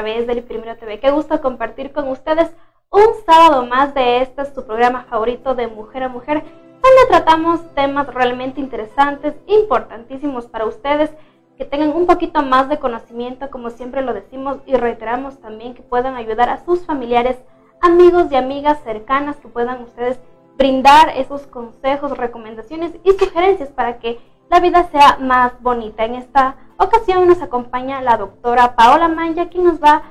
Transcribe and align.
través 0.00 0.26
del 0.26 0.42
Primero 0.42 0.78
TV. 0.78 0.98
Qué 0.98 1.10
gusto 1.10 1.42
compartir 1.42 1.92
con 1.92 2.08
ustedes 2.08 2.50
un 2.90 3.04
sábado 3.26 3.66
más 3.66 3.92
de 3.92 4.22
este 4.22 4.46
su 4.46 4.64
programa 4.64 5.04
favorito 5.04 5.54
de 5.54 5.66
Mujer 5.66 6.04
a 6.04 6.08
Mujer, 6.08 6.42
donde 6.42 7.06
tratamos 7.10 7.60
temas 7.74 8.06
realmente 8.06 8.62
interesantes, 8.62 9.34
importantísimos 9.46 10.46
para 10.46 10.64
ustedes, 10.64 11.10
que 11.58 11.66
tengan 11.66 11.90
un 11.90 12.06
poquito 12.06 12.42
más 12.42 12.70
de 12.70 12.78
conocimiento, 12.78 13.50
como 13.50 13.68
siempre 13.68 14.00
lo 14.00 14.14
decimos 14.14 14.60
y 14.64 14.74
reiteramos 14.74 15.38
también 15.38 15.74
que 15.74 15.82
puedan 15.82 16.16
ayudar 16.16 16.48
a 16.48 16.64
sus 16.64 16.86
familiares, 16.86 17.36
amigos 17.82 18.32
y 18.32 18.36
amigas 18.36 18.82
cercanas, 18.82 19.36
que 19.36 19.48
puedan 19.48 19.82
ustedes 19.82 20.18
brindar 20.56 21.10
esos 21.14 21.46
consejos, 21.46 22.16
recomendaciones 22.16 22.92
y 23.04 23.12
sugerencias 23.12 23.68
para 23.68 23.98
que 23.98 24.18
la 24.48 24.60
vida 24.60 24.84
sea 24.84 25.18
más 25.20 25.60
bonita. 25.60 26.06
En 26.06 26.14
esta 26.14 26.56
ocasión 26.84 27.26
nos 27.26 27.42
acompaña 27.42 28.02
la 28.02 28.16
doctora 28.16 28.74
Paola 28.76 29.08
Manja, 29.08 29.48
quien 29.48 29.64
nos 29.64 29.82
va 29.82 30.02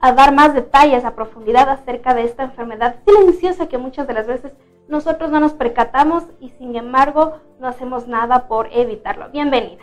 a 0.00 0.12
dar 0.12 0.34
más 0.34 0.54
detalles 0.54 1.04
a 1.04 1.14
profundidad 1.14 1.68
acerca 1.68 2.14
de 2.14 2.24
esta 2.24 2.44
enfermedad 2.44 2.96
silenciosa 3.06 3.68
que 3.68 3.78
muchas 3.78 4.06
de 4.06 4.14
las 4.14 4.26
veces 4.26 4.52
nosotros 4.88 5.30
no 5.30 5.40
nos 5.40 5.52
percatamos 5.52 6.24
y 6.40 6.50
sin 6.50 6.76
embargo 6.76 7.38
no 7.60 7.66
hacemos 7.66 8.06
nada 8.06 8.48
por 8.48 8.68
evitarlo. 8.72 9.28
Bienvenida. 9.30 9.82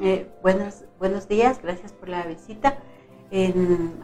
Eh, 0.00 0.28
buenos, 0.42 0.84
buenos 0.98 1.28
días, 1.28 1.60
gracias 1.62 1.92
por 1.92 2.08
la 2.08 2.24
visita. 2.24 2.76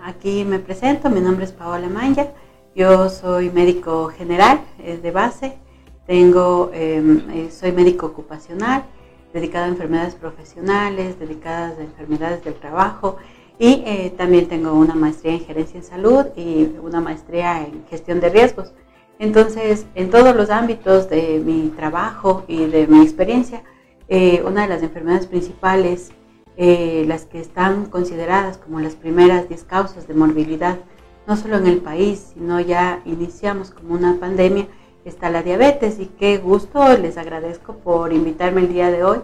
aquí 0.05 0.45
me 0.45 0.59
presento, 0.59 1.11
mi 1.11 1.21
nombre 1.21 1.45
es 1.45 1.53
Paola 1.53 1.89
Manja, 1.89 2.29
yo 2.75 3.09
soy 3.09 3.51
médico 3.51 4.09
general 4.09 4.61
eh, 4.79 4.97
de 4.97 5.11
base, 5.11 5.59
tengo, 6.07 6.71
em, 6.73 7.29
eh, 7.31 7.51
soy 7.51 7.73
médico 7.73 8.07
ocupacional, 8.07 8.85
dedicada 9.33 9.67
a 9.67 9.69
enfermedades 9.69 10.15
profesionales, 10.15 11.19
dedicadas 11.19 11.79
a 11.79 11.83
enfermedades 11.83 12.45
del 12.45 12.55
trabajo 12.55 13.17
y 13.59 13.83
eh, 13.87 14.15
también 14.17 14.49
tengo 14.49 14.73
una 14.73 14.95
maestría 14.95 15.35
en 15.35 15.45
gerencia 15.45 15.79
en 15.79 15.85
salud 15.85 16.27
y 16.35 16.71
una 16.83 17.01
maestría 17.01 17.63
en 17.63 17.85
gestión 17.89 18.21
de 18.21 18.31
riesgos. 18.31 18.73
Entonces, 19.19 19.85
en 19.95 20.09
todos 20.09 20.35
los 20.35 20.49
ámbitos 20.49 21.11
de 21.11 21.43
mi 21.45 21.69
trabajo 21.77 22.45
y 22.49 22.65
de 22.65 22.87
mi 22.87 23.03
experiencia, 23.03 23.63
eh, 24.09 24.43
una 24.47 24.63
de 24.63 24.69
las 24.69 24.83
enfermedades 24.83 25.27
principales, 25.27 26.11
eh, 26.57 27.05
las 27.07 27.27
que 27.27 27.39
están 27.39 27.87
consideradas 27.87 28.57
como 28.57 28.81
las 28.81 28.95
primeras 28.95 29.47
10 29.49 29.63
causas 29.65 30.09
de 30.09 30.15
morbilidad, 30.15 30.79
no 31.27 31.37
solo 31.37 31.59
en 31.59 31.67
el 31.67 31.79
país, 31.79 32.33
sino 32.33 32.61
ya 32.61 33.03
iniciamos 33.05 33.71
como 33.71 33.95
una 33.95 34.19
pandemia, 34.19 34.69
está 35.05 35.31
la 35.31 35.43
diabetes 35.43 35.99
y 35.99 36.07
qué 36.07 36.39
gusto 36.39 36.97
les 36.97 37.17
agradezco 37.17 37.75
por 37.75 38.13
invitarme 38.13 38.63
el 38.63 38.73
día 38.73 38.91
de 38.91 39.05
hoy 39.05 39.19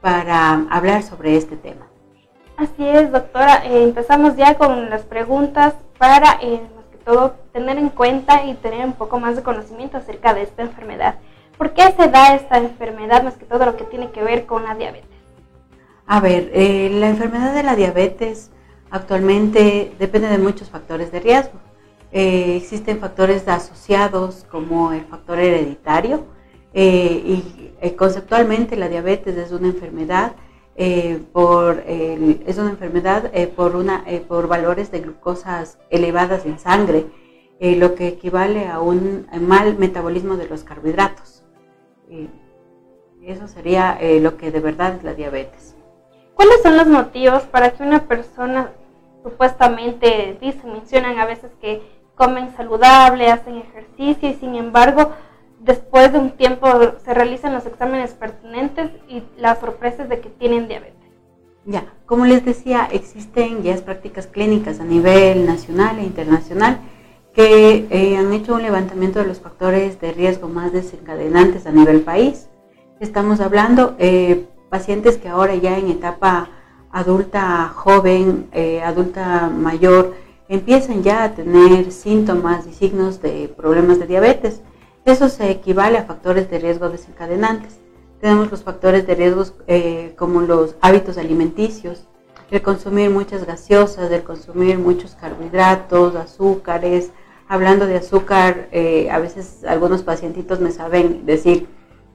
para 0.00 0.66
hablar 0.70 1.02
sobre 1.02 1.36
este 1.36 1.56
tema. 1.56 1.86
Así 2.56 2.86
es, 2.86 3.10
doctora. 3.10 3.64
Eh, 3.64 3.82
empezamos 3.82 4.36
ya 4.36 4.56
con 4.56 4.90
las 4.90 5.02
preguntas 5.02 5.74
para, 5.98 6.38
eh, 6.42 6.60
más 6.76 6.84
que 6.90 6.98
todo, 6.98 7.34
tener 7.52 7.78
en 7.78 7.88
cuenta 7.88 8.44
y 8.44 8.54
tener 8.54 8.84
un 8.84 8.92
poco 8.92 9.18
más 9.18 9.36
de 9.36 9.42
conocimiento 9.42 9.96
acerca 9.96 10.34
de 10.34 10.42
esta 10.42 10.62
enfermedad. 10.62 11.16
¿Por 11.56 11.72
qué 11.72 11.82
se 11.92 12.08
da 12.08 12.34
esta 12.34 12.58
enfermedad, 12.58 13.22
más 13.22 13.36
que 13.36 13.44
todo 13.44 13.64
lo 13.64 13.76
que 13.76 13.84
tiene 13.84 14.10
que 14.10 14.22
ver 14.22 14.46
con 14.46 14.64
la 14.64 14.74
diabetes? 14.74 15.08
A 16.06 16.20
ver, 16.20 16.50
eh, 16.52 16.90
la 16.92 17.08
enfermedad 17.08 17.54
de 17.54 17.62
la 17.62 17.76
diabetes 17.76 18.50
actualmente 18.90 19.92
depende 19.98 20.28
de 20.28 20.38
muchos 20.38 20.68
factores 20.68 21.10
de 21.12 21.20
riesgo. 21.20 21.58
Eh, 22.14 22.56
existen 22.56 22.98
factores 22.98 23.48
asociados 23.48 24.44
como 24.50 24.92
el 24.92 25.02
factor 25.06 25.38
hereditario 25.38 26.26
eh, 26.74 27.22
y 27.24 27.72
eh, 27.80 27.96
conceptualmente 27.96 28.76
la 28.76 28.90
diabetes 28.90 29.34
es 29.38 29.50
una 29.50 29.68
enfermedad 29.68 30.32
por 31.32 31.84
es 31.86 32.56
una 32.56 32.70
enfermedad 32.70 33.30
por 33.54 33.76
una 33.76 34.04
por 34.26 34.48
valores 34.48 34.90
de 34.90 35.00
glucosas 35.00 35.78
elevadas 35.90 36.46
en 36.46 36.58
sangre 36.58 37.04
lo 37.60 37.94
que 37.94 38.08
equivale 38.08 38.68
a 38.68 38.80
un 38.80 39.26
mal 39.42 39.76
metabolismo 39.76 40.38
de 40.38 40.48
los 40.48 40.64
carbohidratos. 40.64 41.44
Eso 43.22 43.48
sería 43.48 43.98
lo 44.20 44.38
que 44.38 44.50
de 44.50 44.60
verdad 44.60 44.96
es 44.96 45.04
la 45.04 45.12
diabetes. 45.12 45.76
¿Cuáles 46.34 46.62
son 46.62 46.78
los 46.78 46.86
motivos 46.86 47.42
para 47.42 47.72
que 47.72 47.82
una 47.82 48.08
persona 48.08 48.70
supuestamente 49.22 50.38
dicen, 50.40 50.72
mencionan 50.72 51.18
a 51.18 51.26
veces 51.26 51.52
que 51.60 51.82
comen 52.14 52.54
saludable, 52.56 53.30
hacen 53.30 53.56
ejercicio 53.56 54.28
y 54.28 54.34
sin 54.34 54.54
embargo 54.54 55.12
después 55.60 56.12
de 56.12 56.18
un 56.18 56.30
tiempo 56.32 56.68
se 57.04 57.14
realizan 57.14 57.52
los 57.52 57.66
exámenes 57.66 58.12
pertinentes 58.12 58.90
y 59.08 59.22
la 59.36 59.56
sorpresa 59.56 60.04
es 60.04 60.08
de 60.08 60.20
que 60.20 60.28
tienen 60.28 60.68
diabetes. 60.68 60.96
Ya, 61.64 61.84
como 62.06 62.26
les 62.26 62.44
decía, 62.44 62.88
existen 62.90 63.62
ya 63.62 63.76
prácticas 63.76 64.26
clínicas 64.26 64.80
a 64.80 64.84
nivel 64.84 65.46
nacional 65.46 65.98
e 65.98 66.02
internacional 66.02 66.80
que 67.32 67.86
eh, 67.90 68.16
han 68.16 68.32
hecho 68.32 68.54
un 68.54 68.62
levantamiento 68.62 69.20
de 69.20 69.26
los 69.26 69.40
factores 69.40 70.00
de 70.00 70.12
riesgo 70.12 70.48
más 70.48 70.72
desencadenantes 70.72 71.66
a 71.66 71.70
nivel 71.70 72.00
país. 72.02 72.48
Estamos 73.00 73.40
hablando 73.40 73.94
eh, 73.98 74.46
pacientes 74.68 75.16
que 75.16 75.28
ahora 75.28 75.54
ya 75.54 75.78
en 75.78 75.88
etapa 75.88 76.50
adulta 76.90 77.68
joven, 77.74 78.48
eh, 78.52 78.82
adulta 78.82 79.48
mayor, 79.48 80.14
empiezan 80.54 81.02
ya 81.02 81.24
a 81.24 81.34
tener 81.34 81.90
síntomas 81.92 82.66
y 82.66 82.72
signos 82.74 83.22
de 83.22 83.48
problemas 83.56 83.98
de 83.98 84.06
diabetes. 84.06 84.60
Eso 85.06 85.28
se 85.30 85.50
equivale 85.50 85.96
a 85.96 86.04
factores 86.04 86.50
de 86.50 86.58
riesgo 86.58 86.90
desencadenantes. 86.90 87.80
Tenemos 88.20 88.50
los 88.50 88.62
factores 88.62 89.06
de 89.06 89.14
riesgo 89.14 89.44
eh, 89.66 90.14
como 90.18 90.42
los 90.42 90.76
hábitos 90.82 91.16
alimenticios, 91.16 92.06
el 92.50 92.60
consumir 92.60 93.08
muchas 93.08 93.46
gaseosas, 93.46 94.10
el 94.10 94.24
consumir 94.24 94.78
muchos 94.78 95.14
carbohidratos, 95.14 96.14
azúcares. 96.16 97.12
Hablando 97.48 97.86
de 97.86 97.96
azúcar, 97.96 98.68
eh, 98.72 99.10
a 99.10 99.18
veces 99.18 99.64
algunos 99.64 100.02
pacientitos 100.02 100.60
me 100.60 100.70
saben 100.70 101.24
decir, 101.24 101.66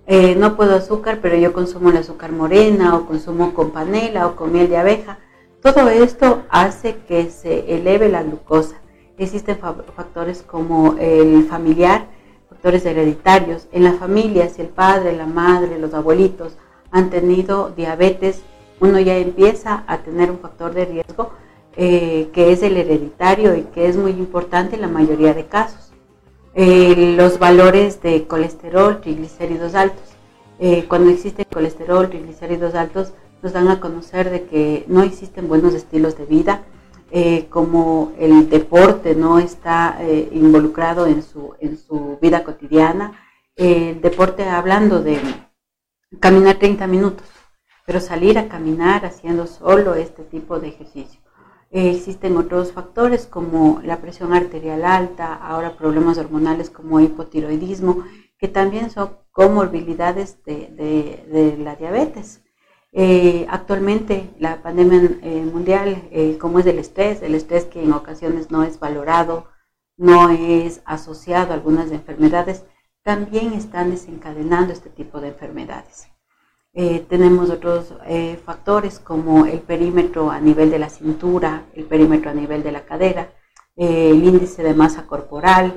eh, 0.06 0.36
no 0.36 0.56
puedo 0.56 0.76
azúcar, 0.76 1.20
pero 1.24 1.36
yo 1.38 1.53
consumo 1.53 1.90
el 1.90 1.97
azúcar 1.97 2.32
morena 2.32 2.96
o 2.96 3.08
consumo 3.08 3.56
con 3.56 3.72
panela 3.72 4.28
o 4.28 4.35
con 4.35 4.53
miel 4.53 4.70
de 4.70 4.78
abeja. 4.78 5.17
Todo 5.62 5.90
esto 5.90 6.44
hace 6.50 6.98
que 7.08 7.30
se 7.30 7.76
eleve 7.76 8.09
la 8.09 8.24
glucosa. 8.24 8.76
Existen 9.18 9.58
factores 9.58 10.44
como 10.44 10.96
el 11.00 11.46
familiar, 11.46 12.08
factores 12.50 12.86
hereditarios. 12.86 13.68
En 13.72 13.84
la 13.84 13.94
familia, 13.94 14.50
si 14.50 14.62
el 14.62 14.68
padre, 14.68 15.14
la 15.14 15.26
madre, 15.26 15.80
los 15.80 15.94
abuelitos 15.94 16.58
han 16.92 17.09
tenido 17.09 17.70
diabetes, 17.76 18.44
uno 18.80 19.00
ya 19.00 19.18
empieza 19.18 19.84
a 19.88 19.98
tener 20.00 20.30
un 20.30 20.40
factor 20.40 20.74
de 20.74 20.86
riesgo 20.86 21.32
eh, 21.76 22.30
que 22.34 22.52
es 22.52 22.64
el 22.64 22.76
hereditario 22.76 23.56
y 23.56 23.62
que 23.64 23.88
es 23.88 23.98
muy 23.98 24.12
importante 24.12 24.76
en 24.76 24.82
la 24.82 24.88
mayoría 24.88 25.34
de 25.34 25.46
casos. 25.46 25.92
Eh, 26.56 27.16
los 27.16 27.38
valores 27.38 28.02
de 28.02 28.26
colesterol, 28.26 29.00
triglicéridos 29.00 29.76
altos. 29.76 30.04
Eh, 30.59 30.86
cuando 30.88 31.12
existe 31.12 31.46
colesterol, 31.46 32.09
triglicéridos 32.09 32.74
altos, 32.74 33.14
nos 33.41 33.53
dan 33.53 33.67
a 33.69 33.79
conocer 33.79 34.29
de 34.29 34.45
que 34.45 34.85
no 34.87 35.03
existen 35.03 35.47
buenos 35.47 35.73
estilos 35.73 36.17
de 36.17 36.25
vida, 36.25 36.63
eh, 37.09 37.47
como 37.49 38.11
el 38.19 38.49
deporte 38.49 39.16
no 39.16 39.39
está 39.39 39.97
eh, 40.01 40.28
involucrado 40.34 41.07
en 41.07 41.23
su, 41.23 41.53
en 41.59 41.78
su 41.78 42.17
vida 42.22 42.43
cotidiana. 42.43 43.13
el 43.55 44.01
deporte 44.01 44.43
hablando 44.43 45.01
de 45.01 45.19
caminar 46.19 46.57
30 46.57 46.85
minutos, 46.87 47.28
pero 47.85 47.99
salir 48.01 48.37
a 48.37 48.49
caminar 48.49 49.05
haciendo 49.05 49.47
solo 49.47 49.95
este 49.95 50.23
tipo 50.23 50.59
de 50.59 50.67
ejercicio. 50.69 51.22
Eh, 51.72 51.91
existen 51.91 52.37
otros 52.37 52.73
factores 52.73 53.25
como 53.25 53.81
la 53.84 53.99
presión 54.01 54.34
arterial 54.34 54.84
alta, 54.85 55.34
ahora 55.35 55.78
problemas 55.78 56.17
hormonales 56.17 56.69
como 56.69 56.99
hipotiroidismo, 56.99 58.03
que 58.37 58.47
también 58.49 58.89
son 58.89 59.17
comorbilidades 59.31 60.43
de, 60.43 60.67
de 61.31 61.57
la 61.57 61.75
diabetes. 61.75 62.41
Eh, 62.99 63.46
actualmente 63.52 64.28
la 64.40 64.64
pandemia 64.64 65.20
eh, 65.22 65.47
mundial, 65.53 66.08
eh, 66.09 66.40
como 66.41 66.58
es 66.58 66.66
el 66.66 66.79
estrés, 66.79 67.22
el 67.22 67.35
estrés 67.35 67.66
que 67.66 67.84
en 67.84 67.94
ocasiones 67.94 68.49
no 68.49 68.64
es 68.64 68.79
valorado, 68.79 69.46
no 69.97 70.32
es 70.32 70.82
asociado 70.84 71.52
a 71.52 71.53
algunas 71.53 71.91
enfermedades, 71.91 72.64
también 73.03 73.53
están 73.53 73.91
desencadenando 73.91 74.73
este 74.73 74.90
tipo 74.90 75.22
de 75.22 75.28
enfermedades. 75.28 76.08
tenemos 77.08 77.49
otros 77.49 77.94
factores 78.46 78.99
como 78.99 79.46
el 79.46 79.59
perímetro 79.59 80.32
a 80.32 80.40
nivel 80.40 80.70
de 80.72 80.79
la 80.79 80.90
cintura, 80.90 81.64
el 81.76 81.85
perímetro 81.85 82.32
a 82.32 82.34
nivel 82.34 82.64
de 82.64 82.72
la 82.72 82.85
cadera, 82.85 83.29
el 83.76 84.23
índice 84.23 84.64
de 84.64 84.73
masa 84.73 85.05
corporal, 85.08 85.73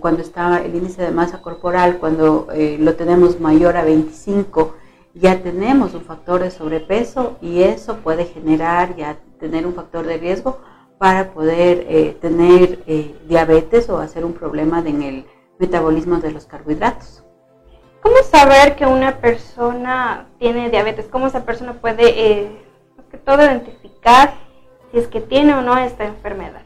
cuando 0.00 0.22
está 0.22 0.62
el 0.62 0.74
índice 0.74 1.02
de 1.02 1.10
masa 1.10 1.42
corporal, 1.42 1.98
cuando 1.98 2.48
lo 2.78 2.94
tenemos 2.96 3.40
mayor 3.40 3.76
a 3.76 3.84
25, 3.84 4.74
ya 5.20 5.42
tenemos 5.42 5.94
un 5.94 6.02
factor 6.02 6.42
de 6.42 6.50
sobrepeso 6.50 7.36
y 7.40 7.62
eso 7.62 7.96
puede 7.96 8.26
generar 8.26 8.94
ya 8.96 9.16
tener 9.40 9.66
un 9.66 9.74
factor 9.74 10.06
de 10.06 10.18
riesgo 10.18 10.60
para 10.98 11.30
poder 11.30 11.86
eh, 11.88 12.16
tener 12.20 12.82
eh, 12.86 13.14
diabetes 13.28 13.88
o 13.88 13.98
hacer 13.98 14.24
un 14.24 14.32
problema 14.32 14.80
en 14.80 15.02
el 15.02 15.26
metabolismo 15.58 16.18
de 16.18 16.32
los 16.32 16.46
carbohidratos. 16.46 17.24
¿Cómo 18.02 18.16
saber 18.30 18.76
que 18.76 18.86
una 18.86 19.18
persona 19.18 20.26
tiene 20.38 20.70
diabetes? 20.70 21.06
¿Cómo 21.06 21.26
esa 21.26 21.44
persona 21.44 21.74
puede 21.74 22.08
eh, 22.08 22.62
que 23.10 23.18
todo 23.18 23.42
identificar 23.42 24.34
si 24.90 24.98
es 24.98 25.08
que 25.08 25.20
tiene 25.20 25.54
o 25.54 25.62
no 25.62 25.76
esta 25.78 26.04
enfermedad? 26.04 26.62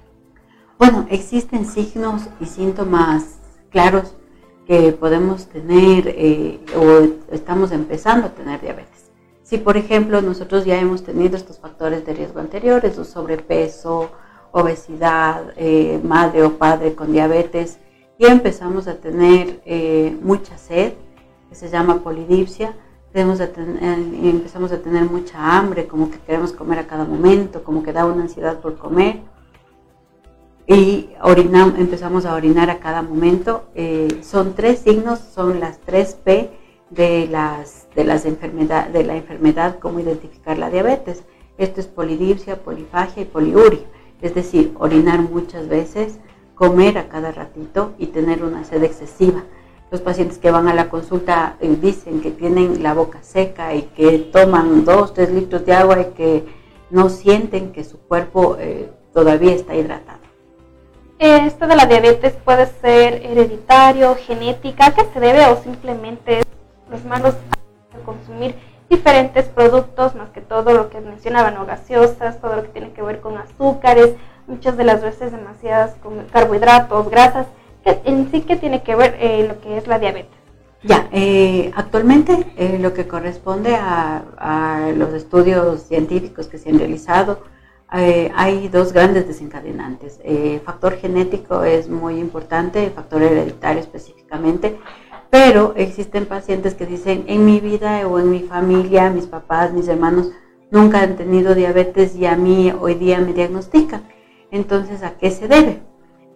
Bueno, 0.79 1.07
existen 1.11 1.65
signos 1.65 2.29
y 2.41 2.47
síntomas 2.47 3.39
claros 3.71 4.15
que 4.67 4.93
podemos 4.93 5.47
tener 5.47 6.09
eh, 6.09 6.61
o 6.77 7.35
estamos 7.35 7.73
empezando 7.73 8.29
a 8.29 8.31
tener 8.31 8.61
diabetes. 8.61 9.11
Si 9.43 9.59
por 9.59 9.77
ejemplo 9.77 10.23
nosotros 10.23 10.65
ya 10.65 10.79
hemos 10.79 11.03
tenido 11.03 11.37
estos 11.37 11.59
factores 11.59 12.07
de 12.07 12.15
riesgo 12.15 12.41
anteriores, 12.41 12.95
sobrepeso, 12.95 14.11
obesidad, 14.53 15.53
eh, 15.57 16.01
madre 16.03 16.43
o 16.43 16.57
padre 16.57 16.95
con 16.95 17.13
diabetes, 17.13 17.79
y 18.19 18.27
empezamos 18.27 18.87
a 18.87 18.95
tener 18.95 19.61
eh, 19.65 20.17
mucha 20.23 20.57
sed, 20.57 20.93
que 21.49 21.55
se 21.55 21.69
llama 21.69 22.03
polidipsia, 22.03 22.75
empezamos 23.13 23.41
a 24.73 24.79
tener 24.79 25.05
mucha 25.05 25.59
hambre, 25.59 25.87
como 25.87 26.11
que 26.11 26.19
queremos 26.19 26.53
comer 26.53 26.79
a 26.79 26.87
cada 26.87 27.05
momento, 27.05 27.63
como 27.63 27.83
que 27.83 27.93
da 27.93 28.07
una 28.07 28.23
ansiedad 28.23 28.61
por 28.61 28.79
comer, 28.79 29.21
y 30.73 31.11
empezamos 31.77 32.25
a 32.25 32.35
orinar 32.35 32.71
a 32.71 32.79
cada 32.79 33.03
momento. 33.03 33.65
Eh, 33.75 34.21
son 34.23 34.55
tres 34.55 34.81
signos, 34.81 35.19
son 35.19 35.61
las 35.61 35.79
tres 35.81 36.15
P 36.15 36.51
de, 36.91 37.27
las, 37.29 37.89
de, 37.95 38.05
las 38.05 38.25
enfermedad, 38.25 38.89
de 38.89 39.05
la 39.05 39.17
enfermedad, 39.17 39.79
cómo 39.79 40.01
identificar 40.01 40.59
la 40.59 40.71
diabetes. 40.71 41.25
Esto 41.59 41.81
es 41.81 41.87
polidipsia, 41.87 42.63
polifagia 42.63 43.23
y 43.23 43.27
poliuria, 43.27 43.87
es 44.23 44.35
decir, 44.35 44.73
orinar 44.79 45.21
muchas 45.21 45.69
veces, 45.69 46.19
comer 46.55 46.97
a 46.97 47.09
cada 47.09 47.33
ratito 47.33 47.93
y 47.99 48.07
tener 48.07 48.43
una 48.43 48.65
sed 48.65 48.83
excesiva. 48.83 49.45
Los 49.91 50.01
pacientes 50.01 50.39
que 50.39 50.51
van 50.51 50.69
a 50.69 50.75
la 50.75 50.89
consulta 50.89 51.57
eh, 51.61 51.77
dicen 51.81 52.23
que 52.23 52.31
tienen 52.31 52.83
la 52.83 52.95
boca 52.95 53.23
seca 53.23 53.75
y 53.75 53.83
que 53.95 54.19
toman 54.33 54.87
dos, 54.87 55.13
tres 55.13 55.31
litros 55.31 55.67
de 55.67 55.75
agua 55.75 56.01
y 56.01 56.15
que 56.15 56.45
no 56.91 57.11
sienten 57.11 57.73
que 57.73 57.85
su 57.85 57.99
cuerpo 57.99 58.57
eh, 58.59 58.91
todavía 59.13 59.53
está 59.53 59.75
hidratado. 59.75 60.22
Esto 61.25 61.69
de 61.69 61.77
la 61.77 61.87
diabetes 61.87 62.33
puede 62.45 62.67
ser 62.67 63.25
hereditario, 63.25 64.17
genética, 64.17 64.87
¿a 64.87 64.91
qué 64.91 65.05
se 65.15 65.21
debe 65.21 65.47
o 65.47 65.63
simplemente 65.63 66.43
los 66.91 67.05
malos 67.05 67.37
consumir 68.05 68.57
diferentes 68.91 69.45
productos, 69.45 70.17
más 70.17 70.31
que 70.31 70.41
todo 70.41 70.73
lo 70.73 70.91
que 70.91 71.01
mencionaban, 71.01 71.59
o 71.59 71.65
gaseosas, 71.65 72.41
todo 72.41 72.57
lo 72.57 72.63
que 72.65 72.71
tiene 72.71 72.91
que 72.91 73.03
ver 73.03 73.21
con 73.21 73.39
azúcares, 73.39 74.17
muchas 74.49 74.77
de 74.77 74.83
las 74.83 75.01
veces 75.01 75.31
demasiadas 75.31 75.95
carbohidratos, 76.33 77.09
grasas, 77.09 77.47
que 77.85 78.01
en 78.05 78.29
sí 78.33 78.41
que 78.41 78.57
tiene 78.57 78.83
que 78.83 78.97
ver 78.97 79.17
eh, 79.21 79.47
lo 79.47 79.61
que 79.61 79.77
es 79.77 79.87
la 79.87 80.01
diabetes. 80.01 80.37
Ya, 80.83 81.07
eh, 81.13 81.71
actualmente 81.77 82.53
eh, 82.57 82.81
lo 82.81 82.95
que 82.95 83.07
corresponde 83.07 83.77
a, 83.77 84.91
los 84.97 85.15
estudios 85.15 85.83
científicos 85.83 86.49
que 86.49 86.59
se 86.59 86.71
han 86.71 86.81
realizado 86.81 87.45
eh, 87.95 88.33
hay 88.35 88.69
dos 88.69 88.93
grandes 88.93 89.27
desencadenantes. 89.27 90.19
Eh, 90.25 90.61
factor 90.65 90.97
genético 90.97 91.63
es 91.65 91.89
muy 91.89 92.19
importante, 92.19 92.91
factor 92.91 93.23
hereditario 93.23 93.81
específicamente, 93.81 94.79
pero 95.31 95.75
existen 95.77 96.27
pacientes 96.27 96.75
que 96.75 96.87
dicen, 96.87 97.25
en 97.27 97.45
mi 97.45 97.61
vida 97.61 98.07
o 98.07 98.19
en 98.19 98.31
mi 98.31 98.41
familia, 98.41 99.11
mis 99.11 99.27
papás, 99.27 99.73
mis 99.73 99.89
hermanos, 99.89 100.31
nunca 100.71 101.03
han 101.03 101.17
tenido 101.17 101.55
diabetes 101.55 102.17
y 102.17 102.27
a 102.27 102.37
mí 102.37 102.73
hoy 102.79 102.95
día 102.95 103.19
me 103.21 103.33
diagnostican. 103.33 104.09
Entonces, 104.51 105.03
¿a 105.03 105.19
qué 105.19 105.31
se 105.31 105.49
debe? 105.49 105.81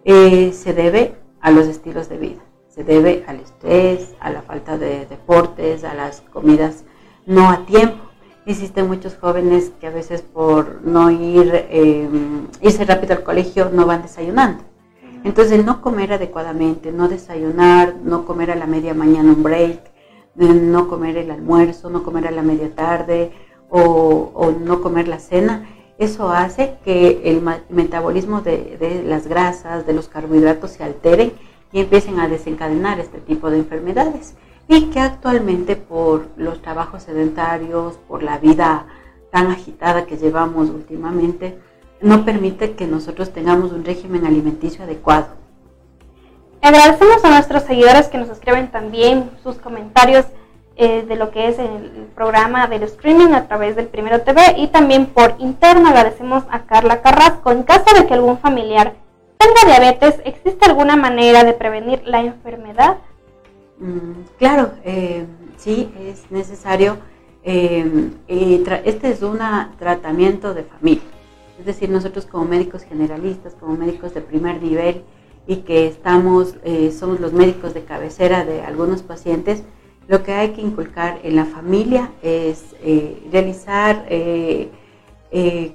Eh, 0.03 0.51
se 0.53 0.73
debe 0.73 1.15
a 1.41 1.51
los 1.51 1.67
estilos 1.67 2.07
de 2.09 2.17
vida, 2.17 2.41
se 2.69 2.83
debe 2.83 3.23
al 3.27 3.39
estrés, 3.39 4.15
a 4.19 4.29
la 4.29 4.41
falta 4.41 4.77
de 4.77 5.05
deportes, 5.05 5.83
a 5.83 5.93
las 5.93 6.21
comidas 6.21 6.83
no 7.25 7.49
a 7.49 7.65
tiempo 7.65 8.06
Existen 8.47 8.87
muchos 8.87 9.17
jóvenes 9.17 9.73
que 9.81 9.87
a 9.87 9.89
veces 9.89 10.21
por 10.21 10.81
no 10.81 11.11
ir, 11.11 11.67
em, 11.69 12.47
irse 12.61 12.85
rápido 12.85 13.13
al 13.13 13.23
colegio 13.23 13.69
no 13.73 13.85
van 13.85 14.03
desayunando. 14.03 14.63
Entonces, 15.25 15.65
no 15.65 15.81
comer 15.81 16.13
adecuadamente, 16.13 16.93
no 16.93 17.09
desayunar, 17.09 17.95
no 18.05 18.23
comer 18.23 18.51
a 18.51 18.55
la 18.55 18.65
media 18.65 18.93
mañana 18.93 19.33
un 19.33 19.43
break, 19.43 19.81
no 20.35 20.87
comer 20.87 21.17
el 21.17 21.29
almuerzo, 21.29 21.89
no 21.89 22.03
comer 22.03 22.25
a 22.25 22.31
la 22.31 22.41
media 22.41 22.73
tarde 22.73 23.33
o, 23.69 24.53
no 24.63 24.81
comer 24.81 25.09
la 25.09 25.19
cena, 25.19 25.67
eso 25.97 26.29
hace 26.29 26.77
que 26.85 27.23
el 27.25 27.41
metabolismo 27.67 28.39
de, 28.39 28.77
de, 28.79 29.03
las 29.03 29.27
grasas, 29.27 29.85
de 29.85 29.91
los 29.91 30.07
carbohidratos 30.07 30.71
se 30.71 30.85
altere 30.85 31.33
y 31.73 31.81
empiecen 31.81 32.21
a 32.21 32.29
desencadenar 32.29 33.01
este 33.01 33.17
tipo 33.17 33.49
de 33.49 33.57
enfermedades 33.57 34.35
y 34.67 34.89
que 34.89 34.99
actualmente 34.99 35.75
por 35.75 36.27
los 36.35 36.61
trabajos 36.61 37.03
sedentarios, 37.03 37.97
por 38.07 38.23
la 38.23 38.37
vida 38.37 38.85
tan 39.31 39.51
agitada 39.51 40.05
que 40.05 40.17
llevamos 40.17 40.69
últimamente, 40.69 41.57
no 42.01 42.25
permite 42.25 42.73
que 42.73 42.85
nosotros 42.85 43.31
tengamos 43.31 43.71
un 43.71 43.85
régimen 43.85 44.25
alimenticio 44.25 44.83
adecuado. 44.83 45.27
Agradecemos 46.61 47.23
a 47.23 47.29
nuestros 47.29 47.63
seguidores 47.63 48.07
que 48.07 48.17
nos 48.17 48.29
escriben 48.29 48.69
también 48.69 49.31
sus 49.43 49.55
comentarios 49.55 50.25
eh, 50.75 51.03
de 51.07 51.15
lo 51.15 51.31
que 51.31 51.47
es 51.47 51.57
el 51.57 52.07
programa 52.13 52.67
del 52.67 52.83
streaming 52.83 53.33
a 53.33 53.47
través 53.47 53.75
del 53.75 53.87
Primero 53.87 54.21
TV 54.21 54.41
y 54.57 54.67
también 54.67 55.07
por 55.07 55.35
interno 55.39 55.89
agradecemos 55.89 56.43
a 56.51 56.63
Carla 56.63 57.01
Carrasco. 57.01 57.51
En 57.51 57.63
caso 57.63 57.85
de 57.95 58.05
que 58.05 58.13
algún 58.13 58.37
familiar 58.37 58.93
tenga 59.37 59.65
diabetes, 59.65 60.21
¿existe 60.25 60.65
alguna 60.65 60.95
manera 60.95 61.43
de 61.43 61.53
prevenir 61.53 62.03
la 62.05 62.21
enfermedad? 62.21 62.97
Mm, 63.79 64.23
claro, 64.39 64.71
eh, 64.83 65.25
sí, 65.57 65.91
es 65.99 66.31
necesario. 66.31 66.97
Eh, 67.43 68.11
este 68.27 69.09
es 69.09 69.21
un 69.21 69.39
tratamiento 69.77 70.53
de 70.53 70.63
familia. 70.63 71.03
Es 71.59 71.65
decir, 71.65 71.89
nosotros 71.89 72.25
como 72.25 72.45
médicos 72.45 72.83
generalistas, 72.83 73.55
como 73.55 73.75
médicos 73.77 74.13
de 74.13 74.21
primer 74.21 74.61
nivel 74.61 75.03
y 75.47 75.57
que 75.57 75.87
estamos, 75.87 76.55
eh, 76.63 76.91
somos 76.91 77.19
los 77.19 77.33
médicos 77.33 77.73
de 77.73 77.83
cabecera 77.83 78.45
de 78.45 78.61
algunos 78.61 79.01
pacientes, 79.01 79.63
lo 80.07 80.23
que 80.23 80.33
hay 80.33 80.49
que 80.49 80.61
inculcar 80.61 81.19
en 81.23 81.35
la 81.35 81.45
familia 81.45 82.11
es 82.21 82.75
realizar 83.29 84.07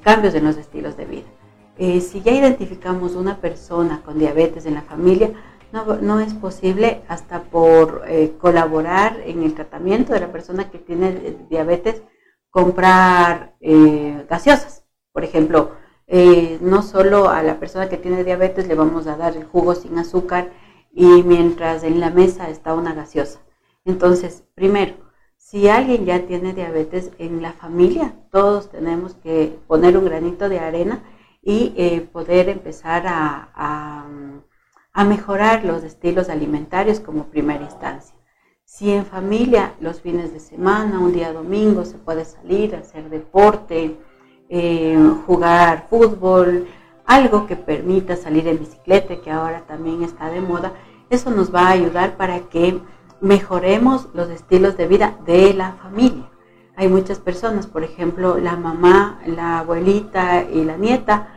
cambios 0.02 0.34
en 0.34 0.44
los 0.44 0.56
estilos 0.56 0.96
de 0.96 1.04
vida. 1.04 2.00
si 2.00 2.22
ya 2.22 2.32
identificamos 2.32 3.14
una 3.14 3.38
persona 3.38 4.00
con 4.02 4.18
diabetes 4.18 4.64
en 4.64 4.74
la 4.74 4.82
familia, 4.82 5.32
no, 5.72 6.20
es 6.20 6.34
posible 6.34 7.02
hasta 7.08 7.44
por 7.44 8.04
eh, 8.06 8.34
colaborar 8.38 9.20
en 9.24 9.42
el 9.42 9.54
tratamiento 9.54 10.12
de 10.12 10.20
la 10.20 10.30
persona 10.30 10.70
que 10.70 10.78
tiene 10.78 11.08
eh, 11.08 11.36
diabetes, 11.48 12.02
comprar 12.50 13.56
eh, 13.60 14.26
gaseosas. 14.28 14.84
Por 15.12 15.24
ejemplo, 15.24 15.72
no 16.60 16.82
solo 16.82 17.30
a 17.30 17.42
la 17.42 17.58
persona 17.58 17.88
que 17.88 17.96
tiene 17.96 18.22
diabetes 18.24 18.68
le 18.68 18.74
vamos 18.74 19.06
a 19.06 19.16
dar 19.16 19.34
el 19.34 19.44
jugo 19.44 19.74
sin 19.74 19.96
azúcar 19.98 20.50
y 20.92 21.22
mientras 21.22 21.84
en 21.84 22.00
la 22.00 22.10
mesa 22.10 22.50
está 22.50 22.74
una 22.74 22.92
gaseosa. 22.92 23.40
Entonces, 23.86 24.44
primero, 24.54 24.94
si 25.38 25.68
alguien 25.68 26.04
ya 26.04 26.26
tiene 26.26 26.52
diabetes 26.52 27.12
en 27.18 27.40
la 27.40 27.52
familia, 27.52 28.14
todos 28.30 28.70
tenemos 28.70 29.14
que 29.14 29.58
poner 29.66 29.96
un 29.96 30.04
granito 30.04 30.50
de 30.50 30.60
arena 30.60 31.02
y 31.40 32.00
poder 32.12 32.50
empezar 32.50 33.06
a 33.06 33.52
a 33.54 34.06
mejorar 34.94 35.64
los 35.64 35.82
estilos 35.82 36.28
alimentarios 36.28 37.00
como 37.00 37.24
primera 37.24 37.64
instancia. 37.64 38.14
Si 38.64 38.90
en 38.90 39.04
familia 39.04 39.74
los 39.80 40.00
fines 40.00 40.32
de 40.32 40.40
semana, 40.40 40.98
un 40.98 41.12
día 41.12 41.32
domingo, 41.32 41.84
se 41.84 41.98
puede 41.98 42.24
salir, 42.24 42.74
hacer 42.74 43.10
deporte, 43.10 43.98
eh, 44.48 44.98
jugar 45.26 45.86
fútbol, 45.90 46.66
algo 47.04 47.46
que 47.46 47.56
permita 47.56 48.16
salir 48.16 48.46
en 48.48 48.58
bicicleta, 48.58 49.20
que 49.20 49.30
ahora 49.30 49.62
también 49.66 50.02
está 50.02 50.30
de 50.30 50.40
moda, 50.40 50.72
eso 51.10 51.30
nos 51.30 51.54
va 51.54 51.66
a 51.66 51.72
ayudar 51.72 52.16
para 52.16 52.40
que 52.48 52.80
mejoremos 53.20 54.08
los 54.14 54.30
estilos 54.30 54.76
de 54.76 54.86
vida 54.86 55.18
de 55.26 55.54
la 55.54 55.72
familia. 55.72 56.30
Hay 56.76 56.88
muchas 56.88 57.18
personas, 57.18 57.66
por 57.66 57.84
ejemplo, 57.84 58.38
la 58.38 58.56
mamá, 58.56 59.20
la 59.26 59.58
abuelita 59.58 60.44
y 60.44 60.64
la 60.64 60.76
nieta, 60.76 61.28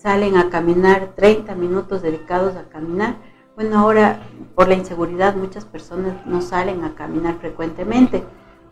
salen 0.00 0.36
a 0.36 0.48
caminar 0.48 1.12
30 1.14 1.54
minutos 1.54 2.00
dedicados 2.00 2.56
a 2.56 2.68
caminar. 2.70 3.16
Bueno, 3.54 3.78
ahora 3.78 4.20
por 4.54 4.68
la 4.68 4.74
inseguridad 4.74 5.36
muchas 5.36 5.66
personas 5.66 6.26
no 6.26 6.40
salen 6.40 6.84
a 6.84 6.94
caminar 6.94 7.36
frecuentemente, 7.38 8.24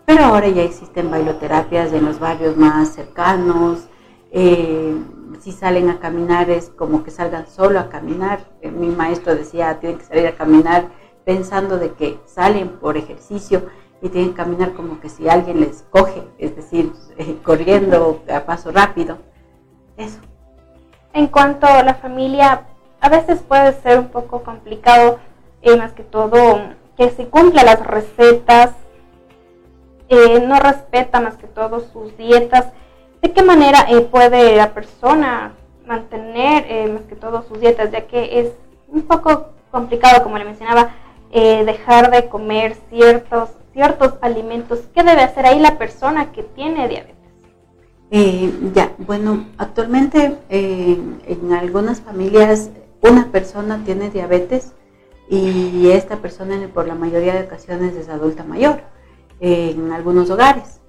pero 0.07 0.25
ahora 0.25 0.49
ya 0.49 0.63
existen 0.63 1.11
bailoterapias 1.11 1.93
en 1.93 2.07
los 2.07 2.19
barrios 2.19 2.57
más 2.57 2.95
cercanos. 2.95 3.89
Eh, 4.31 4.97
si 5.41 5.53
salen 5.53 5.91
a 5.91 6.01
caminar 6.01 6.49
es 6.49 6.71
como 6.71 7.05
que 7.05 7.11
salgan 7.11 7.47
solo 7.47 7.79
a 7.79 7.91
caminar. 7.91 8.41
Eh, 8.63 8.71
mi 8.71 8.89
maestro 8.89 9.35
decía, 9.35 9.79
tienen 9.81 9.99
que 9.99 10.07
salir 10.07 10.27
a 10.27 10.37
caminar 10.37 10.89
pensando 11.27 11.79
de 11.79 11.93
que 11.93 12.19
salen 12.25 12.71
por 12.79 12.97
ejercicio 12.97 13.67
y 14.01 14.09
tienen 14.09 14.31
que 14.31 14.37
caminar 14.37 14.73
como 14.73 14.99
que 14.99 15.11
si 15.11 15.29
alguien 15.29 15.61
les 15.61 15.85
coge, 15.91 16.23
es 16.39 16.57
decir, 16.57 16.91
corriendo 17.45 18.23
a 18.33 18.47
paso 18.47 18.71
rápido. 18.73 19.19
Eso. 19.99 20.21
En 21.19 21.27
cuanto 21.27 21.67
a 21.67 21.83
la 21.83 21.95
familia, 21.95 22.63
a 23.01 23.09
veces 23.09 23.43
puede 23.43 23.73
ser 23.83 23.99
un 23.99 24.07
poco 24.07 24.45
complicado, 24.45 25.19
eh, 25.63 25.77
más 25.77 25.93
que 25.93 26.05
todo, 26.05 26.61
que 26.97 27.11
se 27.11 27.27
cumpla 27.27 27.65
las 27.65 27.85
recetas, 27.85 28.71
eh, 30.09 30.39
no 30.47 30.61
respeta 30.61 31.19
más 31.19 31.35
que 31.35 31.49
todo 31.49 31.81
sus 31.81 32.17
dietas. 32.17 32.67
¿De 33.21 33.33
qué 33.33 33.43
manera 33.43 33.85
puede 34.13 34.55
la 34.55 34.73
persona 34.75 35.55
mantener 35.89 36.89
más 36.89 37.03
que 37.03 37.17
todo 37.17 37.43
sus 37.43 37.59
dietas, 37.59 37.91
ya 37.91 38.07
que 38.07 38.39
es 38.39 38.53
un 38.87 39.03
poco 39.03 39.49
complicado, 39.73 40.23
como 40.23 40.39
le 40.39 40.45
mencionaba, 40.45 40.91
dejar 41.33 42.13
de 42.13 42.29
comer 42.29 42.77
ciertos, 42.91 43.51
ciertos 43.73 44.15
alimentos? 44.21 44.85
¿Qué 44.95 45.03
debe 45.03 45.23
hacer 45.23 45.47
ahí 45.47 45.59
la 45.59 45.79
persona 45.79 46.31
que 46.31 46.45
tiene 46.45 46.87
diabetes? 46.87 47.18
Eh, 48.11 48.51
ya, 48.75 48.95
bueno, 48.99 49.47
actualmente 49.59 50.39
eh, 50.49 50.99
en 51.27 51.53
algunas 51.53 52.01
familias 52.01 52.71
una 53.03 53.31
persona 53.31 53.83
tiene 53.85 54.11
diabetes 54.11 54.73
y 55.29 55.91
esta 55.91 56.17
persona 56.17 56.57
por 56.73 56.87
la 56.89 56.95
mayoría 56.95 57.35
de 57.35 57.45
ocasiones 57.45 57.95
es 57.97 58.09
adulta 58.09 58.45
mayor 58.45 58.81
en 59.41 59.93
algunos 59.93 60.31
hogares. 60.31 60.81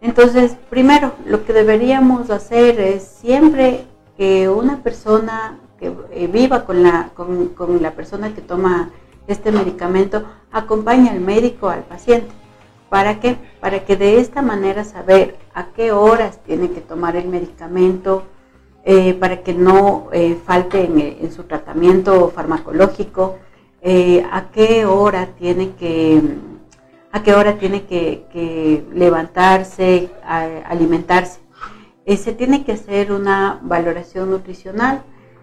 Entonces, 0.00 0.56
primero, 0.68 1.12
lo 1.26 1.44
que 1.44 1.52
deberíamos 1.52 2.28
hacer 2.30 2.80
es 2.80 3.04
siempre 3.04 3.86
que 4.16 4.48
una 4.48 4.82
persona 4.82 5.60
que 5.78 5.94
eh, 6.10 6.26
viva 6.26 6.64
con 6.66 6.82
la, 6.82 7.10
con, 7.14 7.48
con 7.50 7.80
la 7.80 7.92
persona 7.92 8.34
que 8.34 8.40
toma 8.40 8.90
este 9.28 9.52
medicamento 9.52 10.24
acompañe 10.52 11.08
al 11.08 11.20
médico 11.20 11.68
al 11.68 11.84
paciente 11.84 12.30
¿Para 12.94 13.18
qué? 13.18 13.36
Para 13.58 13.84
que 13.84 13.96
de 13.96 14.20
esta 14.20 14.40
manera 14.40 14.84
saber 14.84 15.34
a 15.52 15.72
qué 15.74 15.90
horas 15.90 16.38
tiene 16.44 16.70
que 16.70 16.80
tomar 16.80 17.16
el 17.16 17.26
medicamento, 17.26 18.22
eh, 18.84 19.14
para 19.14 19.42
que 19.42 19.52
no 19.52 20.10
eh, 20.12 20.38
falte 20.46 20.84
en, 21.20 21.32
su 21.32 21.42
tratamiento 21.42 22.30
farmacológico, 22.30 23.36
eh, 23.82 24.24
a 24.30 24.52
qué 24.52 24.86
hora 24.86 25.30
tiene 25.36 25.72
que, 25.72 26.22
a 27.10 27.24
qué 27.24 27.34
hora 27.34 27.58
tiene 27.58 27.82
que, 27.82 28.84
levantarse, 28.94 30.10
alimentarse. 30.64 31.40
se 32.06 32.32
tiene 32.32 32.64
que 32.64 32.74
hacer 32.74 33.10
una 33.10 33.58
valoración 33.62 34.30
nutricional, 34.30 35.02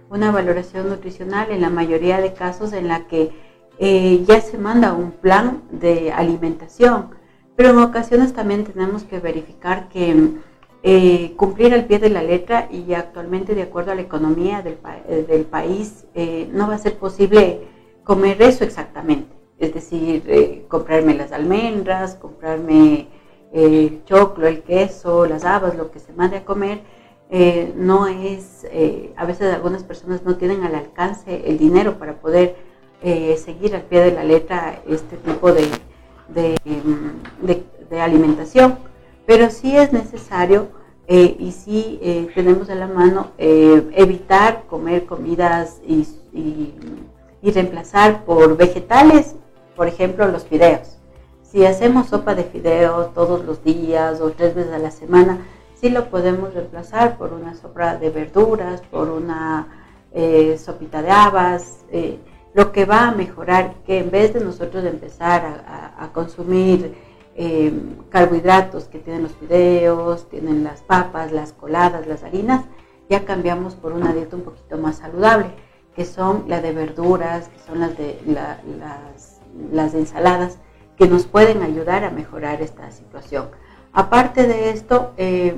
una 0.10 0.31
valoración 0.31 0.88
nutricional 0.88 1.51
en 1.51 1.60
la 1.60 1.70
mayoría 1.70 2.22
de 2.22 2.31
casos 2.31 2.72
en 2.72 2.88
la 2.88 3.08
que 3.08 3.29
ya 4.25 4.39
se 4.39 4.58
manda 4.58 4.93
un 4.93 5.12
plan 5.12 5.63
de 5.70 6.13
alimentación 6.13 7.20
pero 7.62 7.74
en 7.74 7.80
ocasiones 7.84 8.34
también 8.34 8.63
tenemos 8.63 9.03
que 9.03 9.20
verificar 9.20 9.88
que 9.88 10.30
eh, 10.82 11.34
cumplir 11.38 11.75
al 11.75 11.86
pie 11.86 12.00
de 12.00 12.10
la 12.10 12.24
letra 12.24 12.68
y 12.72 12.96
actualmente 12.96 13.53
de 13.53 13.62
acuerdo 13.62 13.91
a 13.91 13.96
la 13.96 14.01
economía 14.01 14.63
del, 14.63 14.80
eh, 15.08 15.46
país 15.48 16.08
eh, 16.15 16.50
no 16.51 16.68
va 16.68 16.74
a 16.74 16.77
ser 16.80 16.98
posible 16.98 17.60
comer 18.03 18.41
eso 18.41 18.63
exactamente. 18.63 19.36
Es 19.60 19.75
decir, 19.75 20.65
comprarme 20.70 21.13
las 21.13 21.32
almendras, 21.32 22.15
comprarme 22.15 23.10
el 23.53 24.03
choclo, 24.06 24.48
el 24.48 24.63
queso, 24.63 25.27
las 25.27 25.46
habas, 25.46 25.75
lo 25.75 25.91
que 25.91 26.00
se 26.00 26.13
mande 26.13 26.38
a 26.38 26.46
comer, 26.46 26.82
no 27.75 28.08
es, 28.08 28.65
a 29.15 29.25
veces 29.27 29.53
algunas 29.53 29.84
personas 29.84 30.24
no 30.24 30.36
tienen 30.36 30.63
al 30.63 30.74
alcance 30.74 31.44
el 31.46 31.60
dinero 31.60 32.00
para 32.00 32.15
poder 32.15 32.56
seguir 33.38 33.75
al 33.75 33.84
pie 33.84 34.00
de 34.00 34.13
la 34.13 34.24
letra 34.24 34.82
este 34.88 35.15
tipo 35.18 35.53
de, 35.53 35.68
de, 36.34 37.64
alimentación, 38.02 38.78
pero 39.26 39.50
sí 39.50 39.76
es 39.76 39.92
necesario 39.94 40.70
eh, 41.08 41.36
y 41.40 41.52
sí 41.52 42.00
eh, 42.02 42.30
tenemos 42.34 42.70
a 42.70 42.76
la 42.76 42.88
mano 42.88 43.32
eh, 43.38 43.90
evitar 43.96 44.64
comer 44.70 45.06
comidas 45.06 45.82
y, 45.86 46.08
reemplazar 47.44 48.24
por 48.24 48.56
vegetales, 48.56 49.36
por 49.76 49.88
ejemplo, 49.88 50.28
los 50.28 50.46
fideos. 50.46 50.98
Si 51.44 51.66
hacemos 51.66 52.08
sopa 52.08 52.34
de 52.34 52.44
fideos 52.44 53.14
todos 53.14 53.44
los 53.44 53.62
días 53.64 54.22
o 54.22 54.30
tres 54.32 54.56
veces 54.56 54.72
a 54.72 54.78
la 54.78 54.92
semana, 54.92 55.40
sí 55.76 55.90
lo 55.90 56.10
podemos 56.10 56.54
reemplazar 56.54 57.18
por 57.18 57.34
una 57.34 57.56
sopa 57.56 57.98
de 57.98 58.10
verduras, 58.10 58.82
por 58.90 59.10
una 59.10 59.68
sopita 60.58 61.02
de 61.02 61.12
habas 61.12 61.80
lo 62.53 62.72
que 62.72 62.86
va 62.86 63.08
a 63.08 63.12
mejorar 63.12 63.75
que 63.86 64.00
en 64.00 64.12
vez 64.12 64.34
de 64.34 64.41
nosotros 64.41 64.84
empezar 64.86 65.63
a, 65.98 66.10
consumir 66.13 66.96
eh, 67.36 67.72
carbohidratos 68.10 68.86
que 68.86 69.00
tienen 69.00 69.24
los 69.24 69.31
fideos, 69.34 70.29
tienen 70.29 70.63
las 70.63 70.81
papas, 70.81 71.31
las 71.31 71.53
coladas, 71.53 72.05
las 72.08 72.24
harinas, 72.24 72.65
ya 73.10 73.24
cambiamos 73.24 73.75
por 73.75 73.93
una 73.93 74.13
dieta 74.13 74.36
un 74.36 74.43
poquito 74.43 74.77
más 74.77 74.98
saludable, 74.98 75.48
que 75.96 76.05
son 76.05 76.46
la 76.48 76.62
de 76.62 76.74
verduras, 76.74 77.48
que 77.50 77.60
son 77.60 77.79
las 77.79 77.98
de 77.98 78.20
las, 79.72 79.93
ensaladas, 79.93 80.58
que 80.98 81.08
nos 81.08 81.25
pueden 81.25 81.62
ayudar 81.62 82.03
a 82.03 82.12
mejorar 82.12 82.62
esta 82.62 82.91
situación. 82.91 83.48
Aparte 83.93 84.48
de 84.48 84.70
esto, 84.70 85.12
eh, 85.17 85.55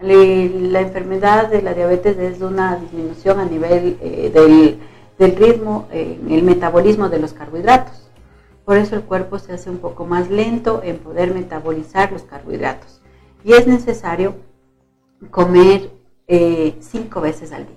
la 0.00 0.80
enfermedad 0.80 1.48
de 1.48 1.62
la 1.62 1.74
diabetes 1.74 2.18
es 2.18 2.40
una 2.40 2.76
disminución 2.76 3.40
a 3.40 3.44
nivel 3.44 3.98
eh, 4.00 4.30
del 4.32 4.78
del 5.18 5.36
ritmo 5.36 5.88
en 5.90 6.30
el 6.30 6.42
metabolismo 6.42 7.08
de 7.08 7.18
los 7.18 7.32
carbohidratos. 7.32 8.10
Por 8.64 8.76
eso 8.76 8.96
el 8.96 9.02
cuerpo 9.02 9.38
se 9.38 9.52
hace 9.52 9.70
un 9.70 9.78
poco 9.78 10.04
más 10.06 10.28
lento 10.28 10.80
en 10.82 10.98
poder 10.98 11.32
metabolizar 11.32 12.10
los 12.12 12.22
carbohidratos. 12.22 13.00
Y 13.44 13.52
es 13.52 13.66
necesario 13.66 14.34
comer 15.30 15.90
eh, 16.26 16.76
cinco 16.80 17.20
veces 17.20 17.52
al 17.52 17.66
día. 17.66 17.76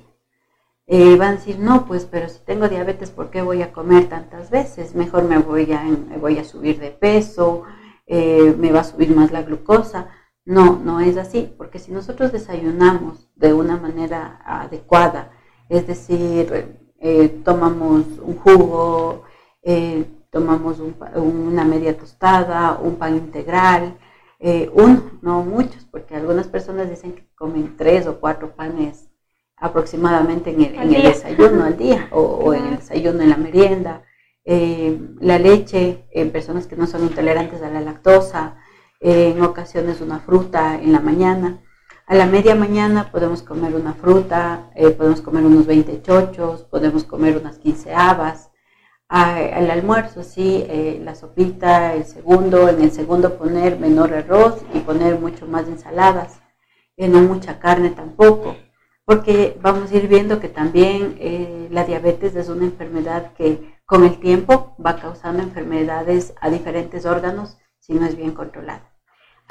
Eh, 0.88 1.16
van 1.18 1.30
a 1.30 1.36
decir, 1.36 1.60
no, 1.60 1.86
pues, 1.86 2.06
pero 2.06 2.28
si 2.30 2.40
tengo 2.40 2.68
diabetes, 2.68 3.12
¿por 3.12 3.30
qué 3.30 3.44
voy 3.44 3.62
a 3.62 3.72
comer 3.72 4.10
tantas 4.10 4.50
veces? 4.50 4.96
Mejor 4.96 5.26
me 5.26 5.38
voy 5.38 5.72
a, 5.72 5.84
me 5.84 6.18
voy 6.18 6.40
a 6.40 6.44
subir 6.44 6.80
de 6.80 6.90
peso, 6.90 7.66
eh, 8.08 8.56
me 8.58 8.72
va 8.72 8.80
a 8.80 8.84
subir 8.84 9.16
más 9.16 9.32
la 9.32 9.44
glucosa. 9.44 10.08
No, 10.46 10.80
no 10.84 11.00
es 11.00 11.18
así, 11.18 11.54
porque 11.56 11.78
si 11.78 11.92
nosotros 11.92 12.32
desayunamos 12.32 13.30
de 13.36 13.54
una 13.54 13.78
manera 13.78 14.42
adecuada, 14.44 15.32
es 15.70 15.86
decir, 15.86 16.79
eh, 17.02 17.42
tomamos 17.46 18.06
un 18.22 18.36
jugo, 18.36 19.24
eh, 19.64 20.06
tomamos 20.32 20.80
una 21.16 21.64
media 21.64 21.98
tostada, 21.98 22.78
un 22.82 22.98
pan 22.98 23.16
integral, 23.16 23.98
eh, 24.40 24.70
uno, 24.74 25.04
no 25.22 25.44
muchos, 25.44 25.86
porque 25.86 26.16
algunas 26.16 26.48
personas 26.48 26.90
dicen 26.90 27.14
que 27.14 27.26
comen 27.36 27.76
tres 27.78 28.06
o 28.06 28.20
cuatro 28.20 28.54
panes 28.56 29.10
aproximadamente 29.56 30.52
en 30.52 30.62
el, 30.62 31.04
desayuno 31.04 31.64
al 31.64 31.78
día 31.78 32.08
o, 32.12 32.54
en 32.54 32.66
el 32.66 32.78
desayuno 32.78 33.22
en 33.22 33.30
la 33.30 33.38
merienda. 33.38 34.04
la 34.46 35.38
leche 35.40 36.06
en 36.12 36.32
personas 36.32 36.68
que 36.68 36.76
no 36.76 36.88
son 36.88 37.04
intolerantes 37.04 37.62
a 37.62 37.70
la 37.70 37.82
lactosa, 37.82 38.58
en 39.00 39.42
ocasiones 39.42 40.02
una 40.02 40.20
fruta 40.20 40.76
en 40.76 40.92
la 40.92 41.00
mañana. 41.00 41.62
A 42.10 42.16
la 42.16 42.26
media 42.26 42.56
mañana 42.56 43.12
podemos 43.12 43.44
comer 43.44 43.76
una 43.76 43.94
fruta, 43.94 44.72
eh, 44.74 44.90
podemos 44.90 45.22
comer 45.22 45.46
unos 45.46 45.68
20 45.68 46.02
chochos, 46.02 46.64
podemos 46.64 47.04
comer 47.04 47.38
unas 47.38 47.60
15 47.60 47.94
habas. 47.94 48.50
al 49.10 49.70
almuerzo, 49.70 50.24
sí, 50.24 50.66
eh, 50.68 51.00
la 51.04 51.14
sopita, 51.14 51.94
el 51.94 52.06
segundo, 52.06 52.68
en 52.68 52.82
el 52.82 52.92
segundo 52.92 53.38
poner 53.38 53.80
menor 53.80 54.12
arroz 54.14 54.64
y 54.74 54.80
poner 54.80 55.20
mucho 55.20 55.46
más 55.46 55.68
ensaladas, 55.68 56.40
y 56.98 57.08
no 57.08 57.22
mucha 57.22 57.60
carne 57.60 57.92
tampoco, 57.92 58.56
porque 59.06 59.56
vamos 59.62 59.92
a 59.92 59.96
ir 59.98 60.08
viendo 60.08 60.40
que 60.40 60.50
también 60.50 61.16
eh, 61.20 61.68
la 61.72 61.84
diabetes 61.86 62.36
es 62.36 62.50
una 62.50 62.66
enfermedad 62.66 63.34
que 63.34 63.80
con 63.86 64.04
el 64.04 64.20
tiempo 64.20 64.76
va 64.84 64.96
causando 64.96 65.44
enfermedades 65.44 66.34
a 66.42 66.50
diferentes 66.50 67.06
órganos 67.06 67.60
si 67.78 67.94
no 67.94 68.08
es 68.08 68.16
bien 68.16 68.32
controlada. 68.32 68.89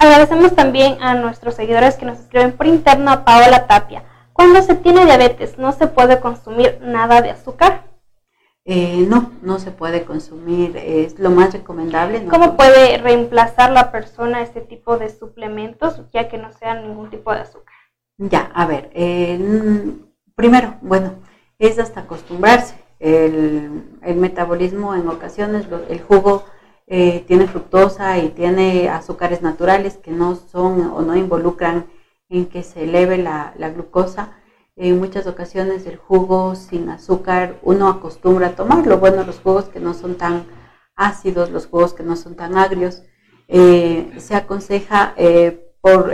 Agradecemos 0.01 0.55
también 0.55 1.03
a 1.03 1.13
nuestros 1.15 1.55
seguidores 1.55 1.97
que 1.97 2.05
nos 2.05 2.19
escriben 2.19 2.53
por 2.53 2.65
interno 2.67 3.11
a 3.11 3.25
Paola 3.25 3.67
Tapia. 3.67 4.05
Cuando 4.31 4.61
se 4.61 4.75
tiene 4.75 5.03
diabetes, 5.03 5.57
¿no 5.57 5.73
se 5.73 5.87
puede 5.87 6.21
consumir 6.21 6.79
nada 6.81 7.21
de 7.21 7.31
azúcar? 7.31 7.83
Eh, 8.63 9.05
no, 9.09 9.33
no 9.41 9.59
se 9.59 9.71
puede 9.71 10.05
consumir, 10.05 10.77
es 10.77 11.19
lo 11.19 11.31
más 11.31 11.51
recomendable. 11.51 12.25
¿Cómo 12.27 12.55
puede 12.55 12.97
reemplazar 12.99 13.71
la 13.71 13.91
persona 13.91 14.41
este 14.41 14.61
tipo 14.61 14.97
de 14.97 15.09
suplementos 15.09 16.01
ya 16.13 16.29
que 16.29 16.37
no 16.37 16.53
sean 16.53 16.83
ningún 16.83 17.09
tipo 17.09 17.33
de 17.33 17.41
azúcar? 17.41 17.75
Ya, 18.17 18.49
a 18.53 18.65
ver, 18.67 18.91
primero, 20.35 20.75
bueno, 20.81 21.15
es 21.57 21.77
hasta 21.77 22.01
acostumbrarse. 22.01 22.75
El, 22.99 23.97
el 24.01 24.15
metabolismo 24.15 24.95
en 24.95 25.09
ocasiones, 25.09 25.67
el 25.89 26.01
jugo 26.01 26.45
eh, 26.91 27.23
tiene 27.27 27.47
fructosa 27.47 28.17
y 28.17 28.29
tiene 28.29 28.89
azúcares 28.89 29.43
naturales 29.43 29.97
que 29.97 30.09
no 30.09 30.35
son 30.35 30.81
o 30.91 31.01
no 31.01 31.15
involucran 31.15 31.85
en 32.29 32.47
que 32.47 32.63
se 32.63 32.85
eleve 32.85 33.19
la, 33.19 33.53
glucosa. 33.75 34.37
En 34.75 34.97
muchas 34.97 35.27
ocasiones 35.27 35.85
el 35.85 35.97
jugo 35.97 36.55
sin 36.55 36.89
azúcar 36.89 37.59
uno 37.61 37.89
acostumbra 37.89 38.47
a 38.47 38.55
tomarlo. 38.55 38.97
Bueno, 38.97 39.23
los 39.23 39.39
jugos 39.39 39.65
que 39.65 39.79
no 39.79 39.93
son 39.93 40.15
tan 40.15 40.47
ácidos, 40.95 41.51
los 41.51 41.67
jugos 41.67 41.93
que 41.93 42.01
no 42.01 42.15
son 42.15 42.35
tan 42.35 42.57
agrios, 42.57 43.03
eh, 43.47 44.11
se 44.17 44.35
aconseja 44.35 45.13
eh, 45.15 45.71
por 45.81 46.11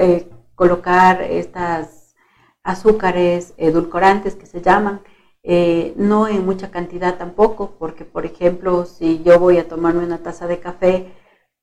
colocar 0.56 1.22
estas 1.22 2.16
azúcares 2.64 3.54
edulcorantes 3.58 4.36
que 4.36 4.46
se 4.46 4.62
llaman 4.62 5.02
eh, 5.48 5.94
no 5.96 6.28
en 6.28 6.46
mucha 6.46 6.72
cantidad 6.72 7.18
tampoco, 7.18 7.76
porque 7.78 8.04
por 8.04 8.26
ejemplo, 8.26 8.86
si 8.86 9.22
yo 9.24 9.40
voy 9.40 9.58
a 9.60 9.68
tomarme 9.68 10.04
una 10.04 10.24
taza 10.24 10.48
de 10.48 10.60
café, 10.60 11.14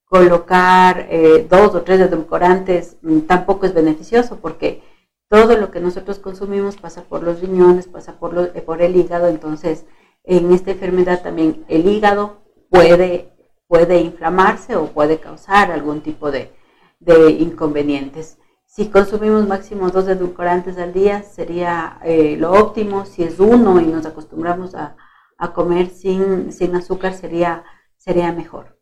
colocar 0.05 1.09
eh, 1.11 1.47
dos 1.49 1.75
o 1.75 1.83
tres 1.83 2.01
edulcorantes 2.01 2.97
mm, 3.03 3.21
tampoco 3.21 3.67
es 3.67 3.75
beneficioso, 3.75 4.39
porque 4.41 4.83
todo 5.29 5.57
lo 5.57 5.71
que 5.71 5.81
nosotros 5.81 6.19
consumimos 6.19 6.77
pasa 6.77 7.03
por 7.05 7.23
los 7.23 7.41
riñones, 7.41 7.89
pasa 7.89 8.19
por, 8.19 8.53
eh, 8.55 8.61
por 8.63 8.83
el 8.83 8.95
hígado, 8.95 9.29
entonces 9.29 9.87
en 10.25 10.53
esta 10.53 10.71
enfermedad 10.71 11.23
también 11.23 11.65
el 11.69 11.87
hígado 11.89 12.43
puede, 12.71 13.33
puede 13.67 14.01
inflamarse 14.01 14.77
o 14.77 14.87
puede 14.87 15.19
causar 15.19 15.73
algún 15.73 16.03
tipo 16.03 16.31
de, 16.31 16.53
inconvenientes. 17.41 18.39
Si 18.75 18.89
consumimos 18.89 19.47
máximo 19.47 19.91
dos 19.91 20.09
edulcorantes 20.09 20.79
al 20.79 20.95
día 20.95 21.25
sería 21.25 21.99
eh, 22.05 22.37
lo 22.39 22.53
óptimo, 22.53 23.05
si 23.05 23.23
es 23.23 23.39
uno 23.39 23.79
y 23.79 23.85
nos 23.85 24.07
acostumbramos 24.07 24.75
a, 24.75 24.97
comer 25.55 25.91
sin, 25.91 26.53
sin 26.53 26.75
azúcar 26.75 27.13
sería, 27.13 27.65
sería 27.99 28.33
mejor. 28.33 28.79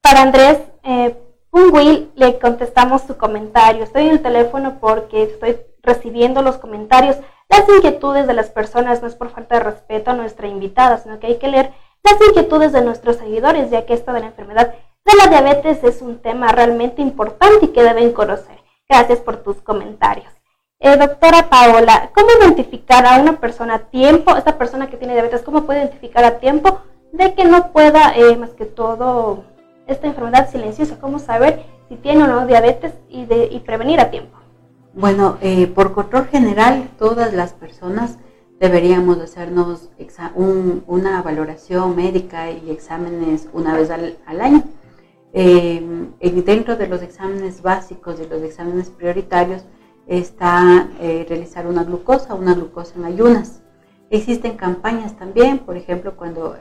Para 0.00 0.22
Andrés, 0.22 0.58
eh, 0.82 1.16
Will 1.52 2.10
le 2.16 2.40
contestamos 2.40 3.02
su 3.02 3.16
comentario. 3.16 3.84
Estoy 3.84 4.06
en 4.06 4.10
el 4.10 4.22
teléfono 4.22 4.80
porque 4.80 5.22
estoy 5.22 5.56
recibiendo 5.84 6.42
los 6.42 6.56
comentarios, 6.56 7.16
las 7.48 7.68
inquietudes 7.68 8.26
de 8.26 8.34
las 8.34 8.50
personas. 8.50 9.02
No 9.02 9.06
es 9.06 9.14
por 9.14 9.30
falta 9.30 9.58
de 9.58 9.64
respeto 9.64 10.10
a 10.10 10.14
nuestra 10.14 10.48
invitada, 10.48 10.98
sino 10.98 11.20
que 11.20 11.28
hay 11.28 11.38
que 11.38 11.46
leer 11.46 11.72
las 12.02 12.20
inquietudes 12.28 12.72
de 12.72 12.82
nuestros 12.82 13.18
seguidores, 13.18 13.70
ya 13.70 13.86
que 13.86 13.94
esta 13.94 14.12
de 14.12 14.18
la 14.18 14.26
enfermedad 14.26 14.74
de 15.04 15.16
la 15.16 15.28
diabetes 15.28 15.84
es 15.84 16.02
un 16.02 16.18
tema 16.18 16.48
realmente 16.48 17.02
importante 17.02 17.66
y 17.66 17.68
que 17.68 17.84
deben 17.84 18.12
conocer. 18.12 18.55
Gracias 18.88 19.18
por 19.20 19.38
tus 19.38 19.56
comentarios. 19.56 20.32
Eh, 20.78 20.96
doctora 20.96 21.48
Paola, 21.48 22.10
¿cómo 22.14 22.28
identificar 22.40 23.06
a 23.06 23.20
una 23.20 23.40
persona 23.40 23.74
a 23.74 23.78
tiempo, 23.78 24.36
esta 24.36 24.58
persona 24.58 24.88
que 24.88 24.96
tiene 24.96 25.14
diabetes, 25.14 25.42
cómo 25.42 25.64
puede 25.64 25.80
identificar 25.80 26.24
a 26.24 26.38
tiempo 26.38 26.80
de 27.12 27.34
que 27.34 27.44
no 27.44 27.72
pueda, 27.72 28.14
eh, 28.14 28.36
más 28.36 28.50
que 28.50 28.66
todo, 28.66 29.44
esta 29.86 30.06
enfermedad 30.06 30.50
silenciosa? 30.50 31.00
¿Cómo 31.00 31.18
saber 31.18 31.64
si 31.88 31.96
tiene 31.96 32.24
o 32.24 32.26
no 32.26 32.46
diabetes 32.46 32.92
y, 33.08 33.24
de, 33.24 33.48
y 33.50 33.60
prevenir 33.60 34.00
a 34.00 34.10
tiempo? 34.10 34.36
Bueno, 34.92 35.38
eh, 35.40 35.66
por 35.66 35.92
control 35.92 36.26
general, 36.28 36.88
todas 36.98 37.32
las 37.32 37.52
personas 37.52 38.18
deberíamos 38.58 39.18
hacernos 39.18 39.90
una 40.86 41.22
valoración 41.22 41.94
médica 41.94 42.50
y 42.50 42.70
exámenes 42.70 43.48
una 43.52 43.74
vez 43.74 43.90
al, 43.90 44.40
año. 44.40 44.62
Eh, 45.38 45.82
dentro 46.46 46.76
de 46.76 46.88
los 46.88 47.02
exámenes 47.02 47.60
básicos, 47.60 48.18
de 48.18 48.26
los 48.26 48.42
exámenes 48.42 48.88
prioritarios, 48.88 49.64
está 50.06 50.88
eh, 50.98 51.26
realizar 51.28 51.66
una 51.66 51.84
glucosa, 51.84 52.34
una 52.34 52.54
glucosa 52.54 52.94
en 52.96 53.04
ayunas. 53.04 53.60
Existen 54.08 54.56
campañas 54.56 55.16
también, 55.18 55.58
por 55.58 55.76
ejemplo, 55.76 56.16
cuando 56.16 56.56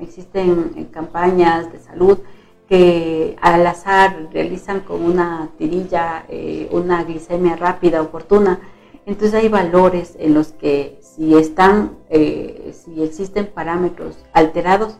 existen 0.00 0.88
campañas 0.92 1.72
de 1.72 1.78
salud, 1.78 2.18
que 2.68 3.36
al 3.40 3.66
azar 3.66 4.28
realizan 4.30 4.80
con 4.80 5.02
una 5.02 5.48
tirilla 5.56 6.26
eh, 6.28 6.68
una 6.70 7.02
glicemia 7.04 7.56
rápida, 7.56 8.02
oportuna. 8.02 8.60
Entonces 9.06 9.34
hay 9.34 9.48
valores 9.48 10.16
en 10.18 10.34
los 10.34 10.48
que 10.52 11.00
si 11.00 11.34
están, 11.34 11.96
eh, 12.10 12.74
si 12.74 13.02
existen 13.02 13.46
parámetros 13.46 14.18
alterados, 14.34 14.98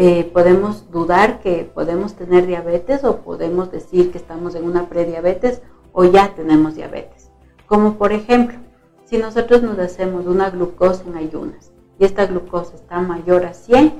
eh, 0.00 0.30
podemos 0.32 0.92
dudar 0.92 1.40
que 1.40 1.68
podemos 1.74 2.14
tener 2.14 2.46
diabetes 2.46 3.02
o 3.02 3.16
podemos 3.16 3.72
decir 3.72 4.12
que 4.12 4.18
estamos 4.18 4.54
en 4.54 4.62
una 4.62 4.88
prediabetes 4.88 5.60
o 5.92 6.04
ya 6.04 6.36
tenemos 6.36 6.76
diabetes. 6.76 7.32
Como 7.66 7.94
por 7.94 8.12
ejemplo, 8.12 8.58
si 9.06 9.18
nosotros 9.18 9.64
nos 9.64 9.76
hacemos 9.80 10.26
una 10.26 10.50
glucosa 10.50 11.02
en 11.04 11.16
ayunas 11.16 11.72
y 11.98 12.04
esta 12.04 12.26
glucosa 12.26 12.76
está 12.76 13.00
mayor 13.00 13.44
a 13.44 13.54
100, 13.54 13.92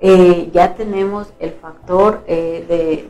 eh, 0.00 0.50
ya 0.52 0.74
tenemos 0.74 1.32
el 1.38 1.52
factor 1.52 2.22
eh, 2.26 3.08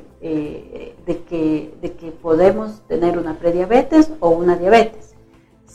de 1.05 1.23
que 1.25 2.13
podemos 2.23 2.83
tener 2.87 3.19
una 3.19 3.35
prediabetes 3.35 4.13
o 4.21 4.29
una 4.29 4.55
diabetes. 4.55 5.08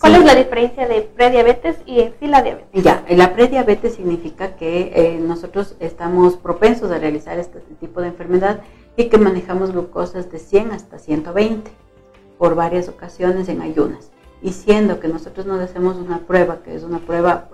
¿Cuál 0.04 0.16
es 0.16 0.26
la 0.26 0.36
diferencia 0.36 0.86
de 0.86 1.00
prediabetes 1.00 1.78
y 1.86 2.02
en 2.02 2.13
sí 2.20 2.28
la 2.28 2.42
diabetes? 2.42 2.84
Ya, 2.84 3.06
la 3.08 3.34
prediabetes 3.34 3.96
significa 3.96 4.58
que 4.58 5.18
nosotros 5.22 5.78
estamos 5.80 6.36
propensos 6.36 6.92
a 6.92 7.00
realizar 7.00 7.39
este 7.39 7.62
tipo 7.80 8.02
de 8.02 8.08
enfermedad 8.08 8.60
y 8.98 9.06
que 9.06 9.18
manejamos 9.18 9.72
glucosas 9.72 10.30
de 10.30 10.39
100 10.39 10.74
hasta 10.74 11.00
120 11.00 11.72
por 12.38 12.54
varias 12.54 12.89
ocasiones 12.89 13.48
en 13.48 13.62
ayunas. 13.62 14.12
Y 14.42 14.52
siendo 14.52 15.00
que 15.00 15.08
nosotros 15.08 15.46
nos 15.46 15.62
hacemos 15.62 15.96
una 15.96 16.20
prueba, 16.20 16.63
que 16.63 16.76
es 16.76 16.84
una 16.84 17.00
prueba 17.00 17.48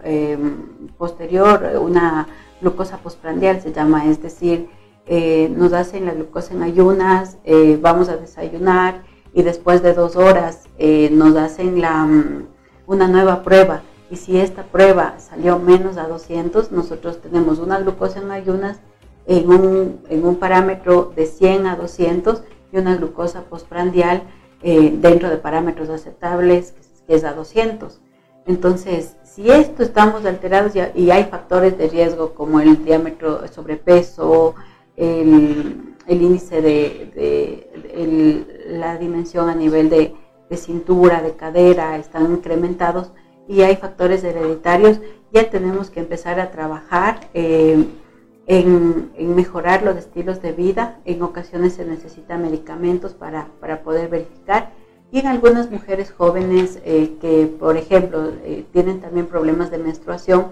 posterior, 0.97 1.73
una 1.79 2.29
glucosa 2.61 2.97
postprandial 2.97 3.61
se 3.61 3.73
llama, 3.73 4.07
es 4.07 4.23
decir, 4.23 4.69
eh, 5.05 5.53
nos 5.55 5.71
hacen 5.73 6.07
la 6.07 6.15
glucosa 6.15 6.55
en 6.55 6.63
ayunas, 6.63 7.37
eh, 7.43 7.77
vamos 7.79 8.09
a 8.09 8.17
desayunar 8.17 9.03
y 9.33 9.43
después 9.43 9.81
de 9.81 9.93
dos 9.93 10.15
horas 10.15 10.63
eh, 10.77 11.09
nos 11.11 11.35
hacen 11.35 11.81
la, 11.81 12.05
mm, 12.05 12.47
una 12.87 13.07
nueva 13.07 13.43
prueba. 13.43 13.81
Y 14.09 14.15
si 14.15 14.37
esta 14.37 14.63
prueba 14.63 15.19
salió 15.19 15.59
menos 15.59 15.97
a 15.97 16.07
200, 16.07 16.71
nosotros 16.71 17.21
tenemos 17.21 17.59
una 17.59 17.79
glucosa 17.79 18.19
en 18.19 18.31
ayunas 18.31 18.79
en 19.27 19.49
un, 19.49 20.01
en 20.09 20.25
un 20.25 20.37
parámetro 20.37 21.13
de 21.15 21.27
100 21.27 21.67
a 21.67 21.75
200 21.75 22.43
y 22.71 22.77
una 22.77 22.95
glucosa 22.95 23.43
postprandial 23.43 24.23
dentro 24.61 25.29
de 25.29 25.37
parámetros 25.37 25.89
aceptables 25.89 26.73
que 27.07 27.15
es 27.15 27.23
a 27.23 27.33
200. 27.33 28.01
Entonces, 28.45 29.15
si 29.23 29.49
esto 29.49 29.83
estamos 29.83 30.25
alterados 30.25 30.73
y 30.95 31.11
hay 31.11 31.25
factores 31.25 31.77
de 31.77 31.87
riesgo 31.87 32.33
como 32.33 32.59
el 32.59 32.83
diámetro 32.83 33.47
sobrepeso, 33.47 34.55
el, 34.95 35.95
índice 36.09 36.61
de, 36.61 37.67
la 38.67 38.97
dimensión 38.97 39.49
a 39.49 39.55
nivel 39.55 39.89
de, 39.89 40.15
cintura, 40.55 41.21
de 41.21 41.35
cadera, 41.35 41.97
están 41.97 42.31
incrementados 42.31 43.11
y 43.47 43.61
hay 43.61 43.75
factores 43.75 44.23
hereditarios, 44.23 44.99
ya 45.31 45.49
tenemos 45.49 45.89
que 45.89 45.99
empezar 45.99 46.39
a 46.39 46.51
trabajar 46.51 47.29
eh, 47.33 47.85
en, 48.47 49.11
mejorar 49.35 49.83
los 49.83 49.95
estilos 49.95 50.41
de 50.41 50.51
vida. 50.51 50.99
En 51.05 51.21
ocasiones 51.21 51.73
se 51.73 51.85
necesitan 51.85 52.41
medicamentos 52.41 53.13
para, 53.13 53.47
para 53.59 53.83
poder 53.83 54.09
verificar 54.09 54.71
y 55.11 55.19
en 55.19 55.27
algunas 55.27 55.71
mujeres 55.71 56.11
jóvenes 56.11 56.79
eh, 56.85 57.17
que, 57.19 57.47
por 57.47 57.77
ejemplo, 57.77 58.31
eh, 58.43 58.65
tienen 58.71 59.01
también 59.01 59.25
problemas 59.25 59.71
de 59.71 59.79
menstruación, 59.79 60.47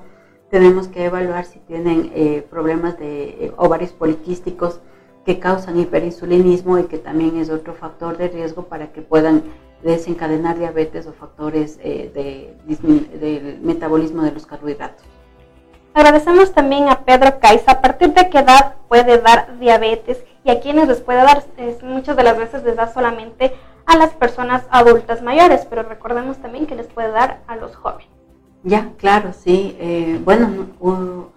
tenemos 0.50 0.88
que 0.88 1.06
evaluar 1.06 1.46
si 1.46 1.60
tienen 1.60 2.12
eh, 2.16 2.46
problemas 2.50 2.98
de 2.98 3.54
ovarios 3.58 3.92
poliquísticos 3.92 4.80
que 5.28 5.40
causan 5.40 5.78
hiperinsulinismo 5.78 6.80
y 6.80 6.84
que 6.84 6.98
también 6.98 7.36
es 7.36 7.50
otro 7.50 7.74
factor 7.74 8.16
de 8.16 8.30
riesgo 8.30 8.64
para 8.64 8.94
que 8.94 9.02
puedan 9.02 9.44
desencadenar 9.84 10.58
diabetes 10.58 11.06
o 11.06 11.12
factores 11.12 11.78
de, 11.80 12.56
del 13.20 13.60
metabolismo 13.62 14.22
de 14.22 14.32
los 14.32 14.46
carbohidratos. 14.46 15.04
Agradecemos 15.94 16.54
también 16.54 16.88
a 16.88 17.02
Pedro 17.02 17.42
Caiza. 17.42 17.74
¿A 17.74 17.82
partir 17.82 18.14
de 18.14 18.30
qué 18.30 18.40
edad 18.40 18.76
puede 18.88 19.18
dar 19.20 19.60
diabetes? 19.60 20.24
Y 20.46 20.50
a 20.50 20.62
quienes 20.62 20.88
les 20.88 21.02
puede 21.02 21.20
dar, 21.20 21.44
muchas 21.84 22.16
de 22.16 22.24
las 22.24 22.38
veces 22.38 22.64
les 22.64 22.78
da 22.78 22.88
solamente 22.88 23.54
a 23.86 23.98
las 23.98 24.12
personas 24.12 24.64
adultas 24.70 25.22
mayores, 25.22 25.68
pero 25.70 25.84
recordemos 25.84 26.38
también 26.38 26.68
que 26.68 26.76
les 26.76 26.88
puede 26.88 27.12
dar 27.12 27.42
a 27.48 27.58
los 27.58 27.76
jóvenes. 27.76 28.08
Ya, 28.64 28.92
claro, 28.98 29.34
sí. 29.34 29.76
Eh, 29.78 30.22
bueno, 30.24 30.68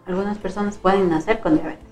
algunas 0.07 0.38
personas 0.38 0.79
pueden 0.79 1.11
nacer 1.11 1.40
con 1.40 1.55
diabetes. 1.57 1.89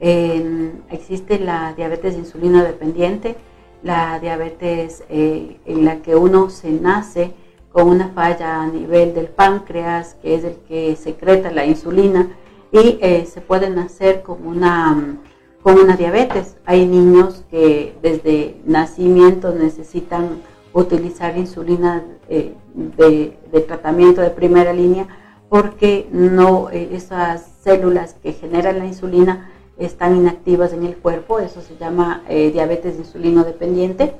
Existe 0.00 1.38
la 1.38 1.74
diabetes 1.74 2.16
insulino 2.16 2.64
dependiente, 2.64 3.36
la 3.82 4.18
diabetes 4.18 5.04
eh, 5.08 5.58
en 5.66 5.84
la 5.84 6.02
que 6.02 6.16
uno 6.16 6.50
se 6.50 6.70
nace 6.70 7.32
con 7.72 7.88
una 7.88 8.08
falla 8.08 8.62
a 8.62 8.66
nivel 8.66 9.14
del 9.14 9.28
páncreas, 9.28 10.14
que 10.22 10.34
es 10.34 10.44
el 10.44 10.56
que 10.68 10.96
secreta 10.96 11.50
la 11.50 11.64
insulina, 11.64 12.28
y 12.72 12.98
eh, 13.00 13.26
se 13.26 13.40
puede 13.40 13.70
nacer 13.70 14.22
con 14.22 14.46
una 14.46 15.18
con 15.62 15.78
una 15.78 15.94
diabetes. 15.94 16.56
Hay 16.64 16.86
niños 16.86 17.44
que 17.50 17.94
desde 18.00 18.56
nacimiento 18.64 19.52
necesitan 19.52 20.40
utilizar 20.72 21.36
insulina 21.36 22.02
eh, 22.30 22.54
de, 22.74 23.60
tratamiento 23.66 24.22
de 24.22 24.30
primera 24.30 24.72
línea 24.72 25.06
porque 25.50 26.08
no 26.12 26.70
esas 26.70 27.44
células 27.62 28.14
que 28.22 28.32
generan 28.32 28.78
la 28.78 28.86
insulina 28.86 29.49
están 29.84 30.16
inactivas 30.16 30.72
en 30.72 30.84
el 30.84 30.96
cuerpo, 30.96 31.38
eso 31.38 31.60
se 31.60 31.76
llama 31.76 32.22
eh, 32.28 32.50
diabetes 32.50 32.96
insulino 32.96 33.44
dependiente. 33.44 34.14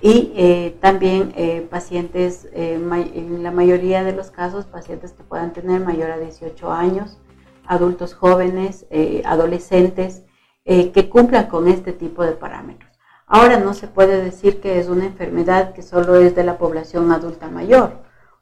Y 0.00 0.76
también 0.80 1.34
pacientes, 1.70 2.48
en 2.52 3.42
la 3.42 3.50
mayoría 3.50 4.04
de 4.04 4.12
los 4.12 4.30
casos, 4.30 4.64
pacientes 4.64 5.10
que 5.10 5.24
puedan 5.24 5.52
tener 5.52 5.80
mayor 5.80 6.12
a 6.12 6.18
18 6.18 6.70
años, 6.70 7.18
adultos 7.66 8.14
jóvenes, 8.14 8.86
adolescentes, 9.24 10.22
eh, 10.70 10.92
que 10.92 11.08
cumplan 11.08 11.46
con 11.46 11.66
este 11.66 11.94
tipo 11.94 12.22
de 12.24 12.32
parámetros. 12.32 12.92
Ahora 13.26 13.58
no 13.58 13.72
se 13.72 13.88
puede 13.88 14.22
decir 14.22 14.60
que 14.60 14.78
es 14.78 14.90
una 14.90 15.06
enfermedad 15.06 15.72
que 15.72 15.80
solo 15.80 16.16
es 16.16 16.34
de 16.34 16.44
la 16.44 16.58
población 16.58 17.10
adulta 17.10 17.48
mayor 17.48 17.92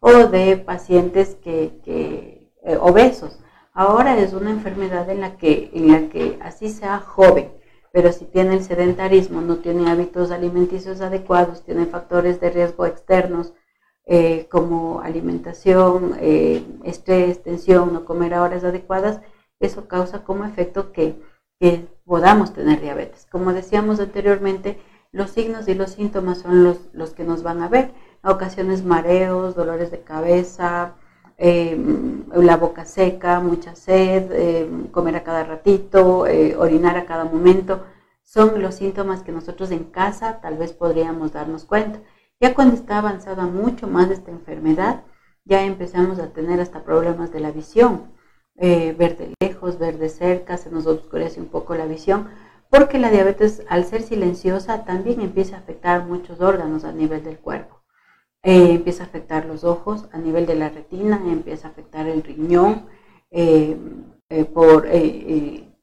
o 0.00 0.10
de 0.10 0.56
pacientes 0.56 1.36
que, 1.36 1.78
eh, 1.86 2.78
obesos. 2.80 3.38
Ahora 3.78 4.18
es 4.18 4.32
una 4.32 4.52
enfermedad 4.52 5.10
en 5.10 5.20
la 5.20 5.36
que, 5.36 5.70
en 5.74 5.92
la 5.92 6.08
que 6.08 6.38
así 6.40 6.70
sea 6.70 6.98
joven, 6.98 7.52
pero 7.92 8.10
si 8.10 8.24
tiene 8.24 8.54
el 8.54 8.64
sedentarismo, 8.64 9.42
no 9.42 9.56
tiene 9.56 9.90
hábitos 9.90 10.30
alimenticios 10.30 11.02
adecuados, 11.02 11.62
tiene 11.62 11.84
factores 11.84 12.40
de 12.40 12.48
riesgo 12.48 12.86
externos, 12.86 13.52
eh, 14.06 14.48
como 14.50 15.02
alimentación, 15.02 16.16
eh, 16.20 16.64
estrés, 16.84 17.42
tensión, 17.42 17.92
no 17.92 18.06
comer 18.06 18.32
a 18.32 18.42
horas 18.42 18.64
adecuadas, 18.64 19.20
eso 19.60 19.86
causa 19.88 20.24
como 20.24 20.46
efecto 20.46 20.90
que, 20.92 21.14
podamos 22.06 22.54
tener 22.54 22.80
diabetes. 22.80 23.26
Como 23.30 23.52
decíamos 23.52 24.00
anteriormente, 24.00 24.78
los 25.12 25.32
signos 25.32 25.68
y 25.68 25.74
los 25.74 25.90
síntomas 25.90 26.38
son 26.38 26.64
los, 26.64 26.78
los 26.94 27.12
que 27.12 27.24
nos 27.24 27.42
van 27.42 27.62
a 27.62 27.68
ver. 27.68 27.92
A 28.22 28.30
ocasiones 28.32 28.84
mareos, 28.84 29.54
dolores 29.54 29.90
de 29.90 30.00
cabeza, 30.00 30.94
em, 31.38 32.24
la 32.34 32.56
boca 32.56 32.84
seca, 32.84 33.40
mucha 33.40 33.74
sed, 33.76 34.32
em, 34.32 34.86
comer 34.88 35.16
a 35.16 35.24
cada 35.24 35.44
ratito, 35.44 36.26
eh, 36.26 36.56
orinar 36.56 36.96
a 36.96 37.06
cada 37.06 37.24
momento, 37.24 37.84
son 38.22 38.60
los 38.62 38.76
síntomas 38.76 39.22
que 39.22 39.32
nosotros 39.32 39.70
en 39.70 39.84
casa 39.84 40.40
tal 40.40 40.56
vez 40.56 40.72
podríamos 40.72 41.32
darnos 41.32 41.64
cuenta. 41.64 42.00
Ya 42.40 42.54
cuando 42.54 42.74
está 42.74 42.98
avanzada 42.98 43.46
mucho 43.46 43.86
más 43.86 44.10
esta 44.10 44.30
enfermedad, 44.30 45.04
ya 45.44 45.62
empezamos 45.64 46.18
a 46.18 46.32
tener 46.32 46.60
hasta 46.60 46.84
problemas 46.84 47.32
de 47.32 47.40
la 47.40 47.50
visión, 47.52 48.12
eh, 48.56 48.94
ver 48.98 49.16
de 49.16 49.34
lejos, 49.40 49.78
ver 49.78 49.98
de 49.98 50.08
cerca, 50.08 50.56
se 50.56 50.70
nos 50.70 50.86
oscurece 50.86 51.40
un 51.40 51.46
poco 51.46 51.74
la 51.76 51.86
visión, 51.86 52.28
porque 52.70 52.98
la 52.98 53.10
diabetes 53.10 53.62
al 53.68 53.84
ser 53.84 54.02
silenciosa 54.02 54.84
también 54.84 55.20
empieza 55.20 55.56
a 55.56 55.60
afectar 55.60 56.04
muchos 56.04 56.40
órganos 56.40 56.84
a 56.84 56.92
nivel 56.92 57.22
del 57.22 57.38
cuerpo. 57.38 57.80
Eh, 58.48 58.74
empieza 58.74 59.02
a 59.02 59.06
afectar 59.06 59.44
los 59.44 59.64
ojos 59.64 60.08
a 60.12 60.18
nivel 60.18 60.46
de 60.46 60.54
la 60.54 60.68
retina, 60.68 61.20
empieza 61.26 61.68
a 61.68 61.70
afectar 61.72 62.06
el 62.06 62.22
riñón, 62.22 62.86
eh, 63.30 63.76
por, 64.54 64.88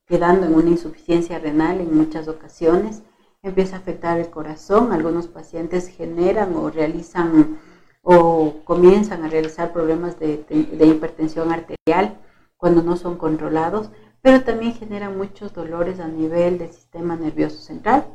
quedando 0.05 0.47
en 0.47 0.55
una 0.55 0.69
insuficiencia 0.69 1.39
renal 1.39 1.81
en 1.81 1.95
muchas 1.95 2.27
ocasiones 2.27 3.03
empieza 3.43 3.75
a 3.75 3.79
afectar 3.79 4.19
el 4.19 4.29
corazón. 4.29 4.91
Algunos 4.91 5.27
pacientes 5.27 5.87
generan 5.87 6.55
o 6.55 6.69
realizan 6.69 7.59
o 8.01 8.55
comienzan 8.65 9.23
a 9.23 9.29
realizar 9.29 9.71
problemas 9.71 10.19
de, 10.19 10.45
hipertensión 10.85 11.51
arterial 11.51 12.17
cuando 12.57 12.83
no 12.83 12.97
son 12.97 13.17
controlados, 13.17 13.91
pero 14.21 14.43
también 14.43 14.73
generan 14.73 15.17
muchos 15.17 15.53
dolores 15.53 15.99
a 15.99 16.07
nivel 16.07 16.57
del 16.57 16.71
sistema 16.71 17.15
nervioso 17.15 17.61
central. 17.61 18.05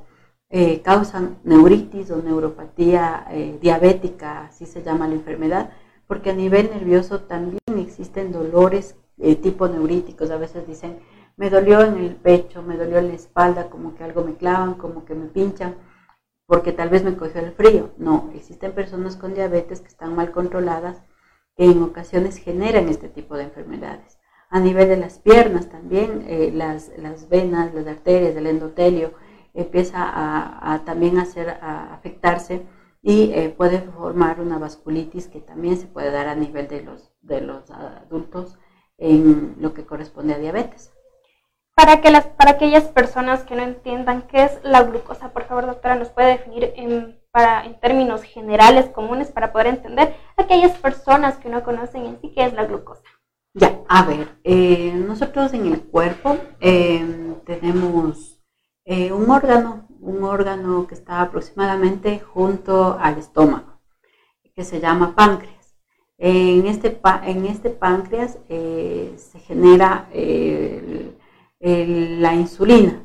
Eh, 0.50 0.80
causan 0.82 1.38
neuritis 1.44 2.10
o 2.10 2.22
neuropatía 2.22 3.26
eh, 3.30 3.58
diabética, 3.60 4.46
así 4.46 4.64
se 4.64 4.82
llama 4.82 5.06
la 5.06 5.14
enfermedad, 5.14 5.70
porque 6.06 6.30
a 6.30 6.34
nivel 6.34 6.70
nervioso 6.70 7.20
también 7.20 7.60
existen 7.76 8.32
dolores 8.32 8.96
eh, 9.18 9.36
tipo 9.36 9.68
neuríticos. 9.68 10.30
A 10.30 10.38
veces 10.38 10.66
dicen, 10.66 11.00
me 11.36 11.50
dolió 11.50 11.82
en 11.82 11.98
el 11.98 12.16
pecho, 12.16 12.62
me 12.62 12.76
dolió 12.76 12.98
en 12.98 13.08
la 13.08 13.14
espalda, 13.14 13.68
como 13.68 13.94
que 13.94 14.04
algo 14.04 14.24
me 14.24 14.36
clavan, 14.36 14.74
como 14.74 15.04
que 15.04 15.14
me 15.14 15.26
pinchan, 15.26 15.76
porque 16.46 16.72
tal 16.72 16.88
vez 16.88 17.04
me 17.04 17.16
cogió 17.16 17.40
el 17.40 17.52
frío. 17.52 17.90
No, 17.98 18.30
existen 18.34 18.72
personas 18.72 19.16
con 19.16 19.34
diabetes 19.34 19.80
que 19.80 19.88
están 19.88 20.14
mal 20.16 20.32
controladas 20.32 21.02
que 21.56 21.64
en 21.64 21.82
ocasiones 21.82 22.38
generan 22.38 22.88
este 22.88 23.08
tipo 23.08 23.36
de 23.36 23.44
enfermedades. 23.44 24.18
A 24.48 24.60
nivel 24.60 24.88
de 24.88 24.96
las 24.96 25.18
piernas 25.18 25.68
también, 25.68 26.24
eh, 26.26 26.50
las, 26.54 26.90
venas, 27.28 27.74
las 27.74 27.86
arterias, 27.86 28.34
el 28.34 28.46
endotelio 28.46 29.12
empieza 29.62 29.98
a, 30.00 30.84
también 30.84 31.18
a, 31.18 31.22
hacer, 31.22 31.50
a 31.50 31.94
afectarse 31.94 32.66
y 33.02 33.32
eh, 33.32 33.54
puede 33.56 33.80
formar 33.80 34.40
una 34.40 34.58
vasculitis 34.58 35.28
que 35.28 35.40
también 35.40 35.76
se 35.76 35.86
puede 35.86 36.10
dar 36.10 36.28
a 36.28 36.34
nivel 36.34 36.68
de 36.68 36.82
los, 36.82 37.12
de 37.22 37.40
los 37.40 37.70
adultos 37.70 38.58
en 38.98 39.56
lo 39.60 39.74
que 39.74 39.86
corresponde 39.86 40.34
a 40.34 40.38
diabetes. 40.38 40.92
Para, 41.74 42.00
que 42.00 42.10
las, 42.10 42.26
para 42.26 42.52
aquellas 42.52 42.84
personas 42.84 43.44
que 43.44 43.54
no 43.54 43.62
entiendan 43.62 44.22
qué 44.22 44.44
es 44.44 44.58
la 44.64 44.82
glucosa, 44.82 45.32
por 45.32 45.44
favor, 45.44 45.66
doctora, 45.66 45.94
nos 45.94 46.08
puede 46.08 46.30
definir 46.30 46.72
en, 46.74 47.20
para, 47.30 47.64
en 47.64 47.78
términos 47.78 48.22
generales, 48.24 48.88
comunes, 48.90 49.30
para 49.30 49.52
poder 49.52 49.68
entender 49.68 50.16
aquellas 50.36 50.76
personas 50.78 51.36
que 51.36 51.48
no 51.48 51.62
conocen 51.62 52.04
en 52.04 52.20
sí 52.20 52.32
qué 52.34 52.46
es 52.46 52.52
la 52.52 52.64
glucosa. 52.64 53.04
Ya, 53.54 53.80
a 53.88 54.04
ver, 54.04 54.28
eh, 54.44 54.92
nosotros 54.92 55.54
en 55.54 55.66
el 55.66 55.82
cuerpo 55.82 56.36
eh, 56.60 57.34
tenemos 57.46 58.37
eh, 58.90 59.12
un 59.12 59.30
órgano, 59.30 59.86
un 60.00 60.24
órgano 60.24 60.86
que 60.86 60.94
está 60.94 61.20
aproximadamente 61.20 62.18
junto 62.20 62.98
al 62.98 63.18
estómago, 63.18 63.80
que 64.54 64.64
se 64.64 64.80
llama 64.80 65.14
páncreas. 65.14 65.76
En 66.16 66.66
este, 66.66 67.00
en 67.24 67.46
este 67.46 67.70
páncreas 67.70 68.38
se 68.48 69.38
genera 69.46 70.08
la 71.60 72.34
insulina. 72.34 73.04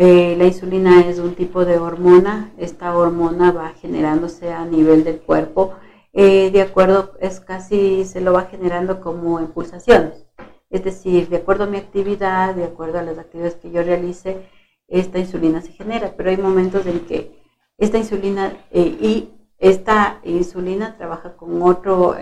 Eh, 0.00 0.36
la 0.38 0.44
insulina 0.44 1.00
es 1.00 1.18
un 1.18 1.34
tipo 1.34 1.64
de 1.64 1.76
hormona, 1.78 2.52
esta 2.56 2.96
hormona 2.96 3.50
va 3.50 3.70
generándose 3.70 4.52
a 4.52 4.64
nivel 4.64 5.02
del 5.02 5.18
cuerpo, 5.18 5.74
eh, 6.12 6.52
de 6.52 6.62
acuerdo, 6.62 7.14
es 7.20 7.40
casi, 7.40 8.04
se 8.04 8.20
lo 8.20 8.32
va 8.32 8.42
generando 8.42 9.00
como 9.00 9.40
impulsaciones. 9.40 10.24
Es 10.70 10.84
decir, 10.84 11.28
de 11.28 11.38
acuerdo 11.38 11.64
a 11.64 11.66
mi 11.66 11.78
actividad, 11.78 12.54
de 12.54 12.62
acuerdo 12.62 13.00
a 13.00 13.02
las 13.02 13.18
actividades 13.18 13.56
que 13.56 13.72
yo 13.72 13.82
realice, 13.82 14.46
esta 14.88 15.18
insulina 15.18 15.60
se 15.60 15.72
genera, 15.72 16.14
pero 16.16 16.30
hay 16.30 16.36
momentos 16.36 16.86
en 16.86 17.00
que 17.00 17.38
esta 17.78 17.98
insulina 17.98 18.52
eh, 18.70 18.96
y 19.00 19.30
esta 19.58 20.20
insulina 20.24 20.96
trabaja 20.96 21.36
con 21.36 21.62
otro, 21.62 22.16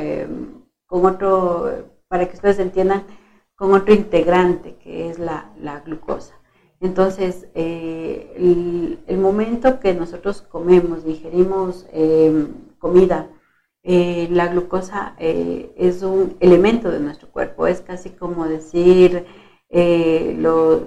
con 0.87 1.05
otro, 1.07 1.87
para 2.09 2.27
que 2.27 2.35
ustedes 2.35 2.59
entiendan, 2.59 3.05
con 3.57 3.73
otro 3.73 3.95
integrante 3.95 4.77
que 4.77 5.09
es 5.11 5.19
la, 5.19 5.51
glucosa. 5.85 6.35
Entonces, 6.81 7.49
eh, 7.55 8.99
el, 9.07 9.19
momento 9.19 9.81
que 9.81 9.95
nosotros 9.95 10.43
comemos, 10.43 11.05
digerimos 11.05 11.87
eh, 11.93 12.47
comida, 12.79 13.31
eh, 13.83 14.29
la 14.31 14.49
glucosa 14.49 15.17
es 15.19 16.03
un 16.03 16.37
elemento 16.41 16.91
de 16.91 17.01
nuestro 17.01 17.31
cuerpo, 17.31 17.67
es 17.67 17.81
casi 17.81 18.11
como 18.11 18.47
decir, 18.47 19.25
los, 19.71 20.83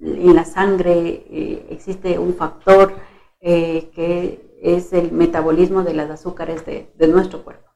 en, 0.00 0.34
la 0.34 0.44
sangre 0.44 1.66
existe 1.70 2.18
un 2.18 2.34
factor 2.34 2.94
que 3.40 4.58
es 4.62 4.92
el 4.92 5.12
metabolismo 5.12 5.82
de 5.82 5.94
las 5.94 6.10
azúcares 6.10 6.64
de 6.64 7.08
nuestro 7.08 7.44
cuerpo 7.44 7.66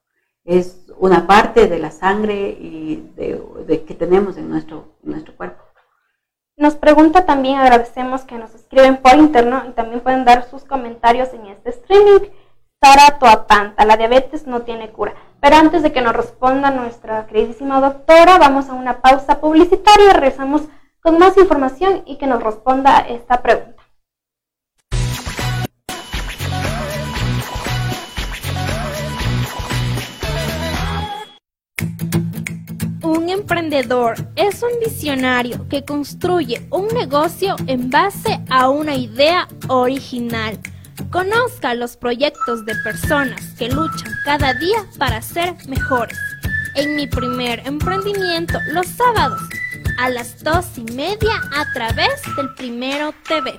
es 0.45 0.87
una 0.99 1.27
parte 1.27 1.69
de 1.69 1.79
la 1.79 1.91
sangre 1.91 2.57
y 2.61 3.13
de, 3.17 3.85
que 3.85 3.95
tenemos 3.95 4.37
en 4.37 4.51
nuestro, 4.51 4.97
nuestro 5.03 5.37
cuerpo. 5.37 5.63
Nos 6.57 6.75
pregunta 6.75 7.25
también, 7.25 7.59
agradecemos 7.59 8.23
que 8.23 8.37
nos 8.37 8.55
escriben 8.55 8.99
por 8.99 9.15
interno 9.15 9.63
y 9.69 9.73
también 9.73 10.01
pueden 10.01 10.25
dar 10.25 10.45
sus 10.51 10.65
comentarios 10.65 11.33
en 11.33 11.47
este 11.47 11.71
streaming. 11.71 12.29
Sara 12.83 13.19
Toapanta, 13.19 13.85
la 13.85 13.97
diabetes 13.97 14.47
no 14.47 14.63
tiene 14.63 14.91
cura. 14.91 15.15
Pero 15.41 15.57
antes 15.57 15.83
de 15.83 15.93
que 15.93 16.03
nos 16.03 16.17
responda 16.17 16.71
nuestra 16.71 17.27
queridísima 17.27 17.81
doctora, 17.81 18.39
vamos 18.39 18.69
a 18.69 18.75
una 18.75 19.01
pausa 19.01 19.41
publicitaria, 19.41 20.13
regresamos 20.13 20.63
con 21.01 21.19
más 21.19 21.37
información 21.37 22.03
y 22.07 22.17
que 22.17 22.27
nos 22.27 22.43
responda 22.43 22.99
esta 23.01 23.43
pregunta. 23.43 23.81
Un 33.03 33.29
emprendedor 33.29 34.15
es 34.37 34.63
un 34.63 34.79
visionario 34.79 35.67
que 35.69 35.85
construye 35.85 36.67
un 36.71 36.87
negocio 36.89 37.57
en 37.67 37.91
base 37.91 38.41
a 38.51 38.69
una 38.69 38.95
idea 38.95 39.49
original. 39.69 40.59
Conozca 41.11 41.75
los 41.75 41.97
proyectos 41.97 42.65
de 42.67 42.75
personas 42.85 43.41
que 43.59 43.69
luchan 43.69 44.13
cada 44.25 44.53
día 44.55 44.85
para 44.99 45.23
ser 45.23 45.55
mejores. 45.67 46.19
En 46.77 46.95
mi 46.95 47.07
primer 47.07 47.67
emprendimiento, 47.67 48.59
los 48.69 48.87
sábados, 48.87 49.41
a 50.01 50.09
las 50.09 50.43
dos 50.43 50.65
y 50.79 50.93
media 50.95 51.43
a 51.55 51.71
través 51.75 52.23
del 52.35 52.55
Primero 52.55 53.13
TV. 53.29 53.59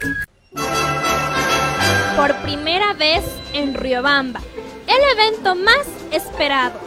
Por 2.17 2.36
primera 2.41 2.93
vez 2.93 3.23
en 3.54 3.75
Riobamba, 3.75 4.41
el 4.88 5.19
evento 5.19 5.54
más 5.54 5.86
esperado 6.12 6.80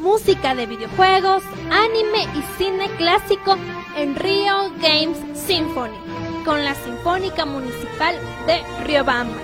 música 0.00 0.54
de 0.54 0.66
videojuegos, 0.66 1.42
anime 1.70 2.22
y 2.34 2.42
cine 2.56 2.90
clásico 2.96 3.56
en 3.98 4.16
Rio 4.16 4.72
Games 4.80 5.18
Symphony 5.34 5.96
con 6.46 6.64
la 6.64 6.74
Sinfónica 6.74 7.44
Municipal 7.44 8.16
de 8.46 8.62
Riobamba. 8.84 9.36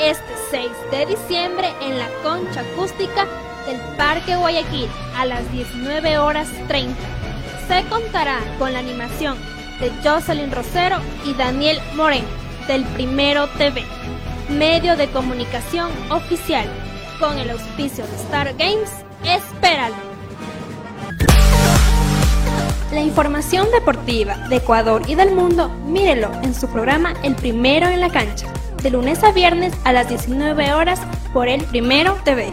Este 0.00 0.34
6 0.50 0.68
de 0.90 1.06
diciembre 1.06 1.72
en 1.82 2.00
la 2.00 2.08
concha 2.24 2.62
acústica 2.62 3.26
del 3.64 3.80
Parque 3.96 4.34
Guayaquil 4.34 4.88
a 5.16 5.24
las 5.24 5.50
19 5.52 6.18
horas 6.18 6.48
30. 6.66 7.23
Se 7.68 7.82
contará 7.88 8.40
con 8.58 8.72
la 8.72 8.78
animación 8.78 9.38
de 9.80 9.90
Jocelyn 10.02 10.52
Rosero 10.52 10.98
y 11.24 11.34
Daniel 11.34 11.78
Moreno 11.94 12.28
del 12.68 12.84
Primero 12.84 13.48
TV, 13.58 13.82
medio 14.48 14.96
de 14.96 15.08
comunicación 15.08 15.90
oficial, 16.10 16.66
con 17.18 17.38
el 17.38 17.50
auspicio 17.50 18.06
de 18.06 18.16
Star 18.16 18.54
Games 18.56 19.04
Espéralo. 19.24 19.94
La 22.92 23.00
información 23.00 23.70
deportiva 23.72 24.36
de 24.48 24.56
Ecuador 24.56 25.02
y 25.08 25.14
del 25.14 25.34
mundo, 25.34 25.68
mírelo 25.86 26.30
en 26.42 26.54
su 26.54 26.68
programa 26.68 27.14
El 27.22 27.34
Primero 27.34 27.88
en 27.88 28.00
la 28.00 28.10
Cancha, 28.10 28.46
de 28.82 28.90
lunes 28.90 29.24
a 29.24 29.32
viernes 29.32 29.72
a 29.84 29.92
las 29.92 30.08
19 30.08 30.74
horas 30.74 31.00
por 31.32 31.48
El 31.48 31.64
Primero 31.64 32.16
TV. 32.24 32.52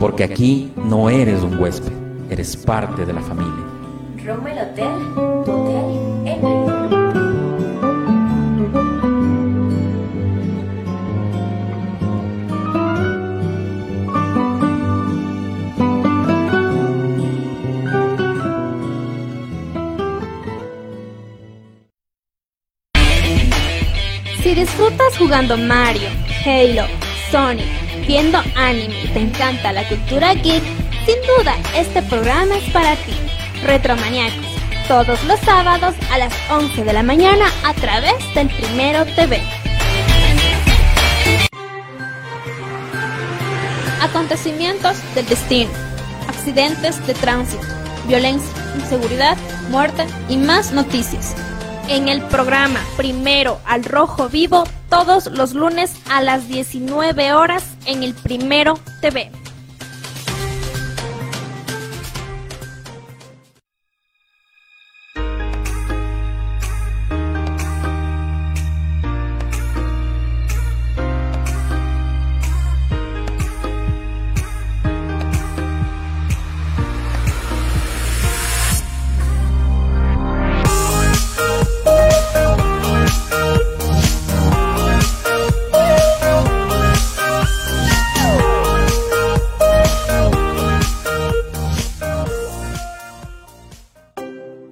Porque 0.00 0.24
aquí 0.24 0.72
no 0.76 1.10
eres 1.10 1.42
un 1.42 1.58
huésped, 1.60 1.92
eres 2.30 2.56
parte 2.56 3.04
de 3.04 3.12
la 3.12 3.20
familia. 3.20 3.66
Roma 4.24 4.50
el 4.50 4.58
Hotel, 4.58 5.44
tu 5.44 5.52
hotel 5.52 6.26
en. 6.26 6.80
Si 24.42 24.54
disfrutas 24.54 25.18
jugando 25.18 25.58
Mario, 25.58 26.08
Halo, 26.46 26.86
Sonic, 27.30 27.79
viendo 28.10 28.42
anime 28.56 29.04
y 29.04 29.06
te 29.06 29.20
encanta 29.20 29.72
la 29.72 29.86
cultura 29.88 30.34
geek, 30.34 30.64
sin 31.06 31.14
duda 31.38 31.54
este 31.76 32.02
programa 32.02 32.56
es 32.56 32.68
para 32.72 32.96
ti. 32.96 33.12
Retromaniacos, 33.62 34.46
todos 34.88 35.22
los 35.26 35.38
sábados 35.38 35.94
a 36.10 36.18
las 36.18 36.34
11 36.50 36.82
de 36.82 36.92
la 36.92 37.04
mañana 37.04 37.46
a 37.64 37.72
través 37.74 38.14
del 38.34 38.48
Primero 38.48 39.04
TV. 39.14 39.40
Acontecimientos 44.02 44.96
del 45.14 45.26
destino, 45.26 45.70
accidentes 46.26 47.06
de 47.06 47.14
tránsito, 47.14 47.62
violencia, 48.08 48.50
inseguridad, 48.74 49.36
muerte 49.70 50.04
y 50.28 50.36
más 50.36 50.72
noticias. 50.72 51.36
En 51.86 52.08
el 52.08 52.22
programa 52.22 52.80
Primero 52.96 53.60
al 53.64 53.84
Rojo 53.84 54.28
Vivo, 54.28 54.64
todos 54.90 55.26
los 55.26 55.54
lunes 55.54 55.94
a 56.10 56.20
las 56.20 56.48
19 56.48 57.32
horas 57.32 57.64
en 57.86 58.02
el 58.02 58.12
Primero 58.12 58.78
TV. 59.00 59.30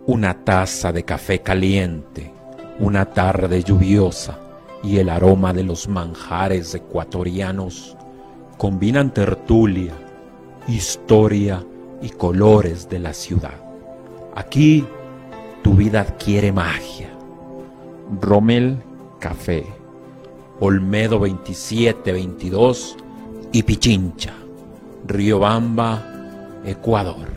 Una 0.09 0.43
taza 0.43 0.91
de 0.91 1.05
café 1.05 1.43
caliente, 1.43 2.33
una 2.79 3.05
tarde 3.05 3.63
lluviosa 3.63 4.39
y 4.83 4.97
el 4.97 5.11
aroma 5.11 5.53
de 5.53 5.63
los 5.65 5.87
manjares 5.87 6.75
ecuatorianos 6.75 7.95
combinan 8.57 9.13
tertulia, 9.13 9.93
historia 10.67 11.63
y 12.01 12.09
colores 12.09 12.89
de 12.89 13.01
la 13.01 13.13
ciudad. 13.13 13.61
Aquí 14.35 14.87
tu 15.63 15.75
vida 15.75 16.01
adquiere 16.01 16.53
magia. 16.53 17.11
Rommel 18.19 18.79
Café, 19.19 19.67
Olmedo 20.59 21.19
2722 21.19 22.97
y 23.53 23.63
Pichincha, 23.63 24.33
Riobamba, 25.07 26.03
Ecuador. 26.65 27.29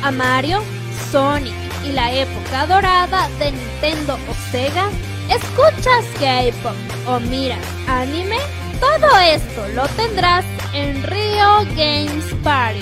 ¿Recuerdas 0.00 0.04
a 0.04 0.10
Mario, 0.12 0.62
Sonic 1.10 1.54
y 1.84 1.92
la 1.92 2.12
época 2.12 2.66
dorada 2.66 3.28
de 3.38 3.52
Nintendo 3.52 4.14
o 4.28 4.50
Sega? 4.50 4.88
¿Escuchas 5.28 6.04
K-pop 6.18 6.74
o 7.06 7.20
miras 7.20 7.58
anime? 7.86 8.38
Todo 8.80 9.18
esto 9.18 9.68
lo 9.74 9.86
tendrás 9.88 10.44
en 10.72 11.02
Rio 11.02 11.66
Games 11.76 12.24
Party, 12.42 12.80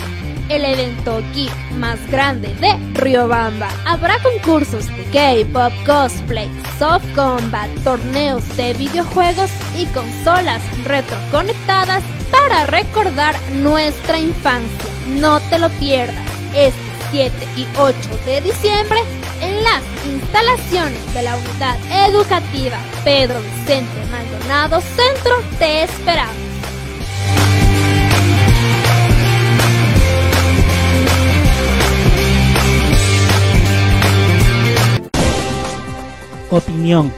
el 0.49 0.65
evento 0.65 1.23
geek 1.35 1.53
más 1.73 1.99
grande 2.11 2.55
de 2.61 2.77
Riobamba. 2.95 3.69
Habrá 3.85 4.19
concursos 4.23 4.87
de 4.87 5.05
K-pop, 5.13 5.73
cosplay, 5.85 6.49
soft 6.79 7.05
combat, 7.15 7.69
torneos 7.85 8.45
de 8.57 8.75
videojuegos 8.75 9.51
y 9.77 9.87
consolas 9.87 10.63
retroconectadas 10.85 12.03
para 12.31 12.67
recordar 12.67 13.35
nuestra 13.55 14.19
infancia. 14.19 14.91
No 15.21 15.41
te 15.41 15.59
lo 15.59 15.69
pierdas 15.71 16.29
7 17.11 17.33
y 17.57 17.67
8 17.79 17.95
de 18.27 18.41
diciembre 18.41 18.99
en 19.41 19.63
las 19.63 19.83
instalaciones 20.07 21.15
de 21.15 21.23
la 21.23 21.37
unidad 21.37 21.77
educativa 22.09 22.79
Pedro 23.05 23.41
Vicente 23.41 24.05
Maldonado 24.11 24.81
Centro 24.81 25.43
te 25.59 25.85
esperamos. 25.85 26.49
opinión, 36.51 37.13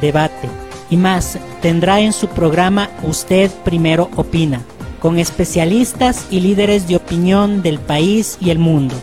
debate 0.00 0.48
y 0.90 0.96
más 0.96 1.38
tendrá 1.60 2.00
en 2.00 2.12
su 2.12 2.28
programa 2.28 2.90
Usted 3.02 3.50
Primero 3.64 4.10
Opina, 4.16 4.60
con 5.00 5.18
especialistas 5.18 6.26
y 6.30 6.40
líderes 6.40 6.86
de 6.88 6.96
opinión 6.96 7.62
del 7.62 7.78
país 7.78 8.36
y 8.40 8.50
el 8.50 8.58
mundo. 8.58 8.94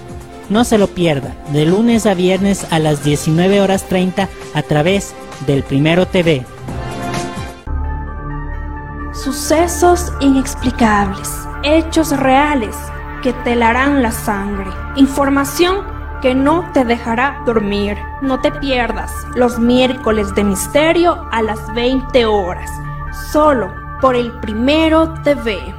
No 0.50 0.64
se 0.64 0.80
lo 0.80 0.88
pierda, 0.88 1.36
de 1.54 1.66
lunes 1.66 2.08
a 2.08 2.16
viernes 2.16 2.66
a 2.72 2.80
las 2.80 3.04
19 3.04 3.62
horas 3.62 3.84
30 3.84 4.28
a 4.56 4.62
través 4.64 5.14
del 5.46 5.64
Primero 5.64 6.08
TV. 6.08 6.44
Sucesos 9.14 10.12
inexplicables, 10.22 11.30
hechos 11.64 12.18
reales 12.18 12.76
que 13.22 13.34
te 13.34 13.54
helarán 13.54 14.02
la 14.02 14.12
sangre, 14.12 14.72
información 14.96 15.86
que 16.22 16.34
no 16.34 16.72
te 16.74 16.84
dejará 16.84 17.42
dormir. 17.46 17.98
No 18.22 18.42
te 18.42 18.52
pierdas 18.52 19.12
los 19.36 19.60
miércoles 19.60 20.34
de 20.36 20.44
misterio 20.44 21.28
a 21.32 21.42
las 21.42 21.60
20 21.74 22.26
horas, 22.26 22.70
solo 23.32 23.72
por 24.02 24.16
el 24.16 24.32
Primero 24.40 25.14
TV. 25.22 25.79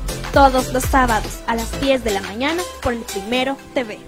todos 0.33 0.71
los 0.71 0.83
sábados 0.83 1.43
a 1.47 1.55
las 1.55 1.79
10 1.81 2.03
de 2.03 2.11
la 2.11 2.21
mañana 2.21 2.63
por 2.81 2.93
el 2.93 3.01
Primero 3.01 3.57
TV. 3.73 3.99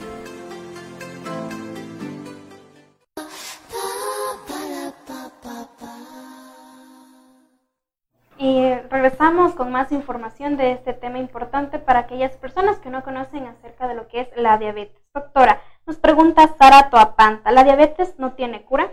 Y 8.37 8.73
regresamos 8.89 9.53
con 9.53 9.71
más 9.71 9.91
información 9.91 10.57
de 10.57 10.73
este 10.73 10.93
tema 10.93 11.17
importante 11.17 11.79
para 11.79 11.99
aquellas 11.99 12.35
personas 12.37 12.77
que 12.79 12.89
no 12.89 13.03
conocen 13.03 13.45
acerca 13.47 13.87
de 13.87 13.95
lo 13.95 14.07
que 14.07 14.21
es 14.21 14.27
la 14.35 14.57
diabetes. 14.57 15.01
Doctora, 15.13 15.61
Nos 15.85 15.97
pregunta 15.97 16.49
Sara 16.57 16.89
Toapanta, 16.89 17.51
¿la 17.51 17.65
diabetes 17.65 18.17
no 18.17 18.33
tiene 18.33 18.63
cura? 18.63 18.89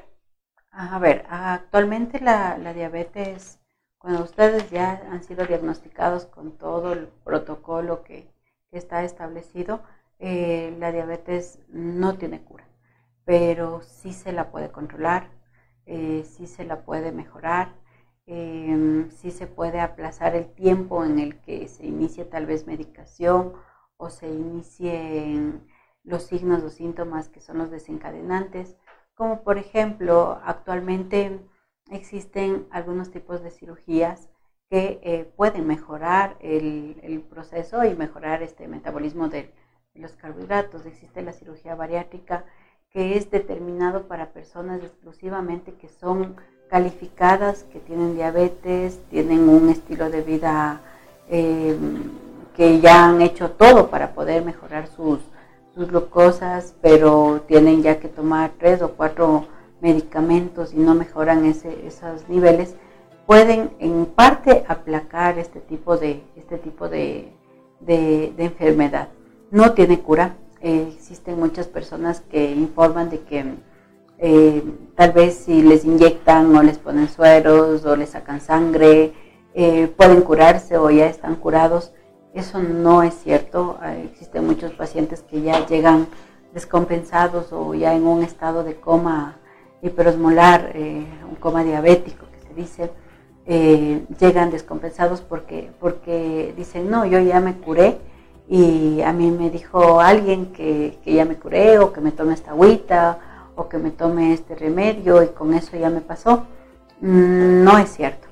A 0.73 0.99
ver, 0.99 1.25
actualmente 1.29 2.21
la, 2.21 2.59
la 2.59 2.73
diabetes, 2.75 3.60
cuando 4.01 4.23
ustedes 4.25 4.71
ya 4.71 5.03
han 5.11 5.23
sido 5.23 5.47
diagnosticados 5.47 6.25
con 6.25 6.53
todo 6.53 6.95
el 6.95 7.09
protocolo 7.23 8.03
que, 8.03 8.29
está 8.73 9.03
establecido, 9.03 9.81
eh, 10.21 10.77
la 10.79 10.93
diabetes 10.93 11.59
no 11.69 12.17
tiene 12.19 12.41
cura, 12.41 12.69
pero 13.25 13.83
sí 13.83 14.13
se 14.13 14.33
la 14.33 14.53
puede 14.53 14.71
controlar, 14.71 15.29
eh, 15.87 16.25
sí 16.25 16.47
se 16.47 16.65
la 16.65 16.83
puede 16.85 17.11
mejorar, 17.11 17.75
eh, 18.27 19.09
sí 19.11 19.33
se 19.33 19.49
puede 19.49 19.81
aplazar 19.81 20.37
el 20.37 20.47
tiempo 20.55 21.05
en 21.05 21.19
el 21.19 21.41
que 21.41 21.67
se 21.67 21.85
inicie 21.85 22.25
tal 22.25 22.47
vez 22.47 22.67
medicación 22.67 23.55
o 23.97 24.09
se 24.09 24.29
inicien 24.29 25.67
los 26.05 26.23
signos 26.23 26.63
o 26.63 26.71
síntomas 26.71 27.29
que 27.29 27.41
son 27.41 27.59
los 27.59 27.71
desencadenantes, 27.71 28.77
como 29.15 29.43
por 29.43 29.59
ejemplo 29.59 30.41
actualmente 30.45 31.41
existen 31.91 32.67
algunos 32.71 33.11
tipos 33.11 33.43
de 33.43 33.51
cirugías 33.51 34.29
que 34.71 35.01
eh, 35.03 35.31
pueden 35.37 35.67
mejorar 35.67 36.37
el, 36.41 36.97
el, 37.03 37.21
proceso 37.21 37.85
y 37.85 37.95
mejorar 37.95 38.43
este 38.43 38.69
metabolismo 38.69 39.29
del, 39.29 39.51
los 39.95 40.13
carbohidratos. 40.13 40.87
Existe 40.87 41.23
la 41.23 41.33
cirugía 41.33 41.75
bariátrica 41.75 42.45
que 42.91 43.17
es 43.17 43.31
determinado 43.31 44.09
para 44.09 44.33
personas 44.33 44.83
exclusivamente 44.83 45.75
que 45.75 45.89
son 45.89 46.37
calificadas, 46.69 47.65
que 47.65 47.81
tienen 47.81 48.15
diabetes, 48.15 49.01
tienen 49.11 49.49
un 49.49 49.69
estilo 49.69 50.11
de 50.11 50.23
vida 50.23 50.81
eh, 51.29 51.77
que 52.57 52.81
ya 52.81 53.09
han 53.09 53.23
hecho 53.23 53.53
todo 53.53 53.91
para 53.91 54.13
poder 54.13 54.45
mejorar 54.45 54.87
sus 54.89 55.21
glucosas, 55.75 56.75
pero 56.81 57.43
tienen 57.47 57.83
ya 57.83 57.99
que 57.99 58.09
tomar 58.09 58.53
tres 58.59 58.83
o 58.83 58.93
cuatro 58.93 59.47
medicamentos 59.81 60.73
y 60.75 60.79
no 60.79 60.95
mejoran 60.95 61.45
ese, 61.45 61.87
esos 61.87 62.29
niveles, 62.29 62.75
pueden 63.27 63.71
en 63.79 64.07
parte 64.07 64.65
aplacar 64.69 65.39
este 65.39 65.61
tipo 65.61 65.97
de, 65.97 66.23
este 66.37 66.59
tipo 66.59 66.89
de, 66.89 67.33
de, 67.81 68.33
enfermedad 68.39 69.09
no 69.51 69.73
tiene 69.73 70.01
cura. 70.01 70.37
Eh, 70.61 70.93
existen 70.95 71.39
muchas 71.39 71.67
personas 71.67 72.21
que 72.21 72.51
informan 72.51 73.09
de 73.09 73.21
que 73.21 73.55
eh, 74.19 74.63
tal 74.95 75.13
vez 75.13 75.37
si 75.37 75.63
les 75.63 75.85
inyectan 75.85 76.55
o 76.55 76.63
les 76.63 76.79
ponen 76.79 77.09
sueros 77.09 77.85
o 77.87 77.97
les 77.97 78.11
sacan 78.11 78.41
sangre, 78.41 79.13
eh, 79.55 79.87
pueden 79.97 80.21
curarse 80.23 80.77
o 80.77 80.91
ya 80.91 81.07
están 81.07 81.37
curados. 81.37 81.93
Eso 82.35 82.61
no 82.61 83.03
es 83.03 83.15
cierto. 83.15 83.79
existen 84.05 84.47
muchos 84.47 84.73
pacientes 84.73 85.23
que 85.23 85.41
ya 85.43 85.67
llegan 85.67 86.07
descompensados 86.53 87.53
o 87.53 87.75
ya 87.75 87.95
en 87.95 88.07
un 88.07 88.23
estado 88.23 88.63
de 88.63 88.75
coma 88.75 89.40
hiperosmolar, 89.83 90.73
un 90.77 91.37
coma 91.39 91.65
diabético 91.65 92.27
que 92.33 92.47
se 92.47 92.55
dice, 92.55 92.91
llegan 94.19 94.51
descompensados 94.51 95.21
porque, 95.21 95.71
porque 95.81 96.55
dicen, 96.57 96.91
no, 96.91 97.07
yo 97.07 97.21
ya 97.21 97.41
me 97.41 97.57
curé 97.57 97.99
y 98.51 99.01
a 99.03 99.13
mí 99.13 99.31
me 99.31 99.49
dijo 99.49 100.01
alguien 100.01 100.47
que, 100.47 100.99
ya 101.07 101.25
me 101.25 101.37
curé 101.37 101.79
o 101.79 101.93
que 101.93 102.01
me 102.01 102.11
tome 102.11 102.35
esta 102.35 102.51
agüita 102.51 103.19
o 103.55 103.69
que 103.69 103.79
me 103.79 103.93
tome 103.93 104.33
este 104.33 104.57
remedio 104.57 105.23
y 105.23 105.29
con 105.29 105.55
eso 105.55 105.77
ya 105.77 105.89
me 105.89 106.01
pasó. 106.01 106.47
Mm, 107.01 107.63
no 107.63 107.79
es 107.79 107.91
cierto. 107.91 108.27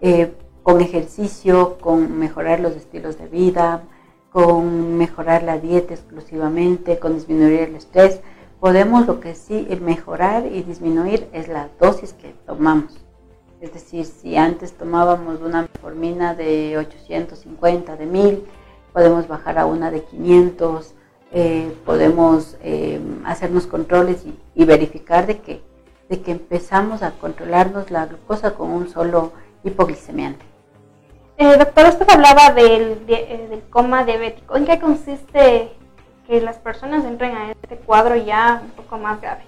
Eh, 0.00 0.32
con 0.62 0.80
ejercicio, 0.80 1.76
con 1.80 2.18
mejorar 2.18 2.60
los 2.60 2.76
estilos 2.76 3.18
de 3.18 3.26
vida, 3.26 3.82
con 4.30 4.96
mejorar 4.96 5.42
la 5.42 5.58
dieta 5.58 5.92
exclusivamente, 5.92 7.00
con 7.00 7.14
disminuir 7.14 7.60
el 7.60 7.74
estrés, 7.74 8.20
podemos 8.64 9.06
lo 9.06 9.20
que 9.20 9.34
sí 9.34 9.68
mejorar 9.82 10.46
y 10.46 10.62
disminuir 10.62 11.28
es 11.34 11.48
la 11.48 11.68
dosis 11.78 12.14
que 12.14 12.34
tomamos. 12.46 12.96
Es 13.60 13.74
decir, 13.74 14.06
si 14.06 14.38
antes 14.38 14.72
tomábamos 14.72 15.42
una 15.42 15.60
metformina 15.60 16.34
de 16.34 16.78
850, 16.78 17.96
de 17.96 18.06
1000, 18.06 18.46
podemos 18.94 19.28
bajar 19.28 19.58
a 19.58 19.66
una 19.66 19.90
de 19.90 20.02
500, 20.04 20.94
eh, 21.32 21.76
podemos 21.84 22.56
eh, 22.62 23.02
hacernos 23.26 23.66
controles 23.66 24.24
y, 24.54 24.64
verificar 24.64 25.26
de 25.26 25.40
que, 25.40 25.60
de 26.08 26.22
que 26.22 26.30
empezamos 26.30 27.02
a 27.02 27.10
controlarnos 27.10 27.90
la 27.90 28.06
glucosa 28.06 28.54
con 28.54 28.70
un 28.70 28.88
solo 28.88 29.32
hipoglicemiante. 29.62 30.46
Eh, 31.36 31.58
doctor, 31.58 31.88
usted 31.88 32.08
hablaba 32.08 32.54
del, 32.54 33.04
del 33.04 33.62
coma 33.68 34.06
diabético. 34.06 34.56
¿En 34.56 34.64
qué 34.64 34.80
consiste 34.80 35.70
que 36.26 36.40
las 36.40 36.56
personas 36.56 37.04
entren 37.04 37.34
a 37.36 37.50
este 37.50 37.76
cuadro 37.76 38.16
ya 38.16 38.62
un 38.64 38.70
poco 38.70 38.98
más 38.98 39.20
grave? 39.20 39.42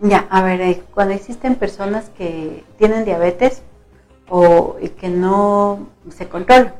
Ya, 0.00 0.26
a 0.30 0.42
ver, 0.42 0.82
cuando 0.94 1.14
existen 1.14 1.54
personas 1.54 2.10
que 2.10 2.64
tienen 2.78 3.04
diabetes 3.04 3.62
o 4.28 4.76
y 4.80 4.90
que 4.90 5.08
no 5.08 5.88
se 6.10 6.28
controlan, 6.28 6.74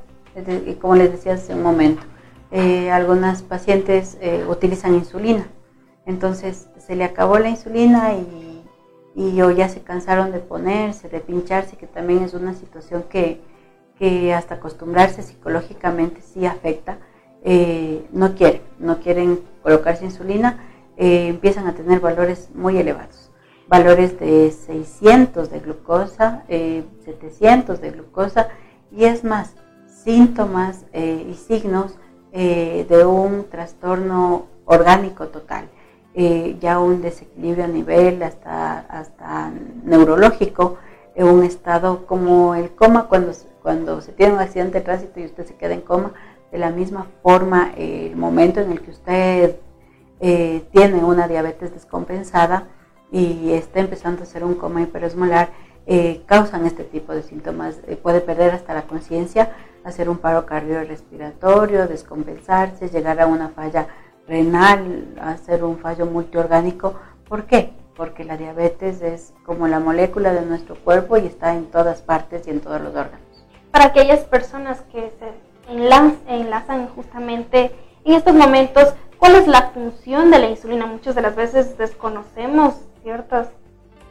como 0.81 0.97
les 0.97 1.13
decía 1.13 1.35
hace 1.35 1.55
un 1.55 1.63
momento, 1.63 2.03
eh, 2.51 2.91
algunas 2.91 3.43
pacientes 3.43 4.19
eh, 4.21 4.45
utilizan 4.49 4.95
insulina. 4.95 5.47
Entonces 6.05 6.69
se 6.79 6.95
le 6.95 7.05
acabó 7.05 7.39
la 7.39 7.49
insulina 7.49 8.13
y, 8.15 8.63
y 9.15 9.41
o 9.41 9.51
ya 9.51 9.69
se 9.69 9.81
cansaron 9.81 10.31
de 10.31 10.39
ponerse, 10.39 11.09
de 11.09 11.21
pincharse, 11.21 11.77
que 11.77 11.87
también 11.87 12.23
es 12.23 12.35
una 12.35 12.55
situación 12.55 13.05
que, 13.09 13.41
que 13.99 14.35
hasta 14.35 14.57
acostumbrarse 14.57 15.23
psicológicamente 15.23 16.21
sí 16.21 16.47
afecta. 16.47 16.99
Eh, 17.47 18.05
no 18.13 18.35
quieren, 18.35 18.61
no 18.79 18.99
quieren 18.99 19.41
colocarse 19.63 20.05
insulina, 20.05 20.65
empiezan 20.99 21.67
a 21.67 21.75
tener 21.75 22.01
valores 22.01 22.51
muy 22.55 22.77
elevados, 22.77 23.31
valores 23.69 24.19
de 24.19 24.51
600 24.51 25.51
de 25.51 25.61
glucosa, 25.61 26.45
700 26.49 27.81
de 27.81 27.91
glucosa 27.93 28.49
y 28.91 29.05
es 29.05 29.25
más, 29.25 29.55
síntomas 30.07 30.85
eh, 30.93 31.27
y 31.29 31.35
signos 31.35 31.99
eh, 32.33 32.87
de 32.89 33.05
un 33.05 33.47
trastorno 33.51 34.47
orgánico 34.65 35.27
total, 35.29 35.69
eh, 36.15 36.57
ya 36.61 36.79
un 36.79 37.03
desequilibrio 37.03 37.65
a 37.65 37.69
nivel 37.69 38.23
hasta, 38.23 38.79
hasta 38.79 39.51
neurológico, 39.85 40.79
un 41.17 41.43
estado 41.43 42.07
como 42.07 42.55
el 42.55 42.71
coma 42.71 43.09
cuando, 43.09 43.33
cuando 43.63 44.01
se 44.01 44.13
tiene 44.13 44.35
un 44.35 44.39
accidente 44.39 44.79
de 44.79 44.85
tránsito 44.85 45.19
y 45.19 45.25
usted 45.25 45.47
se 45.47 45.57
queda 45.57 45.75
en 45.75 45.81
coma, 45.81 46.13
de 46.57 46.61
la 46.61 46.71
misma 46.71 47.07
forma 47.23 47.73
el 47.77 48.17
momento 48.17 48.61
en 48.61 48.73
el 48.73 48.81
que 48.81 48.91
usted 48.91 49.57
tiene 50.73 51.05
una 51.05 51.29
diabetes 51.29 51.75
descompensada 51.75 52.65
y 53.13 53.53
está 53.53 53.81
empezando 53.81 54.23
a 54.23 54.23
hacer 54.23 54.43
un 54.43 54.55
coma 54.55 54.81
hiperosmolar, 54.81 55.51
causan 56.25 56.65
este 56.65 56.85
tipo 56.85 57.13
de 57.13 57.23
síntomas. 57.23 57.77
puede 58.03 58.23
perder 58.23 58.55
hasta 58.55 58.73
la 58.73 58.87
conciencia, 58.87 59.53
hacer 59.85 60.09
un 60.09 60.17
paro 60.17 60.47
cardiorrespiratorio, 60.47 61.87
descompensarse, 61.89 62.89
llegar 62.89 63.21
a 63.21 63.27
una 63.27 63.51
falla 63.51 63.89
renal, 64.27 65.15
hacer 65.21 65.63
un 65.63 65.77
fallo 65.77 66.07
multiorgánico. 66.07 66.95
¿Por 67.29 67.45
qué? 67.45 67.75
Porque 67.95 68.25
la 68.25 68.39
diabetes 68.39 69.03
es 69.03 69.35
como 69.45 69.69
la 69.69 69.79
molécula 69.79 70.33
de 70.33 70.41
nuestro 70.41 70.77
cuerpo 70.77 71.19
y 71.19 71.27
está 71.27 71.55
en 71.55 71.67
todas 71.67 72.01
partes 72.01 72.47
y 72.47 72.51
en 72.51 72.61
todos 72.61 72.81
los 72.81 72.95
órganos. 72.95 73.21
Para 73.73 73.85
aquellas 73.85 74.21
personas 74.21 74.81
que 74.91 75.13
se 75.19 75.46
enlazan 75.69 76.89
justamente 76.89 77.73
en 78.05 78.15
estos 78.15 78.35
momentos, 78.35 78.95
¿cuál 79.19 79.35
es 79.35 79.49
la 79.49 79.71
función 79.71 80.31
de 80.31 80.39
la 80.39 80.51
insulina? 80.51 80.87
Muchas 80.87 81.15
de 81.15 81.23
las 81.23 81.35
veces 81.35 81.77
desconocemos 81.77 82.75
ciertas 83.03 83.49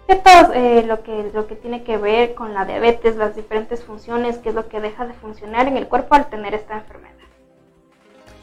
todo 0.07 0.53
eh, 0.53 0.83
lo, 0.83 1.01
que, 1.01 1.31
lo 1.33 1.47
que 1.47 1.55
tiene 1.55 1.83
que 1.83 1.97
ver 1.97 2.35
con 2.35 2.53
la 2.53 2.65
diabetes, 2.65 3.15
las 3.15 3.35
diferentes 3.35 3.83
funciones, 3.83 4.37
qué 4.37 4.49
es 4.49 4.55
lo 4.55 4.67
que 4.67 4.79
deja 4.79 5.07
de 5.07 5.13
funcionar 5.13 5.67
en 5.67 5.77
el 5.77 5.87
cuerpo 5.87 6.13
al 6.15 6.29
tener 6.29 6.53
esta 6.53 6.75
enfermedad. 6.75 7.11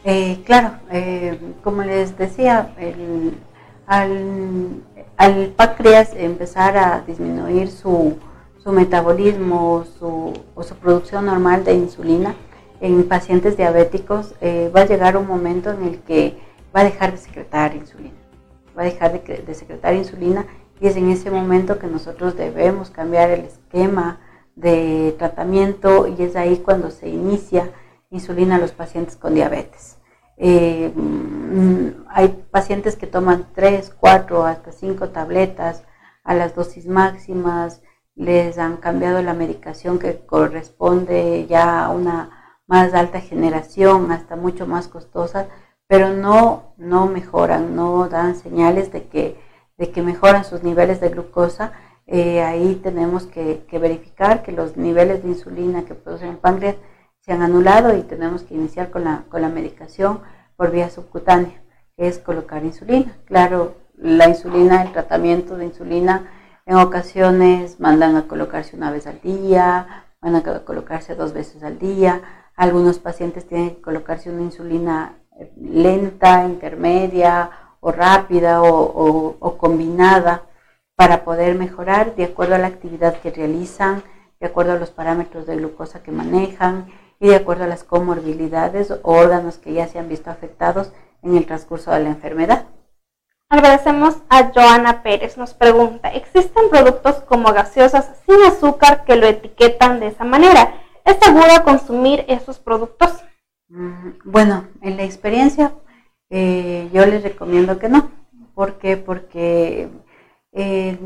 Eh, 0.05 0.43
claro, 0.45 0.73
eh, 0.91 1.39
como 1.63 1.83
les 1.83 2.19
decía, 2.19 2.73
al, 3.87 4.83
al, 5.17 5.53
páncreas 5.55 6.15
empezar 6.17 6.77
a 6.77 7.03
disminuir 7.07 7.71
su, 7.71 8.19
su 8.59 8.73
metabolismo 8.73 9.85
su, 9.99 10.33
o 10.57 10.63
su 10.65 10.75
producción 10.75 11.27
normal 11.27 11.65
de 11.65 11.75
insulina 11.75 12.35
en 12.83 13.09
pacientes 13.09 13.57
diabéticos, 13.57 14.35
va 14.43 14.83
a 14.83 14.87
llegar 14.87 15.17
un 15.17 15.27
momento 15.27 15.71
en 15.71 15.85
el 15.85 16.01
que 16.01 16.37
va 16.75 16.81
a 16.81 16.85
dejar 16.85 17.13
de 17.13 17.19
secretar 17.19 17.75
insulina. 17.75 18.15
Va 18.77 18.83
a 18.83 18.87
dejar 18.87 19.13
de, 19.13 19.39
de 19.39 19.55
secretar 19.55 19.95
insulina 19.95 20.47
y 20.81 20.89
es 20.89 20.97
en 20.97 21.11
ese 21.11 21.31
momento 21.31 21.79
que 21.79 21.87
nosotros 21.87 22.37
debemos 22.37 22.91
cambiar 22.91 23.31
el 23.31 23.45
esquema 23.45 24.21
de 24.57 25.15
tratamiento 25.19 26.07
y 26.07 26.23
es 26.23 26.37
ahí 26.37 26.59
cuando 26.59 26.91
se 26.91 27.09
inicia 27.09 27.71
insulina 28.11 28.57
a 28.57 28.59
los 28.59 28.73
pacientes 28.73 29.17
con 29.17 29.35
diabetes. 29.35 29.99
Eh, 30.37 30.93
mm, 30.95 32.07
hay 32.09 32.29
pacientes 32.51 32.97
que 32.97 33.07
toman 33.07 33.47
3, 33.55 33.95
4, 33.99 34.45
hasta 34.45 34.73
5 34.73 35.11
tabletas 35.11 35.85
a 36.25 36.35
las 36.35 36.55
dosis 36.55 36.87
máximas, 36.87 37.83
les 38.15 38.59
han 38.59 38.77
cambiado 38.77 39.23
la 39.23 39.35
medicación 39.35 39.99
que 39.99 40.19
corresponde 40.27 41.47
ya 41.49 41.85
a 41.85 41.91
una 41.91 42.42
más 42.73 42.95
alta 42.95 43.21
generación, 43.21 44.11
hasta 44.13 44.35
mucho 44.35 44.67
más 44.67 44.89
costosa, 44.89 45.47
pero 45.87 46.09
no 46.09 46.73
no 46.79 47.05
mejoran, 47.07 47.77
no 47.77 48.09
dan 48.09 48.35
señales 48.35 48.91
de 48.93 49.09
que, 49.09 49.37
de 49.77 49.91
que 49.91 50.01
mejoran 50.01 50.47
sus 50.47 50.63
niveles 50.63 50.99
de 50.99 51.11
glucosa, 51.11 51.73
eh, 52.07 52.41
ahí 52.43 52.81
tenemos 52.83 53.27
que, 53.27 53.63
verificar 53.73 54.43
que 54.43 54.53
los 54.53 54.79
niveles 54.79 55.23
de 55.23 55.29
insulina 55.29 55.85
que 55.85 55.95
produce 55.95 56.27
el 56.27 56.39
páncreas 56.39 56.77
se 57.21 57.33
han 57.33 57.43
anulado 57.43 57.95
y 57.95 58.05
tenemos 58.05 58.43
que 58.43 58.55
iniciar 58.55 58.91
con 58.91 59.05
la, 59.05 59.25
con 59.29 59.43
la 59.43 59.51
medicación 59.51 60.21
por 60.57 60.71
vía 60.71 60.89
subcutánea, 60.89 61.63
que 61.99 62.09
es 62.09 62.19
colocar 62.19 62.65
insulina. 62.65 63.19
Claro, 63.27 63.75
la 63.99 64.31
insulina, 64.31 64.83
el 64.83 64.93
tratamiento 64.93 65.59
de 65.59 65.67
insulina, 65.67 66.25
en 66.65 66.77
ocasiones 66.77 67.81
mandan 67.81 68.17
a 68.17 68.27
colocarse 68.27 68.77
una 68.77 68.91
vez 68.91 69.07
al 69.07 69.21
día, 69.21 70.07
van 70.23 70.37
a 70.37 70.43
colocarse 70.65 71.15
dos 71.15 71.35
veces 71.35 71.63
al 71.63 71.79
día. 71.79 72.23
Algunos 72.63 73.01
pacientes 73.01 73.49
tienen 73.49 73.71
que 73.71 73.83
colocarse 73.83 74.31
una 74.31 74.43
insulina 74.43 75.19
eh, 75.37 75.51
lenta, 75.61 76.45
intermedia 76.45 77.51
o 77.81 77.91
rápida 77.91 78.63
o 78.63 79.59
combinada 79.59 80.45
para 80.95 81.25
poder 81.25 81.57
mejorar 81.57 82.15
de 82.15 82.23
acuerdo 82.23 82.55
a 82.55 82.59
la 82.59 82.69
actividad 82.69 83.17
que 83.17 83.33
realizan, 83.33 84.05
de 84.39 84.47
acuerdo 84.47 84.75
a 84.75 84.79
los 84.79 84.91
parámetros 84.91 85.45
de 85.47 85.57
glucosa 85.57 86.05
que 86.05 86.13
manejan 86.13 86.87
y 87.19 87.27
de 87.31 87.35
acuerdo 87.35 87.65
a 87.65 87.67
las 87.67 87.83
comorbilidades 87.83 88.93
o 88.93 89.01
órganos 89.03 89.59
que 89.59 89.73
ya 89.73 89.89
se 89.89 89.99
han 89.99 90.09
visto 90.09 90.31
afectados 90.31 90.93
en 91.23 91.37
el 91.37 91.47
transcurso 91.47 91.91
de 91.91 92.05
la 92.05 92.11
enfermedad. 92.11 92.67
Agradecemos 93.49 94.19
a 94.29 94.53
Joana 94.55 95.03
Pérez. 95.03 95.37
Nos 95.37 95.53
pregunta, 95.53 96.13
¿existen 96.13 96.71
productos 96.71 97.17
como 97.23 97.53
gaseosas 97.53 98.13
sin 98.25 98.41
azúcar 98.45 99.05
que 99.05 99.17
lo 99.17 99.27
etiquetan 99.27 99.99
de 99.99 100.07
esa 100.07 100.23
manera? 100.23 100.82
¿Es 101.05 101.17
seguro 101.21 101.65
consumir 101.65 102.25
esos 102.29 102.59
productos? 102.59 103.25
Mm, 103.69 104.11
bueno, 104.25 104.69
en 104.83 104.97
la 104.97 105.05
experiencia 105.05 105.73
eh, 106.31 106.89
yo 106.93 107.05
les 107.07 107.23
recomiendo 107.23 107.79
que 107.79 107.89
no. 107.89 108.11
¿Por 108.55 108.79
qué? 108.79 108.97
Porque 108.97 109.89
eh, 110.53 110.99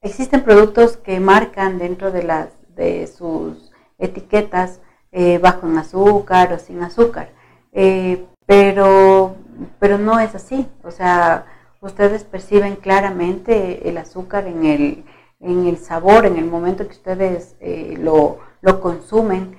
existen 0.00 0.42
productos 0.44 0.96
que 0.96 1.20
marcan 1.20 1.78
dentro 1.78 2.12
de, 2.12 2.22
las, 2.22 2.48
de 2.74 3.06
sus 3.06 3.72
etiquetas 3.98 4.80
eh, 5.12 5.38
bajo 5.38 5.66
en 5.66 5.78
azúcar 5.78 6.52
o 6.52 6.58
sin 6.58 6.82
azúcar, 6.82 7.30
eh, 7.72 8.24
pero, 8.46 9.36
pero 9.78 9.98
no 9.98 10.20
es 10.20 10.34
así. 10.34 10.66
O 10.82 10.90
sea, 10.90 11.46
ustedes 11.80 12.24
perciben 12.24 12.76
claramente 12.76 13.88
el 13.88 13.98
azúcar 13.98 14.46
en 14.46 14.64
el, 14.64 15.04
en 15.40 15.66
el 15.66 15.78
sabor, 15.78 16.26
en 16.26 16.36
el 16.36 16.46
momento 16.46 16.86
que 16.86 16.94
ustedes 16.94 17.56
lo, 17.98 18.38
lo, 18.64 18.80
consumen, 18.80 19.56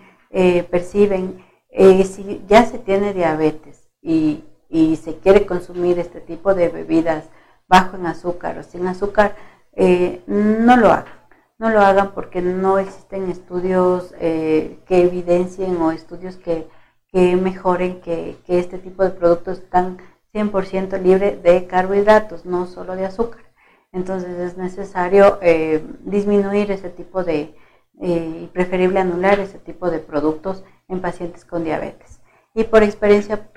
perciben 0.70 1.46
si 2.04 2.44
ya 2.48 2.66
se 2.66 2.80
tiene 2.80 3.14
diabetes 3.14 3.90
y, 4.02 4.44
se 5.02 5.18
quiere 5.20 5.46
consumir 5.46 6.00
este 6.00 6.20
tipo 6.20 6.54
de 6.54 6.68
bebidas 6.68 7.30
bajo 7.68 7.96
en 7.96 8.08
azúcar 8.08 8.58
o 8.58 8.64
sin 8.64 8.88
azúcar, 8.88 9.36
eh, 9.74 10.22
no 10.28 10.76
lo 10.78 10.92
hagan. 10.92 11.14
No 11.58 11.70
lo 11.70 11.80
hagan 11.80 12.12
porque 12.14 12.42
no 12.42 12.80
existen 12.80 13.30
estudios 13.30 14.14
eh, 14.20 14.80
que 14.86 15.04
evidencien 15.04 15.82
o 15.82 15.92
estudios 15.92 16.36
que, 16.38 16.68
mejoren 17.14 18.02
que, 18.02 18.38
este 18.48 18.78
tipo 18.78 19.04
de 19.04 19.12
productos 19.12 19.60
están 19.60 20.00
100% 20.34 21.02
libre 21.02 21.40
de 21.42 21.66
carbohidratos, 21.66 22.46
no 22.46 22.66
solo 22.66 22.98
de 22.98 23.06
azúcar. 23.06 23.42
Entonces 23.94 24.38
es 24.38 24.58
necesario 24.58 25.40
eh, 25.42 25.82
disminuir 26.02 26.72
ese 26.72 26.90
tipo 26.90 27.24
de, 27.24 27.56
y 28.00 28.50
preferible 28.54 29.00
anular 29.00 29.40
ese 29.40 29.58
tipo 29.60 29.90
de 29.90 30.00
productos 30.00 30.64
en 30.88 31.02
pacientes 31.02 31.46
con 31.46 31.64
diabetes. 31.64 32.20
Y 32.54 32.64
por 32.66 32.84
experiencia, 32.84 33.50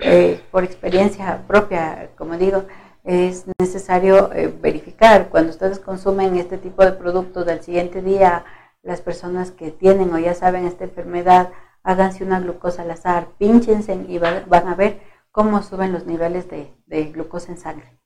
por 0.51 0.63
experiencia 0.63 1.43
propia, 1.47 2.09
como 2.17 2.37
digo, 2.37 2.63
es 3.03 3.45
necesario 3.59 4.31
eh, 4.33 4.53
verificar 4.61 5.29
cuando 5.29 5.51
ustedes 5.51 5.79
consumen 5.79 6.37
este 6.37 6.57
tipo 6.57 6.83
de 6.83 6.91
productos 6.91 7.45
del 7.45 7.61
siguiente 7.61 8.01
día, 8.01 8.45
las 8.83 9.01
personas 9.01 9.51
que 9.51 9.71
tienen 9.71 10.13
o 10.13 10.19
ya 10.19 10.33
saben 10.33 10.65
esta 10.65 10.83
enfermedad, 10.83 11.51
háganse 11.83 12.23
una 12.23 12.39
glucosa 12.39 12.81
al 12.81 12.91
azar, 12.91 13.29
pinchense 13.37 13.95
y 14.07 14.17
van 14.17 14.67
a 14.67 14.75
ver 14.75 14.99
cómo 15.31 15.61
suben 15.61 15.93
los 15.93 16.05
niveles 16.05 16.47
de, 16.49 16.73
glucosa 17.11 17.51
en 17.51 17.57
sangre. 17.57 17.97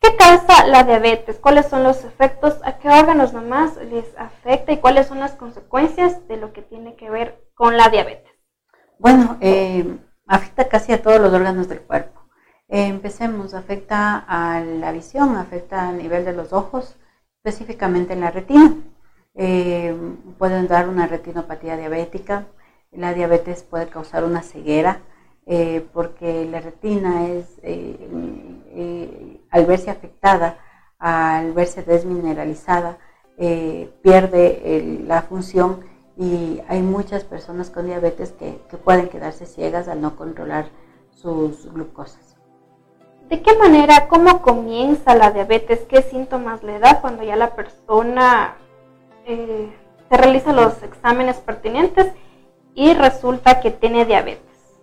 ¿Qué 0.00 0.16
causa 0.16 0.66
la 0.66 0.84
diabetes? 0.84 1.38
¿Cuáles 1.38 1.66
son 1.66 1.82
los 1.82 2.04
efectos? 2.04 2.58
¿A 2.64 2.78
qué 2.78 2.88
órganos 2.88 3.32
nomás 3.32 3.76
les 3.76 4.06
afecta? 4.16 4.72
¿Y 4.72 4.78
cuáles 4.78 5.06
son 5.06 5.20
las 5.20 5.32
consecuencias 5.32 6.26
de 6.28 6.36
lo 6.36 6.52
que 6.52 6.62
tiene 6.62 6.96
que 6.96 7.10
ver 7.10 7.44
con 7.54 7.76
la 7.76 7.88
diabetes? 7.88 8.32
Bueno, 8.98 9.36
eh, 9.40 9.98
afecta 10.26 10.68
casi 10.68 10.92
a 10.92 11.02
todos 11.02 11.20
los 11.20 11.32
órganos 11.32 11.68
del 11.68 11.80
cuerpo 11.80 12.20
empecemos, 12.70 13.54
afecta 13.54 14.24
a 14.28 14.60
la 14.60 14.92
visión, 14.92 15.36
afecta 15.36 15.88
a 15.88 15.92
nivel 15.92 16.24
de 16.24 16.32
los 16.32 16.52
ojos, 16.52 16.96
específicamente 17.42 18.12
en 18.12 18.20
la 18.20 18.30
retina. 18.30 18.76
Eh, 19.34 19.94
pueden 20.38 20.68
dar 20.68 20.88
una 20.88 21.06
retinopatía 21.06 21.76
diabética, 21.76 22.46
la 22.92 23.14
diabetes 23.14 23.62
puede 23.62 23.88
causar 23.88 24.24
una 24.24 24.42
ceguera, 24.42 25.00
eh, 25.46 25.86
porque 25.92 26.44
la 26.44 26.60
retina 26.60 27.26
es, 27.28 27.58
eh, 27.62 29.39
al 29.50 29.66
verse 29.66 29.90
afectada, 29.90 30.58
al 30.98 31.52
verse 31.52 31.82
desmineralizada, 31.82 32.98
pierde 34.02 35.02
la 35.06 35.22
función 35.22 35.80
y 36.16 36.60
hay 36.68 36.82
muchas 36.82 37.24
personas 37.24 37.70
con 37.70 37.86
diabetes 37.86 38.32
que 38.32 38.76
pueden 38.76 39.08
quedarse 39.08 39.46
ciegas 39.46 39.88
al 39.88 40.00
no 40.02 40.16
controlar 40.16 40.66
sus 41.10 41.72
glucosas. 41.72 42.30
¿De 43.30 43.42
qué 43.42 43.56
manera, 43.56 44.08
cómo 44.08 44.42
comienza 44.42 45.14
la 45.14 45.30
diabetes? 45.30 45.82
¿Qué 45.88 46.02
síntomas 46.02 46.64
le 46.64 46.80
da 46.80 47.00
cuando 47.00 47.22
ya 47.22 47.36
la 47.36 47.54
persona 47.54 48.56
eh, 49.24 49.72
se 50.08 50.16
realiza 50.16 50.52
los 50.52 50.82
exámenes 50.82 51.36
pertinentes 51.36 52.12
y 52.74 52.92
resulta 52.92 53.60
que 53.60 53.70
tiene 53.70 54.04
diabetes? 54.04 54.80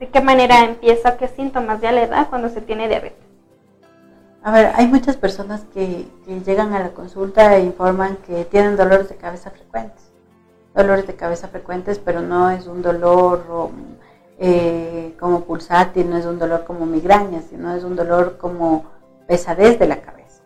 ¿De 0.00 0.08
qué 0.10 0.20
manera 0.20 0.64
empieza? 0.64 1.16
¿Qué 1.16 1.28
síntomas 1.28 1.80
ya 1.80 1.92
le 1.92 2.08
da 2.08 2.26
cuando 2.26 2.50
se 2.50 2.60
tiene 2.60 2.88
diabetes? 2.88 3.29
A 4.42 4.52
ver, 4.52 4.72
hay 4.74 4.86
muchas 4.86 5.16
personas 5.16 5.66
que, 5.74 6.08
llegan 6.46 6.72
a 6.72 6.78
la 6.78 6.92
consulta 6.92 7.56
e 7.56 7.64
informan 7.64 8.16
que 8.16 8.46
tienen 8.46 8.76
dolores 8.76 9.10
de 9.10 9.16
cabeza 9.16 9.50
frecuentes. 9.50 10.02
Dolores 10.74 11.06
de 11.06 11.14
cabeza 11.14 11.48
frecuentes, 11.48 11.98
pero 11.98 12.22
no 12.22 12.48
es 12.50 12.66
un 12.66 12.80
dolor 12.80 13.70
eh, 14.38 15.14
como 15.20 15.42
pulsátil, 15.42 16.08
no 16.08 16.16
es 16.16 16.24
un 16.24 16.38
dolor 16.38 16.64
como 16.64 16.86
migraña, 16.86 17.42
sino 17.42 17.74
es 17.74 17.84
un 17.84 17.96
dolor 17.96 18.38
como 18.38 18.84
pesadez 19.28 19.78
de 19.78 19.88
la 19.88 20.00
cabeza. 20.00 20.42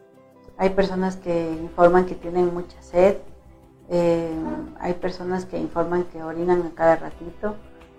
Hay 0.57 0.71
personas 0.71 1.17
que 1.17 1.53
informan 1.53 2.07
que 2.07 2.17
tienen 2.17 2.53
mucha 2.53 2.83
sed, 2.83 3.19
eh, 3.91 4.35
hay 4.81 4.95
personas 4.95 5.45
que 5.45 5.59
informan 5.59 6.05
que 6.05 6.21
orinan 6.23 6.63
a 6.63 6.75
cada 6.75 6.97
ratito 6.97 7.55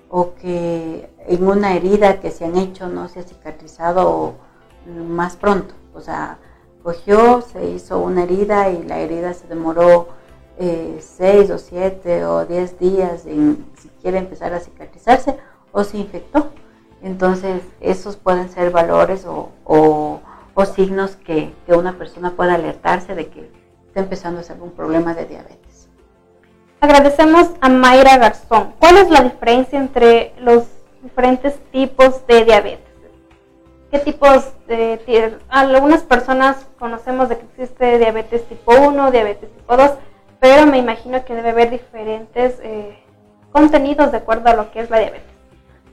o 0.10 0.34
que 0.34 1.10
en 1.20 1.48
una 1.48 1.74
herida 1.74 2.20
que 2.20 2.32
se 2.32 2.44
han 2.44 2.58
hecho 2.58 2.90
no 2.90 3.08
se 3.08 3.22
ha 3.22 3.24
cicatrizado 3.24 4.34
más 4.88 5.38
pronto. 5.38 5.74
O 5.96 6.02
sea, 6.02 6.38
cogió, 6.84 7.42
se 7.42 7.70
hizo 7.70 8.00
una 8.00 8.24
herida 8.24 8.70
y 8.70 8.84
la 8.84 9.00
herida 9.00 9.34
se 9.34 9.48
demoró 9.48 10.10
eh, 10.58 11.00
seis 11.02 11.50
o 11.50 11.58
siete 11.58 12.26
o 12.26 12.46
diez 12.46 12.78
días 12.80 13.26
en 13.26 13.66
siquiera 13.78 14.20
empezar 14.20 14.54
a 14.54 14.60
cicatrizarse 14.60 15.38
o 15.72 15.84
se 15.84 15.98
infectó. 15.98 16.50
Entonces, 17.02 17.62
esos 17.82 18.16
pueden 18.18 18.50
ser 18.50 18.72
valores 18.72 19.26
o, 19.28 20.22
signos 20.76 21.16
que, 21.16 21.54
una 21.68 21.98
persona 21.98 22.32
pueda 22.32 22.56
alertarse 22.56 23.14
de 23.16 23.28
que 23.28 23.52
está 23.88 24.00
empezando 24.00 24.40
a 24.40 24.44
ser 24.44 24.62
un 24.62 24.72
problema 24.72 25.14
de 25.14 25.26
diabetes. 25.26 25.88
Agradecemos 26.82 27.52
a 27.62 27.70
Mayra 27.70 28.18
Garzón. 28.18 28.74
¿Cuál 28.80 28.98
es 28.98 29.10
la 29.10 29.22
diferencia 29.22 29.80
entre 29.80 30.34
los 30.40 30.64
diferentes 31.04 31.60
tipos 31.72 32.26
de 32.28 32.46
diabetes? 32.46 32.95
¿Qué 33.96 34.12
tipos 34.12 34.52
de... 34.68 35.38
Algunas 35.48 36.04
personas 36.04 36.68
conocemos 36.78 37.30
de 37.30 37.38
que 37.38 37.46
existe 37.46 37.98
diabetes 37.98 38.44
tipo 38.44 38.74
1, 38.76 39.10
diabetes 39.10 39.50
tipo 39.50 39.78
2, 39.78 39.92
pero 40.42 40.66
me 40.66 40.80
imagino 40.80 41.24
que 41.24 41.34
debe 41.34 41.52
haber 41.52 41.70
diferentes 41.70 42.60
eh, 42.62 43.00
contenidos 43.54 44.12
de 44.12 44.18
acuerdo 44.18 44.50
a 44.50 44.54
lo 44.54 44.70
que 44.72 44.82
es 44.82 44.90
la 44.90 45.00
diabetes. 45.00 45.32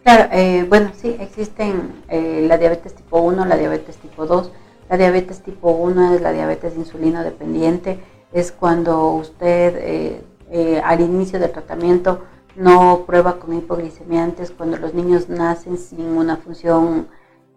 Claro, 0.03 0.29
eh, 0.33 0.67
bueno, 0.69 0.91
sí, 0.97 1.17
existen 1.21 2.03
eh, 2.09 2.45
la 2.49 2.59
diabetes 2.59 2.93
tipo 2.93 3.21
1, 3.21 3.45
la 3.45 3.57
diabetes 3.57 3.97
tipo 3.99 4.27
2. 4.27 4.51
La 4.91 4.97
diabetes 4.97 5.41
tipo 5.41 5.71
1 5.71 6.15
es 6.15 6.23
la 6.23 6.33
diabetes 6.33 6.75
insulino 6.75 7.23
dependiente, 7.23 8.01
es 8.33 8.51
cuando 8.51 9.13
usted 9.13 10.21
eh, 10.51 10.83
al 10.85 11.01
inicio 11.01 11.39
del 11.39 11.53
tratamiento 11.53 12.25
no 12.57 13.05
prueba 13.07 13.39
con 13.39 13.57
hipoglicemiantes, 13.57 14.51
cuando 14.51 14.77
los 14.77 14.93
niños 14.93 15.29
nacen 15.29 15.79
sin 15.79 16.17
una 16.17 16.37
función 16.37 17.07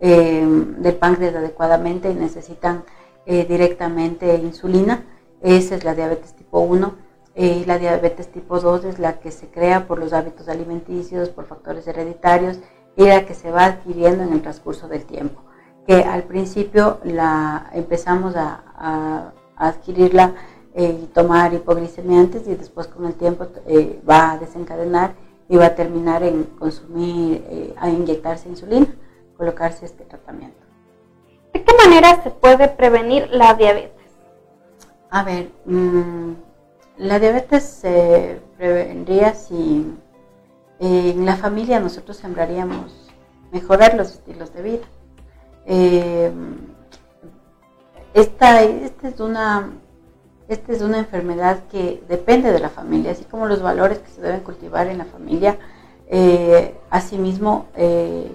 del 0.08 0.96
páncreas 0.96 1.36
adecuadamente 1.36 2.12
y 2.12 2.16
necesitan 2.16 2.84
directamente 3.26 4.36
insulina. 4.36 5.04
Esa 5.42 5.76
es 5.76 5.84
la 5.84 5.96
diabetes 5.96 6.34
tipo 6.34 6.60
1 6.60 7.06
eh, 7.38 7.66
la 7.68 7.78
diabetes 7.78 8.32
tipo 8.32 8.62
2 8.62 8.86
es 8.86 9.00
la 9.00 9.20
que 9.20 9.30
se 9.30 9.48
crea 9.48 9.88
por 9.88 10.00
los 10.00 10.14
hábitos 10.14 10.48
alimenticios, 10.48 11.30
por 11.30 11.46
factores 11.46 11.86
hereditarios 11.86 12.60
y 12.96 13.04
la 13.04 13.26
que 13.26 13.34
se 13.34 13.52
va 13.52 13.66
adquiriendo 13.66 14.24
en 14.24 14.32
el 14.32 14.42
transcurso 14.42 14.88
del 14.88 15.04
tiempo. 15.04 15.42
Que 15.86 15.96
al 16.04 16.24
principio 16.24 17.00
la 17.04 17.70
empezamos 17.74 18.38
a, 18.38 18.64
a, 18.78 19.34
adquirirla 19.58 20.34
eh, 20.74 20.98
y 21.04 21.08
tomar 21.08 21.54
hipoglicemiantes 21.54 22.48
y 22.48 22.56
después 22.56 22.88
con 22.88 23.06
el 23.06 23.16
tiempo 23.16 23.48
eh, 23.68 24.02
va 24.10 24.32
a 24.32 24.38
desencadenar 24.38 25.14
y 25.50 25.58
va 25.58 25.68
a 25.68 25.76
terminar 25.76 26.24
en 26.24 26.44
consumir, 26.58 27.44
eh, 27.50 27.76
a 27.78 27.90
inyectarse 27.90 28.48
insulina, 28.48 28.88
colocarse 29.38 29.86
este 29.86 30.06
tratamiento. 30.06 30.66
¿De 31.54 31.64
qué 31.64 31.74
manera 31.74 32.22
se 32.24 32.32
puede 32.32 32.68
prevenir 32.68 33.30
la 33.32 33.54
diabetes? 33.54 34.12
A 35.10 35.24
ver, 35.24 35.50
mmm, 35.66 36.34
la 36.98 37.20
diabetes 37.20 37.64
se 37.64 38.42
prevendría 38.58 39.34
si 39.34 39.94
en 40.80 41.26
la 41.26 41.36
familia 41.36 41.80
nosotros 41.80 42.18
sembraríamos 42.18 43.10
mejorar 43.52 43.96
los 43.96 44.12
estilos 44.12 44.54
de 44.54 44.62
vida. 44.62 44.86
Eh, 45.66 46.32
esta, 48.14 48.62
esta, 48.64 49.08
es 49.08 49.20
una, 49.20 49.72
esta 50.48 50.72
es 50.72 50.82
una 50.82 51.00
enfermedad 51.00 51.64
que 51.72 52.04
depende 52.08 52.52
de 52.52 52.60
la 52.60 52.70
familia, 52.70 53.12
así 53.12 53.26
como 53.26 53.46
los 53.46 53.62
valores 53.62 54.00
que 54.00 54.10
se 54.10 54.22
deben 54.22 54.42
cultivar 54.42 54.88
en 54.88 54.98
la 54.98 55.06
familia. 55.06 55.58
Eh, 56.08 56.76
asimismo, 56.90 57.68
eh, 57.76 58.32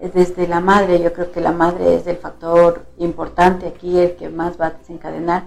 desde 0.00 0.46
la 0.46 0.60
madre, 0.60 1.00
yo 1.00 1.12
creo 1.12 1.32
que 1.32 1.40
la 1.40 1.52
madre 1.52 1.94
es 1.94 2.06
el 2.06 2.16
factor 2.16 2.86
importante 2.98 3.66
aquí, 3.66 3.98
el 3.98 4.16
que 4.16 4.28
más 4.28 4.60
va 4.60 4.66
a 4.66 4.70
desencadenar, 4.70 5.44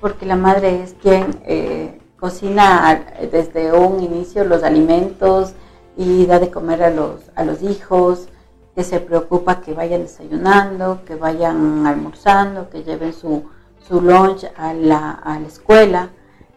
porque 0.00 0.26
la 0.26 0.36
madre 0.36 0.82
es 0.82 0.94
quien 0.94 1.40
eh, 1.46 1.98
cocina 2.18 3.04
desde 3.32 3.72
un 3.72 4.02
inicio 4.02 4.44
los 4.44 4.62
alimentos 4.62 5.54
y 5.96 6.26
da 6.26 6.38
de 6.38 6.50
comer 6.50 6.82
a 6.82 6.90
los, 6.90 7.30
a 7.34 7.44
los 7.44 7.62
hijos, 7.62 8.28
que 8.74 8.82
se 8.82 9.00
preocupa 9.00 9.60
que 9.60 9.72
vayan 9.72 10.02
desayunando, 10.02 11.02
que 11.06 11.14
vayan 11.14 11.86
almorzando, 11.86 12.70
que 12.70 12.82
lleven 12.82 13.12
su, 13.12 13.44
su 13.86 14.00
lunch 14.00 14.46
a 14.56 14.74
la, 14.74 15.12
a 15.12 15.38
la 15.38 15.46
escuela. 15.46 16.10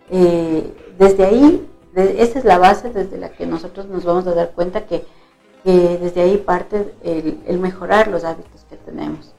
Eh, 0.09 0.95
desde 0.97 1.25
ahí, 1.25 1.69
de, 1.93 2.23
esa 2.23 2.39
es 2.39 2.45
la 2.45 2.57
base 2.57 2.89
desde 2.89 3.17
la 3.17 3.29
que 3.29 3.45
nosotros 3.45 3.87
nos 3.87 4.03
vamos 4.03 4.25
a 4.25 4.33
dar 4.33 4.51
cuenta 4.51 4.85
que, 4.85 5.05
que 5.67 5.97
desde 5.97 6.21
ahí 6.21 6.37
parte 6.37 6.95
el, 7.03 7.41
el, 7.45 7.59
mejorar 7.59 8.07
los 8.07 8.23
hábitos 8.23 8.63
que 8.69 8.77
tenemos. 8.77 9.35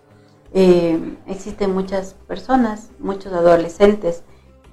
Eh, 0.53 1.17
existen 1.27 1.73
muchas 1.73 2.13
personas, 2.27 2.91
muchos 2.99 3.33
adolescentes, 3.33 4.25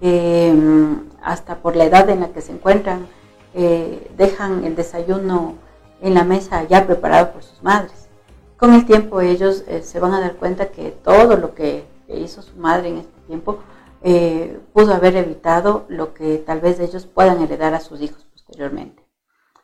que 0.01 0.53
mm, 0.53 1.11
hasta 1.23 1.59
por 1.59 1.77
la 1.77 1.85
edad 1.85 2.09
en 2.09 2.19
la 2.19 2.33
que 2.33 2.41
se 2.41 2.51
encuentran, 2.51 3.07
eh, 3.53 4.11
dejan 4.17 4.65
el 4.65 4.75
desayuno 4.75 5.55
en 6.01 6.13
la 6.13 6.25
mesa 6.25 6.61
ya 6.65 6.85
preparado 6.85 7.31
por 7.31 7.41
sus 7.41 7.63
madres. 7.63 8.09
Con 8.57 8.73
el 8.73 8.85
tiempo 8.85 9.21
ellos 9.21 9.63
eh, 9.69 9.81
se 9.81 10.01
van 10.01 10.13
a 10.13 10.19
dar 10.19 10.35
cuenta 10.35 10.73
que 10.73 10.91
todo 10.91 11.37
lo 11.37 11.55
que, 11.55 11.85
hizo 12.09 12.41
su 12.41 12.57
madre 12.57 12.89
en 12.89 12.97
este 12.97 13.21
tiempo 13.27 13.59
eh, 14.03 14.59
pudo 14.73 14.93
haber 14.93 15.15
evitado 15.15 15.85
lo 15.87 16.13
que 16.13 16.37
tal 16.37 16.59
vez 16.59 16.81
ellos 16.81 17.05
puedan 17.05 17.41
heredar 17.41 17.73
a 17.73 17.79
sus 17.79 18.01
hijos 18.01 18.27
posteriormente. 18.33 19.05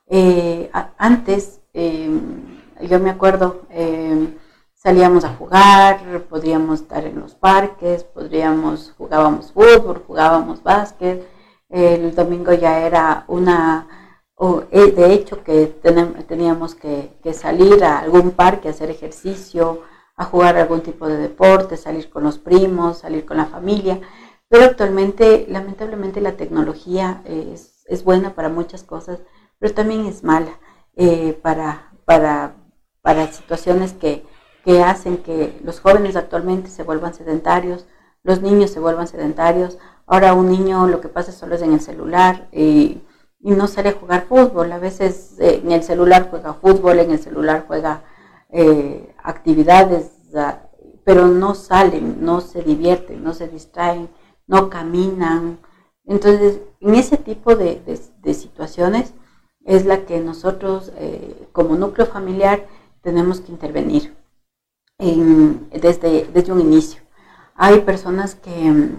Eh, 0.07 0.71
antes, 0.97 1.60
em, 1.73 2.59
yo 2.81 2.99
me 2.99 3.09
acuerdo, 3.09 3.61
em, 3.69 4.37
salíamos 4.73 5.23
a 5.25 5.35
jugar, 5.35 6.23
podríamos 6.29 6.81
estar 6.81 7.05
en 7.05 7.19
los 7.19 7.35
parques, 7.35 8.03
podríamos, 8.03 8.93
jugábamos 8.97 9.51
fútbol, 9.51 10.03
jugábamos 10.07 10.63
básquet, 10.63 11.27
el 11.69 12.13
domingo 12.15 12.53
ya 12.53 12.79
era 12.85 13.23
una 13.27 13.87
eh, 14.71 14.91
de 14.91 15.13
hecho 15.13 15.43
que 15.43 15.67
teníamos 16.27 16.73
que, 16.73 17.15
que, 17.21 17.31
salir 17.33 17.83
a 17.83 17.99
algún 17.99 18.31
parque 18.31 18.67
a 18.67 18.71
hacer 18.71 18.89
ejercicio, 18.89 19.83
a 20.15 20.25
jugar 20.25 20.57
algún 20.57 20.81
tipo 20.81 21.07
de 21.07 21.17
deporte, 21.17 21.77
salir 21.77 22.09
con 22.09 22.23
los 22.23 22.39
primos, 22.39 22.99
salir 22.99 23.23
con 23.25 23.37
la 23.37 23.45
familia. 23.45 24.01
Pero 24.49 24.65
actualmente, 24.65 25.45
lamentablemente, 25.47 26.21
la 26.21 26.37
tecnología 26.37 27.21
es, 27.25 27.83
es 27.87 28.03
buena 28.03 28.33
para 28.33 28.49
muchas 28.49 28.83
cosas, 28.83 29.19
pero 29.59 29.75
también 29.75 30.07
es 30.07 30.23
mala 30.23 30.59
eh, 30.95 31.39
para, 31.41 31.91
para, 32.05 32.55
para 33.01 33.31
situaciones 33.31 33.93
que, 33.93 34.25
que 34.63 34.83
hacen 34.83 35.17
que 35.17 35.59
los 35.63 35.79
jóvenes 35.79 36.15
actualmente 36.15 36.69
se 36.69 36.83
vuelvan 36.83 37.13
sedentarios, 37.13 37.85
los 38.23 38.41
niños 38.41 38.71
se 38.71 38.79
vuelvan 38.79 39.07
sedentarios. 39.07 39.77
Ahora 40.05 40.33
un 40.33 40.49
niño 40.49 40.87
lo 40.87 41.01
que 41.01 41.07
pasa 41.07 41.31
solo 41.31 41.55
es 41.55 41.61
en 41.61 41.73
el 41.73 41.81
celular. 41.81 42.47
y 42.51 43.01
y 43.43 43.51
no 43.51 43.67
sale 43.67 43.89
a 43.89 43.93
jugar 43.93 44.25
fútbol. 44.27 44.71
A 44.71 44.79
veces 44.79 45.35
eh, 45.39 45.61
en 45.63 45.71
el 45.71 45.83
celular 45.83 46.27
juega 46.29 46.53
fútbol, 46.53 46.99
en 46.99 47.11
el 47.11 47.19
celular 47.19 47.65
juega 47.67 48.03
eh, 48.49 49.13
actividades, 49.23 50.11
pero 51.03 51.27
no 51.27 51.55
salen, 51.55 52.23
no 52.23 52.41
se 52.41 52.61
divierten, 52.61 53.23
no 53.23 53.33
se 53.33 53.47
distraen, 53.47 54.09
no 54.47 54.69
caminan. 54.69 55.59
Entonces, 56.05 56.61
en 56.79 56.95
ese 56.95 57.17
tipo 57.17 57.55
de, 57.55 57.81
de 58.21 58.33
situaciones 58.33 59.13
es 59.65 59.85
la 59.85 60.05
que 60.05 60.19
nosotros 60.19 60.91
eh, 60.97 61.47
como 61.51 61.75
núcleo 61.75 62.07
familiar 62.07 62.67
tenemos 63.01 63.41
que 63.41 63.51
intervenir 63.51 64.15
en, 64.97 65.69
desde, 65.69 66.25
desde 66.33 66.51
un 66.51 66.61
inicio. 66.61 67.01
Hay 67.55 67.81
personas 67.81 68.35
que, 68.35 68.89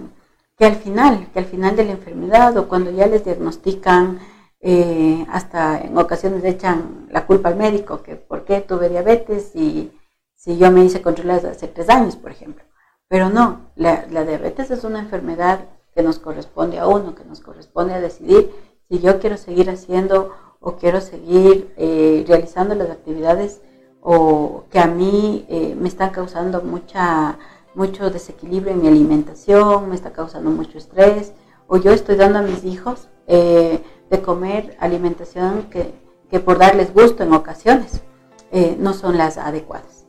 que 0.57 0.65
al 0.65 0.77
final, 0.77 1.29
que 1.33 1.39
al 1.39 1.45
final 1.47 1.77
de 1.77 1.85
la 1.85 1.93
enfermedad 1.93 2.57
o 2.57 2.69
cuando 2.69 2.91
ya 2.91 3.07
les 3.07 3.25
diagnostican 3.25 4.21
eh, 4.61 5.27
hasta 5.29 5.81
en 5.81 5.99
ocasiones 5.99 6.45
echan 6.45 7.09
la 7.11 7.27
culpa 7.27 7.49
al 7.49 7.57
médico, 7.57 8.03
que 8.03 8.15
por 8.17 8.45
qué 8.45 8.61
tuve 8.61 8.89
diabetes 8.89 9.57
y 9.57 9.93
si 10.37 10.59
yo 10.59 10.71
me 10.71 10.85
hice 10.85 11.03
controlar 11.03 11.45
hace 11.47 11.69
tres 11.69 11.89
años, 11.89 12.17
por 12.17 12.31
ejemplo. 12.31 12.65
Pero 13.09 13.29
no, 13.29 13.73
la, 13.77 14.07
la, 14.11 14.25
diabetes 14.25 14.71
es 14.71 14.85
una 14.85 15.01
enfermedad 15.01 15.69
que 15.95 16.03
nos 16.03 16.19
corresponde 16.19 16.79
a 16.79 16.87
uno, 16.87 17.15
que 17.15 17.25
nos 17.25 17.41
corresponde 17.41 17.95
a 17.95 18.01
decidir 18.01 18.51
si 18.89 19.01
yo 19.01 19.21
quiero 19.21 19.37
seguir 19.37 19.69
haciendo 19.71 20.33
o 20.63 20.77
quiero 20.77 21.01
seguir 21.01 21.75
eh, 21.77 22.25
realizando 22.27 22.75
las 22.75 22.89
actividades 22.89 23.61
o 24.01 24.65
que 24.71 24.79
a 24.81 24.87
mí 24.87 25.47
eh, 25.49 25.77
me 25.79 25.89
están 25.89 26.11
causando 26.11 26.63
mucha, 26.63 27.39
mucho 27.75 28.11
desequilibrio 28.11 28.73
en 28.73 28.83
mi 28.83 28.89
alimentación, 28.89 29.89
me 29.89 29.95
está 29.95 30.13
causando 30.13 30.51
mucho 30.51 30.79
estrés, 30.79 31.33
o 31.69 31.77
yo 31.77 31.93
estoy 31.93 32.17
dando 32.17 32.41
a 32.41 32.43
mis 32.43 32.65
hijos 32.65 33.09
eh, 33.29 33.81
de 34.11 34.23
comer 34.23 34.77
alimentación 34.81 35.69
que, 35.71 35.95
que, 36.31 36.41
por 36.41 36.59
darles 36.59 36.93
gusto 36.93 37.23
en 37.23 37.33
ocasiones 37.33 38.03
eh, 38.51 38.77
no 38.79 38.93
son 38.93 39.17
las 39.17 39.39
adecuadas. 39.39 40.07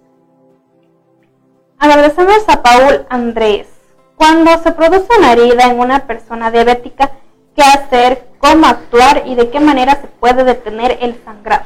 Agradecemos 1.78 2.44
a 2.48 2.64
Paul 2.64 3.06
Andrés. 3.10 3.68
Cuando 4.16 4.52
se 4.64 4.72
produce 4.72 5.08
una 5.18 5.34
herida 5.34 5.70
en 5.70 5.80
una 5.80 6.08
persona 6.08 6.50
diabética, 6.50 7.12
¿qué 7.56 7.62
hacer? 7.62 8.28
¿Cómo 8.40 8.66
actuar? 8.66 9.24
¿Y 9.26 9.36
de 9.36 9.50
qué 9.50 9.60
manera 9.60 10.00
se 10.02 10.08
puede 10.08 10.44
detener 10.44 10.98
el 11.02 11.22
sangrado? 11.24 11.66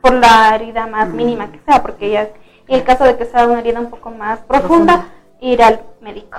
Por 0.00 0.14
la 0.14 0.54
herida 0.54 0.86
más 0.86 1.08
mm. 1.08 1.16
mínima 1.16 1.52
que 1.52 1.60
sea, 1.66 1.82
porque 1.82 2.10
ya 2.10 2.30
en 2.68 2.76
el 2.76 2.84
caso 2.84 3.04
de 3.04 3.16
que 3.16 3.26
sea 3.26 3.46
una 3.46 3.60
herida 3.60 3.80
un 3.80 3.90
poco 3.90 4.10
más 4.10 4.40
profunda, 4.40 4.94
profunda. 4.94 5.14
ir 5.40 5.62
al 5.62 5.82
médico. 6.00 6.38